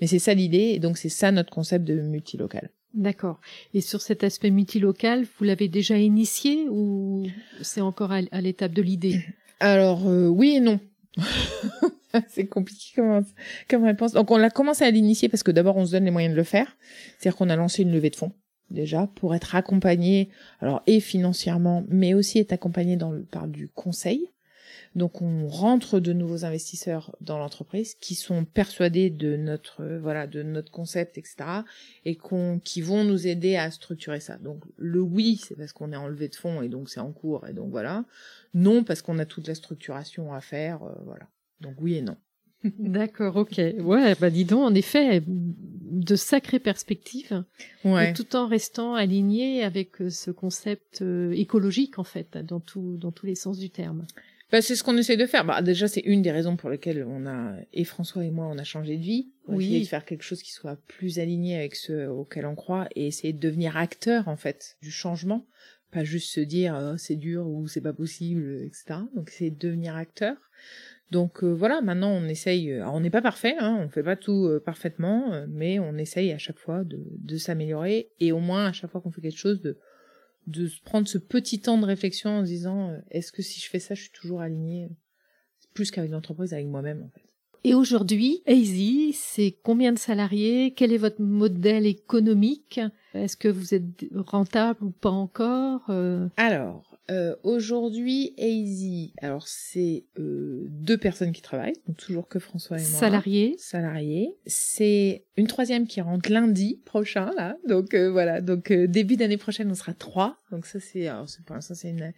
Mais 0.00 0.08
c'est 0.08 0.18
ça 0.18 0.34
l'idée, 0.34 0.72
et 0.74 0.80
donc 0.80 0.98
c'est 0.98 1.08
ça 1.08 1.30
notre 1.30 1.52
concept 1.52 1.84
de 1.84 2.00
multilocal. 2.00 2.70
D'accord. 2.94 3.40
Et 3.74 3.80
sur 3.80 4.00
cet 4.00 4.24
aspect 4.24 4.50
multilocal, 4.50 5.24
vous 5.38 5.44
l'avez 5.44 5.68
déjà 5.68 5.98
initié 5.98 6.66
ou 6.68 7.28
c'est 7.62 7.80
encore 7.80 8.10
à 8.10 8.40
l'étape 8.40 8.72
de 8.72 8.82
l'idée? 8.82 9.20
Alors 9.60 10.08
euh, 10.08 10.28
oui 10.28 10.56
et 10.56 10.60
non. 10.60 10.80
c'est 12.28 12.46
compliqué 12.46 13.02
comme, 13.68 13.84
réponse. 13.84 14.12
Donc 14.12 14.30
on 14.30 14.36
l'a 14.36 14.50
commencé 14.50 14.84
à 14.84 14.90
l'initier 14.90 15.28
parce 15.28 15.42
que 15.42 15.50
d'abord 15.50 15.76
on 15.76 15.86
se 15.86 15.92
donne 15.92 16.04
les 16.04 16.10
moyens 16.10 16.32
de 16.32 16.38
le 16.38 16.44
faire. 16.44 16.76
C'est-à-dire 17.18 17.36
qu'on 17.36 17.50
a 17.50 17.56
lancé 17.56 17.82
une 17.82 17.92
levée 17.92 18.10
de 18.10 18.16
fonds 18.16 18.32
déjà 18.70 19.08
pour 19.14 19.34
être 19.34 19.54
accompagné, 19.54 20.28
alors 20.60 20.82
et 20.86 21.00
financièrement, 21.00 21.84
mais 21.88 22.14
aussi 22.14 22.38
être 22.38 22.52
accompagné 22.52 22.98
par 23.30 23.48
du 23.48 23.68
conseil. 23.68 24.30
Donc 24.94 25.22
on 25.22 25.46
rentre 25.48 26.00
de 26.00 26.12
nouveaux 26.12 26.44
investisseurs 26.44 27.14
dans 27.20 27.38
l'entreprise 27.38 27.94
qui 27.94 28.14
sont 28.14 28.44
persuadés 28.44 29.10
de 29.10 29.36
notre 29.36 29.82
euh, 29.82 29.98
voilà 30.00 30.26
de 30.26 30.42
notre 30.42 30.70
concept 30.70 31.18
etc 31.18 31.36
et 32.04 32.16
qu'on 32.16 32.58
qui 32.58 32.80
vont 32.80 33.04
nous 33.04 33.26
aider 33.26 33.56
à 33.56 33.70
structurer 33.70 34.20
ça. 34.20 34.36
Donc 34.38 34.64
le 34.76 35.00
oui 35.00 35.40
c'est 35.46 35.56
parce 35.56 35.72
qu'on 35.72 35.92
est 35.92 35.96
en 35.96 36.08
levée 36.08 36.28
de 36.28 36.34
fonds 36.36 36.62
et 36.62 36.68
donc 36.68 36.88
c'est 36.88 37.00
en 37.00 37.12
cours 37.12 37.46
et 37.46 37.52
donc 37.52 37.70
voilà. 37.70 38.04
Non 38.54 38.82
parce 38.84 39.02
qu'on 39.02 39.18
a 39.18 39.26
toute 39.26 39.46
la 39.46 39.54
structuration 39.54 40.32
à 40.32 40.40
faire 40.40 40.82
euh, 40.82 40.92
voilà. 41.04 41.28
Donc 41.60 41.74
oui 41.80 41.96
et 41.96 42.02
non. 42.02 42.16
D'accord, 42.78 43.36
ok. 43.36 43.60
Ouais, 43.78 44.16
bah 44.16 44.30
dis 44.30 44.44
donc, 44.44 44.64
en 44.64 44.74
effet, 44.74 45.22
de 45.28 46.16
sacrées 46.16 46.58
perspectives, 46.58 47.44
Ouais. 47.84 48.12
tout 48.14 48.34
en 48.34 48.48
restant 48.48 48.94
aligné 48.94 49.62
avec 49.62 50.02
euh, 50.02 50.10
ce 50.10 50.32
concept 50.32 51.04
écologique, 51.32 52.00
en 52.00 52.04
fait, 52.04 52.36
dans, 52.38 52.58
tout, 52.58 52.96
dans 52.96 53.12
tous 53.12 53.26
les 53.26 53.36
sens 53.36 53.58
du 53.58 53.70
terme. 53.70 54.06
Bah, 54.50 54.62
c'est 54.62 54.76
ce 54.76 54.82
qu'on 54.82 54.96
essaie 54.96 55.16
de 55.16 55.26
faire. 55.26 55.44
Bah, 55.44 55.60
déjà, 55.60 55.88
c'est 55.88 56.00
une 56.00 56.22
des 56.22 56.30
raisons 56.32 56.56
pour 56.56 56.70
lesquelles 56.70 57.04
on 57.06 57.26
a, 57.26 57.54
et 57.72 57.84
François 57.84 58.24
et 58.24 58.30
moi, 58.30 58.46
on 58.50 58.56
a 58.58 58.64
changé 58.64 58.96
de 58.96 59.02
vie. 59.02 59.28
On 59.46 59.56
Oui. 59.56 59.66
essayé 59.66 59.80
de 59.82 59.86
faire 59.86 60.04
quelque 60.04 60.22
chose 60.24 60.42
qui 60.42 60.52
soit 60.52 60.78
plus 60.88 61.18
aligné 61.18 61.56
avec 61.56 61.74
ce 61.76 62.06
auquel 62.08 62.46
on 62.46 62.54
croit 62.54 62.88
et 62.96 63.06
essayer 63.06 63.32
de 63.32 63.40
devenir 63.40 63.76
acteur, 63.76 64.26
en 64.28 64.36
fait, 64.36 64.76
du 64.82 64.90
changement. 64.90 65.46
Pas 65.90 66.04
juste 66.04 66.30
se 66.32 66.40
dire, 66.40 66.74
euh, 66.76 66.96
c'est 66.98 67.16
dur 67.16 67.46
ou 67.46 67.66
c'est 67.68 67.80
pas 67.80 67.92
possible, 67.94 68.62
etc. 68.64 69.00
Donc, 69.14 69.30
c'est 69.30 69.50
devenir 69.50 69.96
acteur. 69.96 70.36
Donc, 71.10 71.42
euh, 71.42 71.48
voilà, 71.52 71.80
maintenant, 71.80 72.10
on 72.10 72.24
essaye, 72.28 72.72
alors, 72.74 72.94
on 72.94 73.00
n'est 73.00 73.08
pas 73.10 73.22
parfait, 73.22 73.54
hein, 73.58 73.78
on 73.82 73.88
fait 73.88 74.02
pas 74.02 74.16
tout 74.16 74.46
euh, 74.46 74.60
parfaitement, 74.60 75.32
euh, 75.32 75.46
mais 75.48 75.78
on 75.78 75.96
essaye 75.96 76.32
à 76.32 76.38
chaque 76.38 76.58
fois 76.58 76.84
de, 76.84 77.00
de 77.10 77.36
s'améliorer 77.38 78.10
et 78.20 78.32
au 78.32 78.40
moins, 78.40 78.66
à 78.66 78.72
chaque 78.72 78.90
fois 78.90 79.00
qu'on 79.00 79.10
fait 79.10 79.22
quelque 79.22 79.38
chose, 79.38 79.62
de, 79.62 79.78
de 80.48 80.66
se 80.66 80.80
prendre 80.80 81.06
ce 81.06 81.18
petit 81.18 81.60
temps 81.60 81.78
de 81.78 81.84
réflexion 81.84 82.30
en 82.30 82.40
se 82.42 82.46
disant 82.50 82.90
euh, 82.90 82.98
est-ce 83.10 83.30
que 83.32 83.42
si 83.42 83.60
je 83.60 83.68
fais 83.68 83.78
ça, 83.78 83.94
je 83.94 84.02
suis 84.02 84.12
toujours 84.12 84.40
aligné 84.40 84.88
plus 85.74 85.90
qu'avec 85.90 86.10
l'entreprise, 86.10 86.52
avec 86.54 86.66
moi-même 86.66 87.02
en 87.04 87.10
fait. 87.10 87.22
Et 87.64 87.74
aujourd'hui, 87.74 88.42
Easy, 88.46 89.12
c'est 89.12 89.58
combien 89.62 89.92
de 89.92 89.98
salariés? 89.98 90.72
Quel 90.74 90.92
est 90.92 90.96
votre 90.98 91.20
modèle 91.20 91.86
économique? 91.86 92.80
Est-ce 93.14 93.36
que 93.36 93.48
vous 93.48 93.74
êtes 93.74 94.06
rentable 94.14 94.84
ou 94.84 94.90
pas 94.90 95.10
encore 95.10 95.82
Euh, 95.88 96.28
Alors 96.36 96.87
euh, 97.10 97.36
aujourd'hui, 97.42 98.34
Easy, 98.36 99.14
alors 99.22 99.48
c'est 99.48 100.04
euh, 100.18 100.66
deux 100.68 100.98
personnes 100.98 101.32
qui 101.32 101.42
travaillent, 101.42 101.76
donc 101.86 101.96
toujours 101.96 102.28
que 102.28 102.38
François 102.38 102.78
et 102.78 102.82
moi. 102.82 103.00
Salariés 103.00 103.56
Salariés. 103.58 104.36
C'est 104.46 105.24
une 105.36 105.46
troisième 105.46 105.86
qui 105.86 106.00
rentre 106.00 106.30
lundi 106.30 106.80
prochain 106.84 107.30
là, 107.36 107.56
donc 107.66 107.94
euh, 107.94 108.10
voilà, 108.10 108.40
donc 108.40 108.70
euh, 108.70 108.86
début 108.86 109.16
d'année 109.16 109.38
prochaine 109.38 109.70
on 109.70 109.74
sera 109.74 109.94
trois, 109.94 110.42
donc 110.50 110.66
ça 110.66 110.80
c'est, 110.80 111.06
alors 111.06 111.28
c'est 111.28 111.44
pour 111.44 111.54
l'instant 111.54 111.74
c'est 111.74 111.90
une, 111.90 112.12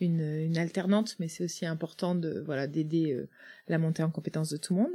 une 0.00 0.20
une 0.20 0.58
alternante, 0.58 1.16
mais 1.18 1.28
c'est 1.28 1.44
aussi 1.44 1.64
important 1.64 2.14
de 2.14 2.42
voilà 2.44 2.66
d'aider 2.66 3.12
euh, 3.12 3.28
la 3.68 3.78
montée 3.78 4.02
en 4.02 4.10
compétence 4.10 4.50
de 4.50 4.56
tout 4.56 4.74
le 4.74 4.82
monde. 4.82 4.92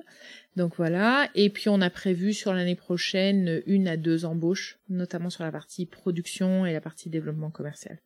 Donc 0.56 0.76
voilà. 0.76 1.30
Et 1.36 1.50
puis 1.50 1.70
on 1.70 1.82
a 1.82 1.90
prévu 1.90 2.34
sur 2.34 2.54
l'année 2.54 2.76
prochaine 2.76 3.62
une 3.66 3.88
à 3.88 3.98
deux 3.98 4.26
embauches, 4.26 4.80
notamment 4.90 5.30
sur 5.30 5.44
la 5.44 5.52
partie 5.52 5.86
production 5.86 6.66
et 6.66 6.74
la 6.74 6.82
partie 6.82 7.10
développement 7.10 7.50
commercial. 7.50 8.00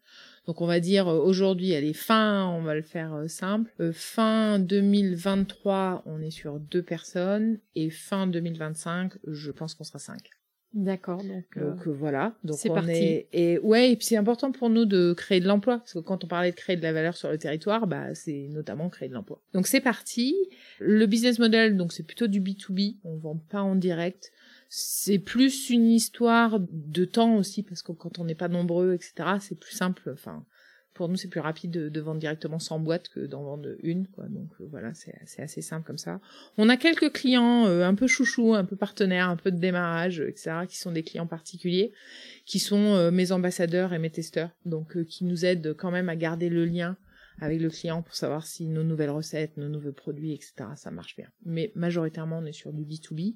Donc 0.45 0.62
on 0.62 0.65
va 0.65 0.79
dire 0.79 1.08
euh, 1.08 1.19
aujourd'hui 1.19 1.71
elle 1.71 1.86
est 1.86 1.93
fin, 1.93 2.47
on 2.47 2.62
va 2.62 2.75
le 2.75 2.82
faire 2.82 3.13
euh, 3.13 3.27
simple. 3.27 3.71
Euh, 3.79 3.91
fin 3.93 4.60
2023 4.60 6.03
on 6.06 6.21
est 6.21 6.32
sur 6.32 6.60
deux 6.60 6.84
personnes 6.84 7.60
et 7.75 7.89
fin 7.89 8.27
2025 8.27 9.13
je 9.27 9.51
pense 9.51 9.73
qu'on 9.73 9.84
sera 9.84 9.99
cinq. 9.99 10.29
D'accord, 10.73 11.23
donc... 11.23 11.45
Donc 11.56 11.88
euh, 11.88 11.91
voilà. 11.91 12.34
Donc 12.43 12.58
c'est 12.58 12.69
parti. 12.69 12.91
est 12.91 13.27
et 13.32 13.60
ouais 13.60 13.91
et 13.91 13.95
puis 13.95 14.08
c'est 14.08 14.17
important 14.17 14.51
pour 14.51 14.71
nous 14.71 14.86
de 14.86 15.13
créer 15.13 15.39
de 15.39 15.47
l'emploi 15.47 15.77
parce 15.77 15.93
que 15.93 15.99
quand 15.99 16.23
on 16.23 16.27
parlait 16.27 16.49
de 16.49 16.56
créer 16.56 16.75
de 16.75 16.82
la 16.82 16.91
valeur 16.91 17.15
sur 17.15 17.29
le 17.29 17.38
territoire, 17.38 17.86
bah 17.86 18.15
c'est 18.15 18.47
notamment 18.49 18.89
créer 18.89 19.08
de 19.08 19.13
l'emploi. 19.13 19.39
Donc 19.53 19.67
c'est 19.67 19.82
parti. 19.82 20.36
Le 20.79 21.06
business 21.06 21.38
model 21.38 21.77
donc 21.77 21.93
c'est 21.93 22.03
plutôt 22.03 22.27
du 22.27 22.41
B2B, 22.41 22.97
on 23.03 23.17
vend 23.17 23.38
pas 23.38 23.62
en 23.62 23.75
direct. 23.75 24.32
C'est 24.75 25.19
plus 25.19 25.69
une 25.69 25.86
histoire 25.86 26.59
de 26.59 27.05
temps 27.05 27.36
aussi 27.36 27.62
parce 27.62 27.83
que 27.83 27.91
quand 27.91 28.17
on 28.17 28.25
n'est 28.25 28.33
pas 28.33 28.47
nombreux 28.47 28.95
etc 28.95 29.38
c'est 29.39 29.53
plus 29.53 29.75
simple. 29.75 30.09
Enfin 30.12 30.43
pour 30.95 31.09
nous 31.09 31.15
c'est 31.15 31.27
plus 31.27 31.41
rapide 31.41 31.69
de, 31.69 32.01
vendre 32.01 32.19
directement 32.19 32.57
100 32.57 32.79
boîtes 32.79 33.07
que 33.09 33.19
d'en 33.19 33.43
vendre 33.43 33.69
une 33.83 34.07
quoi. 34.07 34.23
Donc 34.29 34.49
euh, 34.59 34.67
voilà 34.71 34.95
c'est 34.95 35.13
assez 35.38 35.62
simple 35.62 35.86
comme 35.86 35.99
ça. 35.99 36.19
On 36.57 36.69
a 36.69 36.77
quelques 36.77 37.12
clients 37.12 37.67
euh, 37.67 37.86
un 37.86 37.93
peu 37.93 38.07
chouchous, 38.07 38.55
un 38.55 38.65
peu 38.65 38.75
partenaires, 38.75 39.29
un 39.29 39.36
peu 39.36 39.51
de 39.51 39.59
démarrage, 39.59 40.21
etc., 40.21 40.65
qui 40.67 40.79
sont 40.79 40.91
des 40.91 41.03
clients 41.03 41.27
particuliers, 41.27 41.93
qui 42.47 42.57
sont 42.57 42.95
euh, 42.95 43.12
mes 43.12 43.31
ambassadeurs 43.31 43.93
et 43.93 43.99
mes 43.99 44.09
testeurs, 44.09 44.49
donc 44.65 45.03
qui 45.03 45.23
nous 45.25 45.45
aident 45.45 45.75
quand 45.77 45.91
même 45.91 46.09
à 46.09 46.15
garder 46.15 46.49
le 46.49 46.65
lien 46.65 46.97
avec 47.41 47.62
le 47.62 47.69
client 47.69 48.01
pour 48.01 48.15
savoir 48.15 48.47
si 48.47 48.65
nos 48.65 48.83
nouvelles 48.83 49.12
recettes, 49.12 49.55
nos 49.57 49.69
nouveaux 49.69 49.91
produits, 49.91 50.33
etc., 50.33 50.53
ça 50.75 50.89
marche 50.89 51.15
bien. 51.15 51.27
Mais 51.45 51.71
majoritairement, 51.75 52.39
on 52.39 52.45
est 52.45 52.53
sur 52.53 52.73
du 52.73 52.86
B2B. 52.86 53.36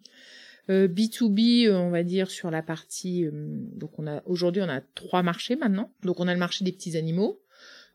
Euh, 0.69 0.87
B2B, 0.87 1.67
euh, 1.67 1.77
on 1.77 1.89
va 1.89 2.03
dire 2.03 2.29
sur 2.29 2.51
la 2.51 2.61
partie, 2.61 3.25
euh, 3.25 3.31
donc 3.33 3.97
on 3.99 4.07
a 4.07 4.21
aujourd'hui 4.25 4.61
on 4.61 4.69
a 4.69 4.81
trois 4.81 5.23
marchés 5.23 5.55
maintenant. 5.55 5.91
Donc 6.03 6.19
on 6.19 6.27
a 6.27 6.33
le 6.33 6.39
marché 6.39 6.65
des 6.65 6.71
petits 6.71 6.97
animaux, 6.97 7.41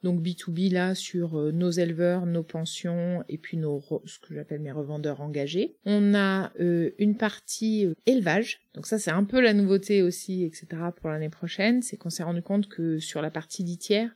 donc 0.03 0.21
B2B 0.21 0.73
là 0.73 0.95
sur 0.95 1.39
euh, 1.39 1.53
nos 1.53 1.71
éleveurs, 1.71 2.27
nos 2.27 2.43
pensions 2.43 3.25
et 3.29 3.39
puis 3.39 3.57
nos 3.57 3.83
ce 4.05 4.19
que 4.19 4.35
j'appelle 4.35 4.61
mes 4.61 4.73
revendeurs 4.73 5.21
engagés. 5.21 5.77
On 5.85 6.15
a 6.15 6.53
euh, 6.61 6.91
une 6.99 7.17
partie 7.17 7.87
euh, 7.87 7.95
élevage. 8.07 8.61
Donc 8.75 8.87
ça 8.87 8.99
c'est 8.99 9.11
un 9.11 9.25
peu 9.25 9.41
la 9.41 9.55
nouveauté 9.55 10.03
aussi, 10.03 10.45
etc. 10.45 10.67
pour 10.97 11.11
l'année 11.11 11.29
prochaine. 11.29 11.83
C'est 11.83 11.97
qu'on 11.97 12.11
s'est 12.11 12.25
rendu 12.25 12.43
compte 12.43 12.69
que 12.69 12.99
sur 12.99 13.23
la 13.23 13.31
partie 13.31 13.63
litière, 13.63 14.11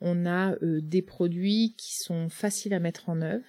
on 0.00 0.26
a 0.26 0.54
euh, 0.62 0.80
des 0.82 1.02
produits 1.02 1.74
qui 1.76 1.96
sont 1.96 2.28
faciles 2.28 2.74
à 2.74 2.80
mettre 2.80 3.08
en 3.08 3.22
œuvre 3.22 3.44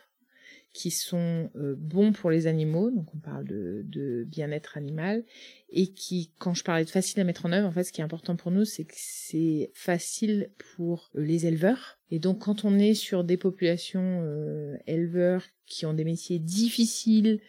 qui 0.73 0.91
sont 0.91 1.49
euh, 1.55 1.75
bons 1.77 2.11
pour 2.11 2.29
les 2.29 2.47
animaux, 2.47 2.91
donc 2.91 3.13
on 3.15 3.19
parle 3.19 3.45
de, 3.45 3.81
de 3.85 4.23
bien-être 4.25 4.77
animal, 4.77 5.23
et 5.69 5.87
qui, 5.87 6.31
quand 6.39 6.53
je 6.53 6.63
parlais 6.63 6.85
de 6.85 6.89
facile 6.89 7.19
à 7.19 7.23
mettre 7.23 7.45
en 7.45 7.51
œuvre, 7.51 7.67
en 7.67 7.71
fait, 7.71 7.83
ce 7.83 7.91
qui 7.91 8.01
est 8.01 8.03
important 8.03 8.35
pour 8.35 8.51
nous, 8.51 8.65
c'est 8.65 8.85
que 8.85 8.95
c'est 8.95 9.71
facile 9.73 10.51
pour 10.75 11.09
euh, 11.15 11.23
les 11.23 11.47
éleveurs. 11.47 11.99
Et 12.11 12.19
donc, 12.19 12.39
quand 12.39 12.65
on 12.65 12.77
est 12.77 12.93
sur 12.93 13.23
des 13.23 13.37
populations 13.37 14.21
euh, 14.23 14.77
éleveurs 14.85 15.43
qui 15.65 15.85
ont 15.85 15.93
des 15.93 16.05
métiers 16.05 16.39
difficiles, 16.39 17.39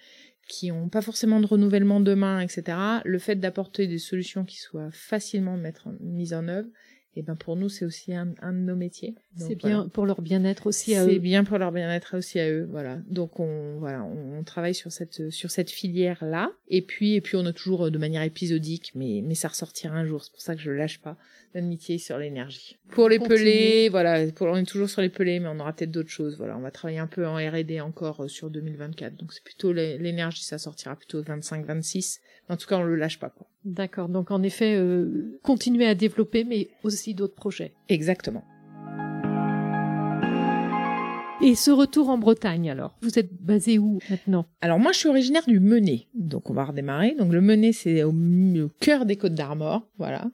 qui 0.48 0.70
n'ont 0.70 0.88
pas 0.88 1.02
forcément 1.02 1.40
de 1.40 1.46
renouvellement 1.46 2.00
demain, 2.00 2.40
etc., 2.40 2.76
le 3.04 3.18
fait 3.18 3.36
d'apporter 3.36 3.86
des 3.86 3.98
solutions 3.98 4.44
qui 4.44 4.58
soient 4.58 4.90
facilement 4.90 5.56
mises 6.00 6.34
en 6.34 6.48
œuvre, 6.48 6.68
et 7.16 7.22
ben 7.22 7.34
pour 7.34 7.56
nous 7.56 7.68
c'est 7.68 7.84
aussi 7.84 8.14
un, 8.14 8.34
un, 8.40 8.52
de 8.52 8.58
nos 8.58 8.76
métiers. 8.76 9.14
C'est 9.36 9.56
bien 9.56 9.88
pour 9.88 10.06
leur 10.06 10.22
bien-être 10.22 10.66
aussi 10.66 10.94
à 10.94 11.04
eux. 11.04 11.08
C'est 11.10 11.18
bien 11.18 11.44
pour 11.44 11.58
leur 11.58 11.72
bien-être 11.72 12.16
aussi 12.16 12.38
à 12.38 12.50
eux, 12.50 12.68
voilà. 12.70 12.98
Donc 13.08 13.40
on 13.40 13.78
voilà, 13.78 14.04
on, 14.04 14.42
travaille 14.44 14.74
sur 14.74 14.90
cette 14.90 15.30
sur 15.30 15.50
cette 15.50 15.70
filière 15.70 16.24
là 16.24 16.50
et 16.68 16.82
puis 16.82 17.14
et 17.14 17.20
puis 17.20 17.36
on 17.36 17.44
a 17.44 17.52
toujours 17.52 17.90
de 17.90 17.98
manière 17.98 18.22
épisodique 18.22 18.92
mais 18.94 19.22
mais 19.24 19.34
ça 19.34 19.48
ressortira 19.48 19.94
un 19.96 20.04
jour, 20.04 20.24
c'est 20.24 20.32
pour 20.32 20.40
ça 20.40 20.54
que 20.54 20.60
je 20.60 20.70
lâche 20.70 21.00
pas 21.00 21.16
l'amitié 21.52 21.98
sur 21.98 22.16
l'énergie. 22.16 22.78
Pour 22.90 23.08
les 23.08 23.18
pelés, 23.18 23.88
voilà, 23.88 24.30
pour, 24.30 24.46
on 24.46 24.56
est 24.56 24.64
toujours 24.64 24.88
sur 24.88 25.02
les 25.02 25.08
pelés 25.08 25.40
mais 25.40 25.48
on 25.48 25.58
aura 25.58 25.72
peut-être 25.72 25.90
d'autres 25.90 26.10
choses, 26.10 26.36
voilà, 26.38 26.56
on 26.56 26.60
va 26.60 26.70
travailler 26.70 27.00
un 27.00 27.06
peu 27.06 27.26
en 27.26 27.34
R&D 27.34 27.80
encore 27.80 28.24
euh, 28.24 28.28
sur 28.28 28.50
2024. 28.50 29.16
Donc 29.16 29.32
c'est 29.32 29.44
plutôt 29.44 29.72
l'énergie 29.72 30.44
ça 30.44 30.58
sortira 30.58 30.96
plutôt 30.96 31.22
25 31.22 31.66
26. 31.66 32.20
En 32.48 32.56
tout 32.56 32.66
cas, 32.66 32.78
on 32.78 32.82
le 32.82 32.96
lâche 32.96 33.18
pas 33.18 33.30
quoi. 33.30 33.46
D'accord. 33.64 34.08
Donc 34.08 34.30
en 34.30 34.42
effet, 34.42 34.74
euh, 34.76 35.38
continuer 35.42 35.86
à 35.86 35.94
développer, 35.94 36.44
mais 36.44 36.68
aussi 36.82 37.14
d'autres 37.14 37.34
projets. 37.34 37.74
Exactement. 37.88 38.44
Et 41.42 41.54
ce 41.54 41.70
retour 41.70 42.10
en 42.10 42.18
Bretagne, 42.18 42.70
alors, 42.70 42.98
vous 43.00 43.18
êtes 43.18 43.32
basé 43.32 43.78
où 43.78 43.98
maintenant? 44.10 44.46
Alors 44.60 44.78
moi, 44.78 44.92
je 44.92 44.98
suis 44.98 45.08
originaire 45.08 45.46
du 45.46 45.58
Menet, 45.58 46.06
donc 46.14 46.50
on 46.50 46.52
va 46.52 46.64
redémarrer. 46.66 47.14
Donc 47.18 47.32
le 47.32 47.40
Menet, 47.40 47.72
c'est 47.72 48.02
au, 48.02 48.12
cœur 48.78 49.06
des 49.06 49.16
Côtes 49.16 49.34
d'Armor, 49.34 49.88
voilà. 49.96 50.30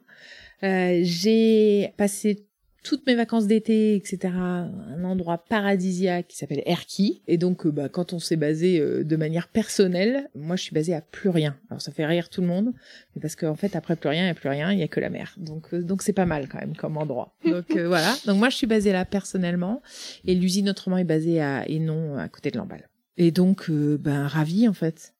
Euh, 0.63 0.99
j'ai 1.03 1.93
passé 1.95 2.46
toutes 2.87 3.05
mes 3.05 3.15
vacances 3.15 3.47
d'été, 3.47 3.95
etc., 3.95 4.33
un 4.37 5.03
endroit 5.03 5.39
paradisiaque 5.39 6.27
qui 6.29 6.37
s'appelle 6.37 6.63
Erki. 6.65 7.21
Et 7.27 7.37
donc, 7.37 7.65
euh, 7.65 7.69
bah, 7.69 7.89
quand 7.89 8.13
on 8.13 8.19
s'est 8.19 8.37
basé 8.37 8.79
euh, 8.79 9.03
de 9.03 9.15
manière 9.17 9.49
personnelle, 9.49 10.29
moi, 10.35 10.55
je 10.55 10.63
suis 10.63 10.73
basée 10.73 10.93
à 10.93 11.01
plus 11.01 11.27
rien. 11.27 11.57
Alors, 11.69 11.81
ça 11.81 11.91
fait 11.91 12.05
rire 12.05 12.29
tout 12.29 12.39
le 12.39 12.47
monde, 12.47 12.71
mais 13.13 13.21
parce 13.21 13.35
qu'en 13.35 13.55
fait, 13.55 13.75
après 13.75 13.97
plus 13.97 14.07
rien, 14.07 14.21
il 14.21 14.25
n'y 14.27 14.31
a 14.31 14.35
plus 14.35 14.47
rien, 14.47 14.71
il 14.71 14.77
n'y 14.77 14.83
a 14.83 14.87
que 14.87 15.01
la 15.01 15.09
mer. 15.09 15.35
Donc, 15.35 15.73
euh, 15.73 15.83
donc 15.83 16.01
c'est 16.01 16.13
pas 16.13 16.25
mal 16.25 16.47
quand 16.47 16.59
même 16.59 16.77
comme 16.77 16.95
endroit. 16.95 17.35
Donc 17.45 17.75
voilà. 17.75 18.15
Donc 18.25 18.37
moi, 18.37 18.47
je 18.47 18.55
suis 18.55 18.67
basée 18.67 18.93
là 18.93 19.03
personnellement, 19.03 19.81
et 20.23 20.33
l'usine 20.33 20.69
autrement 20.69 20.97
est 20.97 21.03
basée 21.03 21.41
à 21.41 21.69
Hénon, 21.69 22.17
à 22.17 22.29
côté 22.29 22.51
de 22.51 22.57
Lamballe. 22.57 22.87
Et 23.17 23.31
donc, 23.31 23.69
ben, 23.69 24.27
ravie 24.27 24.69
en 24.69 24.73
fait 24.73 25.13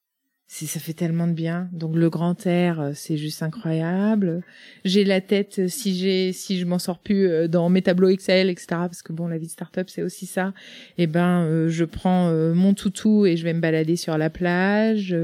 ça 0.50 0.80
fait 0.80 0.94
tellement 0.94 1.26
de 1.26 1.34
bien. 1.34 1.68
Donc 1.72 1.94
le 1.94 2.08
grand 2.08 2.46
air, 2.46 2.80
euh, 2.80 2.92
c'est 2.94 3.18
juste 3.18 3.42
incroyable. 3.42 4.42
J'ai 4.84 5.04
la 5.04 5.20
tête 5.20 5.58
euh, 5.58 5.68
si 5.68 5.94
j'ai 5.94 6.32
si 6.32 6.58
je 6.58 6.64
m'en 6.64 6.78
sors 6.78 6.98
plus 6.98 7.28
euh, 7.28 7.48
dans 7.48 7.68
mes 7.68 7.82
tableaux 7.82 8.08
Excel, 8.08 8.48
etc. 8.48 8.66
Parce 8.70 9.02
que 9.02 9.12
bon, 9.12 9.28
la 9.28 9.36
vie 9.36 9.46
de 9.46 9.52
start-up, 9.52 9.88
c'est 9.90 10.02
aussi 10.02 10.24
ça. 10.24 10.54
Et 10.96 11.02
eh 11.02 11.06
ben, 11.06 11.68
je 11.68 11.84
prends 11.84 12.32
mon 12.54 12.74
toutou 12.74 13.26
et 13.26 13.36
je 13.36 13.44
vais 13.44 13.52
me 13.52 13.60
balader 13.60 13.96
sur 13.96 14.16
la 14.18 14.30
plage. 14.30 15.14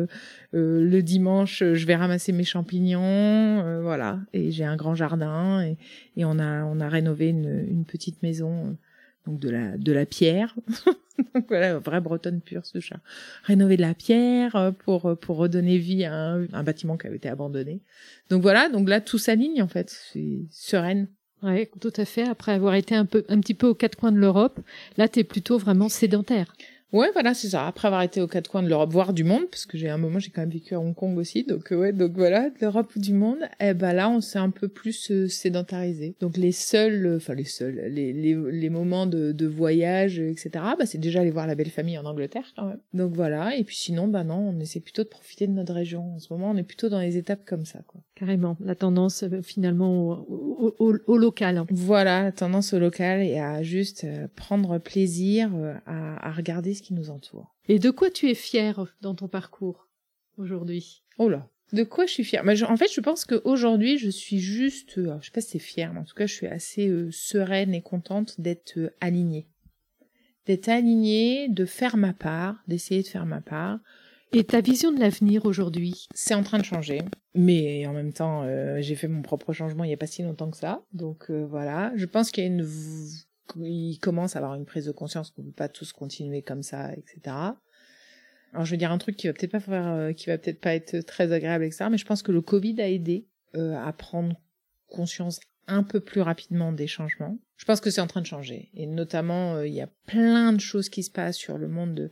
le 0.52 1.00
dimanche, 1.00 1.62
je 1.72 1.86
vais 1.86 1.96
ramasser 1.96 2.32
mes 2.32 2.44
champignons, 2.44 3.80
voilà. 3.82 4.20
Et 4.32 4.50
j'ai 4.50 4.64
un 4.64 4.76
grand 4.76 4.94
jardin 4.94 5.62
et, 6.16 6.24
on 6.24 6.38
a 6.38 6.64
on 6.64 6.80
a 6.80 6.88
rénové 6.88 7.30
une 7.30 7.84
petite 7.86 8.22
maison 8.22 8.76
donc 9.26 9.38
de 9.38 9.50
la 9.50 9.76
de 9.76 9.92
la 9.92 10.06
pierre. 10.06 10.54
donc 11.34 11.46
voilà, 11.48 11.78
vraie 11.78 12.00
bretonne 12.00 12.40
pure 12.40 12.64
ce 12.66 12.80
chat. 12.80 13.00
Rénover 13.44 13.76
de 13.76 13.82
la 13.82 13.94
pierre 13.94 14.56
euh, 14.56 14.70
pour 14.70 15.06
euh, 15.06 15.14
pour 15.14 15.36
redonner 15.36 15.78
vie 15.78 16.04
à 16.04 16.14
un, 16.14 16.62
bâtiment 16.62 16.96
qui 16.96 17.06
avait 17.06 17.16
été 17.16 17.28
abandonné. 17.28 17.80
Donc 18.30 18.42
voilà, 18.42 18.68
donc 18.68 18.88
là 18.88 19.00
tout 19.00 19.18
s'aligne 19.18 19.62
en 19.62 19.68
fait, 19.68 19.90
c'est 20.12 20.42
sereine. 20.50 21.08
Ouais, 21.42 21.70
tout 21.80 21.92
à 21.96 22.04
fait. 22.04 22.26
Après 22.26 22.52
avoir 22.52 22.74
été 22.74 22.94
un 22.94 23.04
peu 23.04 23.24
un 23.28 23.38
petit 23.40 23.54
peu 23.54 23.66
aux 23.66 23.74
quatre 23.74 23.96
coins 23.96 24.12
de 24.12 24.18
l'Europe, 24.18 24.60
là 24.96 25.08
tu 25.08 25.20
es 25.20 25.24
plutôt 25.24 25.58
vraiment 25.58 25.88
sédentaire. 25.88 26.54
Ouais, 26.94 27.10
voilà, 27.12 27.34
c'est 27.34 27.48
ça. 27.48 27.66
Après 27.66 27.88
avoir 27.88 28.02
été 28.02 28.20
aux 28.20 28.28
quatre 28.28 28.48
coins 28.48 28.62
de 28.62 28.68
l'Europe, 28.68 28.92
voire 28.92 29.12
du 29.12 29.24
monde, 29.24 29.50
parce 29.50 29.66
que 29.66 29.76
j'ai 29.76 29.88
un 29.88 29.98
moment, 29.98 30.20
j'ai 30.20 30.30
quand 30.30 30.42
même 30.42 30.50
vécu 30.50 30.76
à 30.76 30.80
Hong 30.80 30.94
Kong 30.94 31.18
aussi, 31.18 31.42
donc 31.42 31.72
euh, 31.72 31.76
ouais, 31.76 31.92
donc 31.92 32.12
voilà, 32.12 32.50
de 32.50 32.54
l'Europe 32.60 32.94
ou 32.94 33.00
du 33.00 33.12
monde. 33.12 33.40
Eh 33.58 33.74
ben 33.74 33.92
là, 33.92 34.08
on 34.08 34.20
s'est 34.20 34.38
un 34.38 34.50
peu 34.50 34.68
plus 34.68 35.10
euh, 35.10 35.26
sédentarisé. 35.26 36.14
Donc 36.20 36.36
les 36.36 36.52
seuls, 36.52 37.04
euh, 37.04 37.16
enfin 37.16 37.34
les 37.34 37.46
seuls, 37.46 37.82
les, 37.88 38.12
les, 38.12 38.36
les 38.36 38.70
moments 38.70 39.08
de, 39.08 39.32
de 39.32 39.46
voyage, 39.48 40.20
etc. 40.20 40.50
Bah 40.78 40.86
c'est 40.86 40.98
déjà 40.98 41.22
aller 41.22 41.32
voir 41.32 41.48
la 41.48 41.56
belle 41.56 41.70
famille 41.70 41.98
en 41.98 42.04
Angleterre 42.04 42.52
quand 42.54 42.66
même. 42.66 42.80
Donc 42.92 43.12
voilà. 43.12 43.56
Et 43.56 43.64
puis 43.64 43.74
sinon, 43.74 44.06
bah 44.06 44.22
non, 44.22 44.54
on 44.54 44.60
essaie 44.60 44.78
plutôt 44.78 45.02
de 45.02 45.08
profiter 45.08 45.48
de 45.48 45.52
notre 45.52 45.74
région. 45.74 46.14
En 46.14 46.20
ce 46.20 46.32
moment, 46.32 46.52
on 46.52 46.56
est 46.56 46.62
plutôt 46.62 46.90
dans 46.90 47.00
les 47.00 47.16
étapes 47.16 47.44
comme 47.44 47.66
ça, 47.66 47.80
quoi. 47.88 48.02
Carrément. 48.24 48.56
La 48.60 48.74
tendance 48.74 49.24
finalement 49.42 50.24
au, 50.28 50.74
au, 50.78 50.94
au, 51.06 51.18
local. 51.18 51.58
Hein. 51.58 51.66
Voilà, 51.70 52.22
la 52.22 52.32
tendance 52.32 52.72
au 52.72 52.78
local 52.78 53.20
et 53.20 53.38
à 53.38 53.62
juste 53.62 54.06
prendre 54.34 54.78
plaisir 54.78 55.50
à, 55.84 56.28
à 56.28 56.32
regarder 56.32 56.72
ce 56.72 56.80
qui 56.82 56.94
nous 56.94 57.10
entoure. 57.10 57.54
Et 57.68 57.78
de 57.78 57.90
quoi 57.90 58.10
tu 58.10 58.30
es 58.30 58.34
fière 58.34 58.86
dans 59.02 59.14
ton 59.14 59.28
parcours 59.28 59.88
aujourd'hui? 60.38 61.02
Oh 61.18 61.28
là 61.28 61.48
de 61.72 61.82
quoi 61.82 62.06
je 62.06 62.12
suis 62.12 62.24
fière? 62.24 62.44
Bah, 62.44 62.52
En 62.68 62.76
fait, 62.76 62.92
je 62.92 63.00
pense 63.00 63.24
qu'aujourd'hui, 63.24 63.98
je 63.98 64.08
suis 64.08 64.38
juste, 64.38 64.98
euh, 64.98 65.16
je 65.20 65.26
sais 65.26 65.32
pas 65.32 65.40
si 65.40 65.50
c'est 65.50 65.58
fière, 65.58 65.92
mais 65.92 66.00
en 66.00 66.04
tout 66.04 66.14
cas, 66.14 66.26
je 66.26 66.32
suis 66.32 66.46
assez 66.46 66.88
euh, 66.88 67.10
sereine 67.10 67.74
et 67.74 67.82
contente 67.82 68.40
d'être 68.40 68.78
euh, 68.78 68.94
alignée. 69.00 69.48
D'être 70.46 70.68
alignée, 70.68 71.48
de 71.48 71.64
faire 71.64 71.96
ma 71.96 72.12
part, 72.12 72.62
d'essayer 72.68 73.02
de 73.02 73.08
faire 73.08 73.26
ma 73.26 73.40
part. 73.40 73.80
Et 74.34 74.44
ta 74.44 74.60
vision 74.60 74.92
de 74.92 74.98
l'avenir 74.98 75.46
aujourd'hui? 75.46 76.08
C'est 76.14 76.34
en 76.34 76.42
train 76.42 76.58
de 76.58 76.64
changer, 76.64 77.02
mais 77.34 77.86
en 77.86 77.92
même 77.92 78.12
temps, 78.12 78.44
j'ai 78.80 78.96
fait 78.96 79.08
mon 79.08 79.22
propre 79.22 79.52
changement 79.52 79.84
il 79.84 79.88
n'y 79.88 79.94
a 79.94 79.98
pas 79.98 80.06
si 80.06 80.22
longtemps 80.22 80.50
que 80.50 80.56
ça. 80.56 80.82
Donc 80.92 81.30
voilà, 81.30 81.92
je 81.94 82.06
pense 82.06 82.30
qu'il 82.30 82.42
y 82.44 82.46
a 82.46 82.50
une 82.50 82.66
commence 84.00 84.36
à 84.36 84.38
avoir 84.38 84.54
une 84.54 84.64
prise 84.64 84.86
de 84.86 84.92
conscience 84.92 85.30
qu'on 85.30 85.42
ne 85.42 85.48
peut 85.48 85.54
pas 85.54 85.68
tous 85.68 85.92
continuer 85.92 86.42
comme 86.42 86.62
ça, 86.62 86.92
etc. 86.94 87.36
Alors 88.52 88.64
je 88.64 88.70
vais 88.70 88.76
dire 88.76 88.92
un 88.92 88.98
truc 88.98 89.16
qui 89.16 89.26
va 89.26 89.32
peut-être 89.32 89.52
pas 89.52 89.60
faire, 89.60 89.88
euh, 89.88 90.12
qui 90.12 90.26
va 90.26 90.38
peut-être 90.38 90.60
pas 90.60 90.74
être 90.74 91.00
très 91.00 91.32
agréable, 91.32 91.64
etc. 91.64 91.86
Mais 91.90 91.98
je 91.98 92.04
pense 92.04 92.22
que 92.22 92.32
le 92.32 92.40
Covid 92.40 92.80
a 92.80 92.88
aidé 92.88 93.26
euh, 93.56 93.76
à 93.76 93.92
prendre 93.92 94.40
conscience 94.88 95.40
un 95.66 95.82
peu 95.82 96.00
plus 96.00 96.20
rapidement 96.20 96.72
des 96.72 96.86
changements. 96.86 97.38
Je 97.56 97.64
pense 97.64 97.80
que 97.80 97.90
c'est 97.90 98.00
en 98.00 98.06
train 98.06 98.20
de 98.20 98.26
changer. 98.26 98.70
Et 98.74 98.86
notamment, 98.86 99.54
euh, 99.54 99.66
il 99.66 99.74
y 99.74 99.80
a 99.80 99.88
plein 100.06 100.52
de 100.52 100.60
choses 100.60 100.88
qui 100.88 101.02
se 101.02 101.10
passent 101.10 101.36
sur 101.36 101.58
le 101.58 101.68
monde 101.68 101.94
de, 101.94 102.10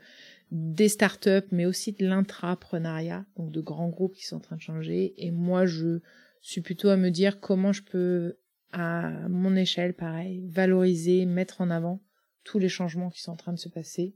des 0.52 0.90
startups, 0.90 1.48
mais 1.50 1.64
aussi 1.64 1.92
de 1.92 2.06
l'intrapreneuriat, 2.06 3.24
donc 3.36 3.50
de 3.50 3.60
grands 3.62 3.88
groupes 3.88 4.14
qui 4.14 4.26
sont 4.26 4.36
en 4.36 4.40
train 4.40 4.56
de 4.56 4.60
changer. 4.60 5.14
Et 5.16 5.30
moi, 5.30 5.64
je 5.64 6.00
suis 6.42 6.60
plutôt 6.60 6.90
à 6.90 6.96
me 6.98 7.10
dire 7.10 7.40
comment 7.40 7.72
je 7.72 7.82
peux 7.82 8.36
à 8.70 9.10
mon 9.28 9.56
échelle, 9.56 9.94
pareil, 9.94 10.44
valoriser, 10.46 11.24
mettre 11.24 11.62
en 11.62 11.70
avant 11.70 12.02
tous 12.44 12.58
les 12.58 12.68
changements 12.68 13.08
qui 13.08 13.22
sont 13.22 13.32
en 13.32 13.36
train 13.36 13.52
de 13.52 13.58
se 13.58 13.70
passer 13.70 14.14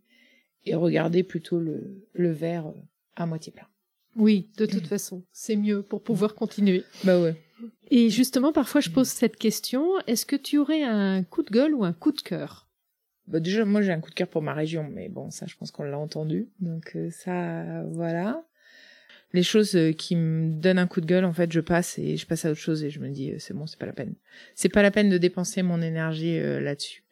et 0.65 0.75
regarder 0.75 1.23
plutôt 1.23 1.59
le, 1.59 2.07
le 2.13 2.33
verre 2.33 2.71
à 3.17 3.25
moitié 3.25 3.53
plein. 3.53 3.69
Oui, 4.15 4.51
de 4.59 4.67
toute 4.67 4.87
façon, 4.87 5.25
c'est 5.33 5.57
mieux 5.57 5.83
pour 5.83 6.03
pouvoir 6.03 6.35
continuer. 6.35 6.85
Bah 7.05 7.21
ouais. 7.21 7.35
Et 7.91 8.11
justement, 8.11 8.53
parfois, 8.53 8.83
je 8.83 8.91
pose 8.91 9.09
cette 9.09 9.37
question 9.37 9.89
est-ce 10.07 10.27
que 10.27 10.37
tu 10.37 10.59
aurais 10.59 10.83
un 10.83 11.23
coup 11.23 11.43
de 11.43 11.51
gueule 11.51 11.75
ou 11.75 11.85
un 11.85 11.93
coup 11.95 12.13
de 12.13 12.21
cœur? 12.21 12.66
Bah 13.29 13.41
déjà, 13.41 13.65
moi, 13.65 13.83
j'ai 13.83 13.93
un 13.93 14.01
coup 14.01 14.11
de 14.11 14.15
cœur 14.15 14.29
pour 14.29 14.43
ma 14.43 14.55
région, 14.55 14.89
mais 14.89 15.09
bon, 15.09 15.31
ça, 15.31 15.47
je 15.47 15.57
pense 15.57 15.71
qu'on 15.71 15.85
l'a 15.85 15.99
entendu. 15.99 16.49
Donc 16.61 16.93
euh, 16.95 17.11
ça, 17.11 17.83
voilà 17.91 18.45
les 19.33 19.43
choses 19.43 19.77
euh, 19.77 19.93
qui 19.93 20.17
me 20.17 20.53
donnent 20.53 20.79
un 20.79 20.87
coup 20.87 21.01
de 21.01 21.07
gueule, 21.07 21.25
en 21.25 21.33
fait, 21.33 21.53
je 21.53 21.61
passe 21.61 21.99
et 21.99 22.17
je 22.17 22.27
passe 22.27 22.45
à 22.45 22.51
autre 22.51 22.61
chose 22.61 22.83
et 22.85 22.91
je 22.91 23.01
me 23.01 23.11
dis 23.11 23.33
euh, 23.33 23.37
c'est 23.39 23.55
bon, 23.55 23.67
c'est 23.67 23.79
pas 23.79 23.87
la 23.87 23.93
peine. 23.93 24.15
C'est 24.55 24.69
pas 24.69 24.83
la 24.83 24.91
peine 24.91 25.11
de 25.11 25.19
dépenser 25.19 25.63
mon 25.63 25.81
énergie 25.83 26.39
euh, 26.39 26.61
là-dessus. 26.61 27.05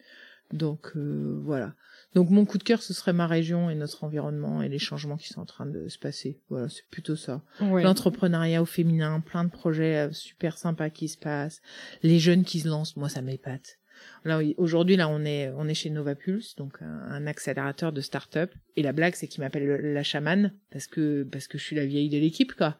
Donc 0.52 0.94
voilà. 0.94 1.74
Donc 2.14 2.30
mon 2.30 2.44
coup 2.44 2.58
de 2.58 2.62
cœur, 2.62 2.80
ce 2.80 2.94
serait 2.94 3.14
ma 3.14 3.26
région 3.26 3.70
et 3.70 3.74
notre 3.74 4.04
environnement 4.04 4.62
et 4.62 4.68
les 4.68 4.78
changements 4.78 5.16
qui 5.16 5.28
sont 5.28 5.40
en 5.40 5.46
train 5.46 5.66
de 5.66 5.88
se 5.88 5.98
passer. 5.98 6.38
Voilà, 6.48 6.68
c'est 6.68 6.86
plutôt 6.90 7.16
ça. 7.16 7.42
L'entrepreneuriat 7.60 8.62
au 8.62 8.66
féminin, 8.66 9.18
plein 9.20 9.42
de 9.42 9.50
projets 9.50 10.08
super 10.12 10.56
sympas 10.56 10.90
qui 10.90 11.08
se 11.08 11.18
passent, 11.18 11.60
les 12.04 12.20
jeunes 12.20 12.44
qui 12.44 12.60
se 12.60 12.68
lancent, 12.68 12.96
moi 12.96 13.08
ça 13.08 13.20
m'épate. 13.20 13.78
Là, 14.24 14.40
aujourd'hui, 14.56 14.96
là, 14.96 15.08
on 15.08 15.24
est, 15.24 15.50
on 15.56 15.68
est 15.68 15.74
chez 15.74 15.90
Novapulse, 15.90 16.56
donc 16.56 16.74
un, 16.80 17.26
accélérateur 17.26 17.92
de 17.92 18.00
start-up. 18.00 18.52
Et 18.76 18.82
la 18.82 18.92
blague, 18.92 19.14
c'est 19.14 19.28
qu'il 19.28 19.42
m'appelle 19.42 19.66
la 19.92 20.02
chamane 20.02 20.52
parce 20.70 20.86
que, 20.86 21.24
parce 21.24 21.46
que 21.46 21.58
je 21.58 21.64
suis 21.64 21.76
la 21.76 21.86
vieille 21.86 22.08
de 22.08 22.18
l'équipe, 22.18 22.54
quoi. 22.54 22.78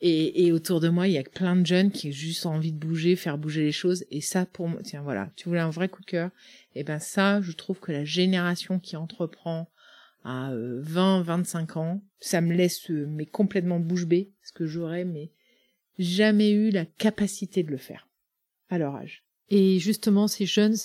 Et, 0.00 0.46
et 0.46 0.52
autour 0.52 0.80
de 0.80 0.88
moi, 0.88 1.08
il 1.08 1.14
y 1.14 1.18
a 1.18 1.22
plein 1.22 1.56
de 1.56 1.64
jeunes 1.64 1.90
qui 1.90 2.08
ont 2.08 2.12
juste 2.12 2.46
envie 2.46 2.72
de 2.72 2.78
bouger, 2.78 3.16
faire 3.16 3.38
bouger 3.38 3.62
les 3.62 3.72
choses. 3.72 4.04
Et 4.10 4.20
ça, 4.20 4.46
pour 4.46 4.68
moi, 4.68 4.80
tiens, 4.82 5.02
voilà, 5.02 5.30
tu 5.36 5.48
voulais 5.48 5.60
un 5.60 5.70
vrai 5.70 5.88
coup 5.88 6.00
de 6.00 6.06
cœur. 6.06 6.30
Et 6.74 6.80
eh 6.80 6.84
ben, 6.84 6.98
ça, 6.98 7.40
je 7.40 7.52
trouve 7.52 7.80
que 7.80 7.92
la 7.92 8.04
génération 8.04 8.78
qui 8.78 8.96
entreprend 8.96 9.68
à 10.24 10.50
20, 10.54 11.20
euh, 11.20 11.22
25 11.22 11.76
ans, 11.76 12.02
ça 12.20 12.40
me 12.40 12.52
laisse, 12.52 12.90
euh, 12.90 13.06
mais 13.08 13.26
complètement 13.26 13.80
bouche 13.80 14.06
bée, 14.06 14.32
parce 14.40 14.52
que 14.52 14.66
j'aurais, 14.66 15.04
mais 15.04 15.30
jamais 15.98 16.50
eu 16.50 16.70
la 16.70 16.84
capacité 16.84 17.62
de 17.62 17.70
le 17.70 17.76
faire 17.76 18.08
à 18.68 18.78
leur 18.78 18.94
âge. 18.94 19.24
Et 19.54 19.78
justement, 19.78 20.28
ces 20.28 20.46
jeunes 20.46 20.76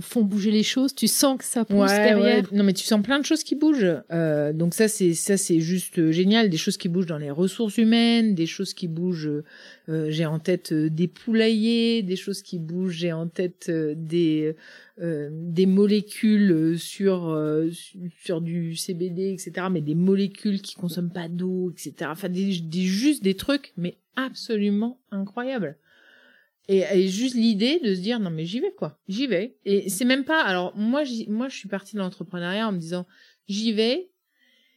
font, 0.00 0.22
bouger 0.22 0.50
les 0.50 0.62
choses. 0.62 0.94
Tu 0.94 1.06
sens 1.06 1.38
que 1.38 1.44
ça 1.44 1.66
pousse 1.66 1.90
derrière. 1.90 2.52
Non, 2.52 2.64
mais 2.64 2.72
tu 2.72 2.84
sens 2.84 3.02
plein 3.02 3.18
de 3.18 3.24
choses 3.24 3.44
qui 3.44 3.54
bougent. 3.54 4.00
Euh, 4.10 4.54
donc 4.54 4.72
ça, 4.72 4.88
c'est 4.88 5.12
ça, 5.12 5.36
c'est 5.36 5.60
juste 5.60 5.98
euh, 5.98 6.10
génial. 6.10 6.48
Des 6.48 6.56
choses 6.56 6.78
qui 6.78 6.88
bougent 6.88 7.06
dans 7.06 7.18
les 7.18 7.30
ressources 7.30 7.76
humaines, 7.76 8.34
des 8.34 8.46
choses 8.46 8.72
qui 8.72 8.88
bougent. 8.88 9.30
Euh, 9.88 10.06
j'ai 10.08 10.24
en 10.24 10.38
tête 10.38 10.72
euh, 10.72 10.88
des 10.88 11.06
poulaillers, 11.06 12.02
des 12.02 12.16
choses 12.16 12.40
qui 12.40 12.58
bougent. 12.58 12.94
J'ai 12.94 13.12
en 13.12 13.28
tête 13.28 13.66
euh, 13.68 13.94
des 13.94 14.54
des 15.00 15.66
molécules 15.66 16.76
sur 16.76 17.40
sur 18.20 18.40
du 18.40 18.74
CBD, 18.74 19.32
etc. 19.32 19.68
Mais 19.70 19.80
des 19.80 19.94
molécules 19.94 20.60
qui 20.60 20.74
consomment 20.74 21.12
pas 21.12 21.28
d'eau, 21.28 21.70
etc. 21.70 22.10
Enfin, 22.10 22.28
des, 22.28 22.58
des 22.58 22.80
juste 22.80 23.22
des 23.22 23.34
trucs, 23.34 23.72
mais 23.76 23.98
absolument 24.16 24.98
incroyables. 25.12 25.76
Et, 26.68 27.08
juste 27.08 27.34
l'idée 27.34 27.80
de 27.82 27.94
se 27.94 28.00
dire 28.00 28.20
non 28.20 28.30
mais 28.30 28.44
j'y 28.44 28.60
vais 28.60 28.72
quoi, 28.72 28.98
j'y 29.08 29.26
vais. 29.26 29.56
Et 29.64 29.88
c'est 29.88 30.04
même 30.04 30.24
pas. 30.24 30.42
Alors 30.42 30.76
moi, 30.76 31.02
moi 31.28 31.48
je 31.48 31.56
suis 31.56 31.68
partie 31.68 31.94
de 31.94 32.00
l'entrepreneuriat 32.00 32.68
en 32.68 32.72
me 32.72 32.78
disant 32.78 33.06
j'y 33.48 33.72
vais. 33.72 34.10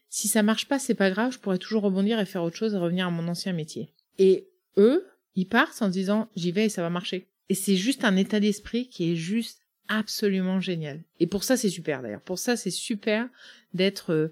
Si 0.10 0.28
ça 0.28 0.44
marche 0.44 0.68
pas, 0.68 0.80
c'est 0.80 0.96
pas 0.96 1.10
grave, 1.10 1.32
je 1.32 1.40
pourrais 1.40 1.58
toujours 1.58 1.84
rebondir 1.84 2.20
et 2.20 2.26
faire 2.26 2.44
autre 2.44 2.58
chose 2.58 2.74
et 2.74 2.78
revenir 2.78 3.08
à 3.08 3.12
mon 3.12 3.28
ancien 3.30 3.54
métier. 3.54 3.94
Et 4.20 4.50
eux, 4.76 5.08
ils 5.36 5.48
partent 5.48 5.82
en 5.82 5.88
se 5.88 5.92
disant 5.92 6.30
j'y 6.36 6.52
vais 6.52 6.66
et 6.66 6.70
ça 6.70 6.82
va 6.82 6.90
marcher. 6.90 7.28
Et 7.50 7.56
c'est 7.56 7.76
juste 7.76 8.04
un 8.04 8.16
état 8.16 8.40
d'esprit 8.40 8.88
qui 8.88 9.12
est 9.12 9.16
juste 9.16 9.62
absolument 9.88 10.62
génial. 10.62 11.02
Et 11.20 11.28
pour 11.28 11.44
ça 11.44 11.58
c'est 11.58 11.70
super 11.70 12.02
d'ailleurs. 12.02 12.22
Pour 12.22 12.40
ça 12.40 12.56
c'est 12.56 12.72
super 12.72 13.28
d'être 13.74 14.32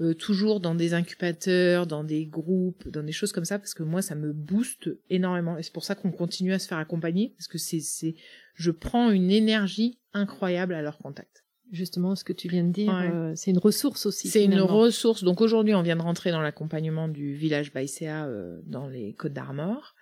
euh, 0.00 0.14
toujours 0.14 0.60
dans 0.60 0.74
des 0.74 0.94
incubateurs, 0.94 1.86
dans 1.86 2.04
des 2.04 2.26
groupes, 2.26 2.88
dans 2.88 3.02
des 3.02 3.12
choses 3.12 3.32
comme 3.32 3.44
ça, 3.44 3.58
parce 3.58 3.74
que 3.74 3.82
moi, 3.82 4.02
ça 4.02 4.14
me 4.14 4.32
booste 4.32 4.90
énormément. 5.10 5.58
Et 5.58 5.62
c'est 5.62 5.72
pour 5.72 5.84
ça 5.84 5.94
qu'on 5.94 6.10
continue 6.10 6.52
à 6.52 6.58
se 6.58 6.68
faire 6.68 6.78
accompagner, 6.78 7.34
parce 7.36 7.48
que 7.48 7.58
c'est, 7.58 7.80
c'est, 7.80 8.14
je 8.54 8.70
prends 8.70 9.10
une 9.10 9.30
énergie 9.30 9.98
incroyable 10.12 10.74
à 10.74 10.82
leur 10.82 10.98
contact. 10.98 11.44
Justement, 11.70 12.16
ce 12.16 12.24
que 12.24 12.32
tu 12.32 12.48
viens 12.48 12.64
de 12.64 12.72
dire, 12.72 12.92
euh, 12.92 13.32
c'est 13.36 13.52
une 13.52 13.58
ressource 13.58 14.04
aussi. 14.06 14.28
C'est 14.28 14.44
une 14.44 14.60
ressource. 14.60 15.22
Donc 15.22 15.40
aujourd'hui, 15.40 15.74
on 15.74 15.82
vient 15.82 15.94
de 15.94 16.02
rentrer 16.02 16.32
dans 16.32 16.40
l'accompagnement 16.40 17.06
du 17.06 17.34
village 17.34 17.72
Baïséa 17.72 18.26
euh, 18.26 18.60
dans 18.64 18.88
les 18.88 19.14
Côtes 19.14 19.34
d'Armor. 19.34 19.94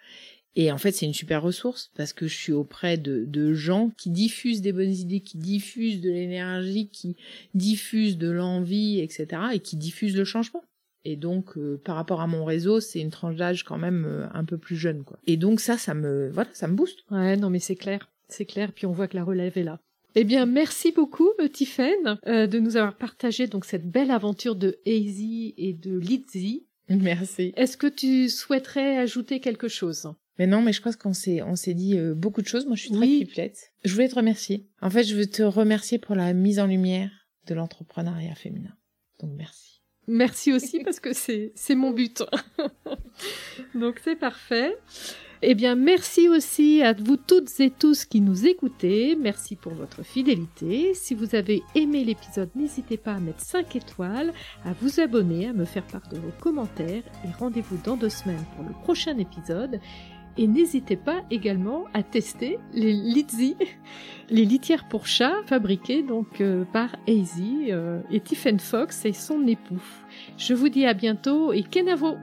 Et 0.61 0.73
en 0.73 0.77
fait, 0.77 0.91
c'est 0.91 1.07
une 1.07 1.15
super 1.15 1.41
ressource 1.41 1.93
parce 1.97 2.13
que 2.13 2.27
je 2.27 2.35
suis 2.35 2.53
auprès 2.53 2.99
de, 2.99 3.25
de 3.25 3.55
gens 3.55 3.93
qui 3.97 4.11
diffusent 4.11 4.61
des 4.61 4.73
bonnes 4.73 4.91
idées, 4.91 5.21
qui 5.21 5.39
diffusent 5.39 6.01
de 6.01 6.11
l'énergie, 6.11 6.89
qui 6.89 7.17
diffusent 7.55 8.19
de 8.19 8.29
l'envie, 8.29 8.99
etc. 8.99 9.29
et 9.53 9.61
qui 9.61 9.77
diffusent 9.77 10.17
le 10.17 10.25
changement. 10.25 10.65
Et 11.05 11.15
donc, 11.15 11.57
euh, 11.57 11.81
par 11.85 11.95
rapport 11.95 12.21
à 12.21 12.27
mon 12.27 12.45
réseau, 12.45 12.81
c'est 12.81 12.99
une 12.99 13.11
tranche 13.11 13.37
d'âge 13.37 13.63
quand 13.63 13.79
même 13.79 14.05
euh, 14.05 14.27
un 14.35 14.45
peu 14.45 14.59
plus 14.59 14.75
jeune, 14.75 15.05
quoi. 15.05 15.17
Et 15.29 15.37
donc 15.37 15.61
ça, 15.61 15.79
ça 15.79 15.95
me, 15.95 16.29
voilà, 16.31 16.51
ça 16.53 16.67
me 16.67 16.75
booste. 16.75 17.05
Ouais, 17.13 17.37
non, 17.37 17.51
mais 17.51 17.61
c'est 17.61 17.77
clair, 17.77 18.11
c'est 18.27 18.45
clair. 18.45 18.73
Puis 18.73 18.85
on 18.85 18.93
voit 18.93 19.07
que 19.07 19.17
la 19.17 19.23
relève 19.23 19.57
est 19.57 19.63
là. 19.63 19.79
Eh 20.17 20.25
bien, 20.25 20.45
merci 20.45 20.91
beaucoup, 20.91 21.31
euh, 21.39 21.47
Tiffen, 21.47 22.19
de 22.27 22.59
nous 22.59 22.77
avoir 22.77 22.97
partagé 22.97 23.47
donc 23.47 23.65
cette 23.65 23.89
belle 23.89 24.11
aventure 24.11 24.57
de 24.57 24.77
Hazy 24.85 25.55
et 25.57 25.73
de 25.73 25.97
Lizzy. 25.97 26.67
Merci. 26.89 27.53
Est-ce 27.57 27.77
que 27.77 27.87
tu 27.87 28.29
souhaiterais 28.29 28.97
ajouter 28.97 29.39
quelque 29.39 29.69
chose? 29.69 30.09
Mais 30.39 30.47
non, 30.47 30.63
mais 30.63 30.73
je 30.73 30.81
crois 30.81 30.93
qu'on 30.93 31.13
s'est 31.13 31.43
on 31.43 31.57
s'est 31.57 31.75
dit 31.75 31.99
euh, 31.99 32.15
beaucoup 32.15 32.43
de 32.43 32.47
choses. 32.47 32.67
Moi, 32.67 32.77
je 32.77 32.83
suis 32.83 32.91
très 32.91 33.01
oui. 33.01 33.29
Je 33.85 33.93
voulais 33.93 34.09
te 34.09 34.15
remercier. 34.15 34.67
En 34.81 34.91
fait, 34.91 35.03
je 35.03 35.17
veux 35.17 35.27
te 35.27 35.43
remercier 35.43 35.99
pour 35.99 36.15
la 36.15 36.33
mise 36.33 36.61
en 36.61 36.67
lumière 36.67 37.11
de 37.47 37.55
l'entrepreneuriat 37.55 38.35
féminin. 38.35 38.75
Donc 39.21 39.33
merci. 39.37 39.81
Merci 40.07 40.53
aussi 40.53 40.81
parce 40.85 41.01
que 41.01 41.13
c'est 41.13 41.53
c'est 41.55 41.75
mon 41.75 41.91
but. 41.91 42.23
Donc 43.75 44.01
c'est 44.05 44.17
parfait. 44.17 44.77
Eh 45.41 45.55
bien, 45.55 45.77
merci 45.77 46.29
aussi 46.29 46.83
à 46.83 46.95
vous 46.95 47.17
toutes 47.17 47.61
et 47.61 47.71
tous 47.71 48.05
qui 48.05 48.21
nous 48.21 48.47
écoutez. 48.49 49.15
Merci 49.15 49.55
pour 49.55 49.73
votre 49.73 50.03
fidélité. 50.03 50.95
Si 50.95 51.15
vous 51.15 51.37
avez 51.37 51.63
aimé 51.77 52.05
l'épisode, 52.05 52.51
n'hésitez 52.57 52.97
pas 52.97 53.13
à 53.13 53.21
mettre 53.21 53.41
5 53.41 53.77
étoiles, 53.77 54.33
à 54.65 54.73
vous 54.81 54.99
abonner, 54.99 55.47
à 55.47 55.53
me 55.53 55.65
faire 55.65 55.87
part 55.87 56.09
de 56.09 56.19
vos 56.19 56.33
commentaires 56.41 57.05
et 57.25 57.31
rendez-vous 57.39 57.79
dans 57.85 57.97
deux 57.97 58.09
semaines 58.09 58.45
pour 58.57 58.65
le 58.65 58.73
prochain 58.83 59.17
épisode. 59.17 59.79
Et 60.39 60.47
n'hésitez 60.47 60.97
pas 60.97 61.23
également 61.31 61.85
à 61.93 62.05
tester 62.05 62.59
les 62.73 62.93
les 64.31 64.45
litières 64.45 64.87
pour 64.89 65.07
chats 65.07 65.43
fabriquées 65.47 66.03
donc 66.03 66.41
euh, 66.41 66.65
par 66.73 66.95
Easy 67.07 67.67
euh, 67.71 68.01
et 68.11 68.21
Tiffen 68.21 68.61
Fox 68.61 69.05
et 69.05 69.13
son 69.13 69.47
époux. 69.47 69.83
Je 70.37 70.55
vous 70.55 70.69
dis 70.69 70.87
à 70.87 70.95
bientôt 70.95 71.53
et 71.53 71.65
Kenavo 71.65 72.15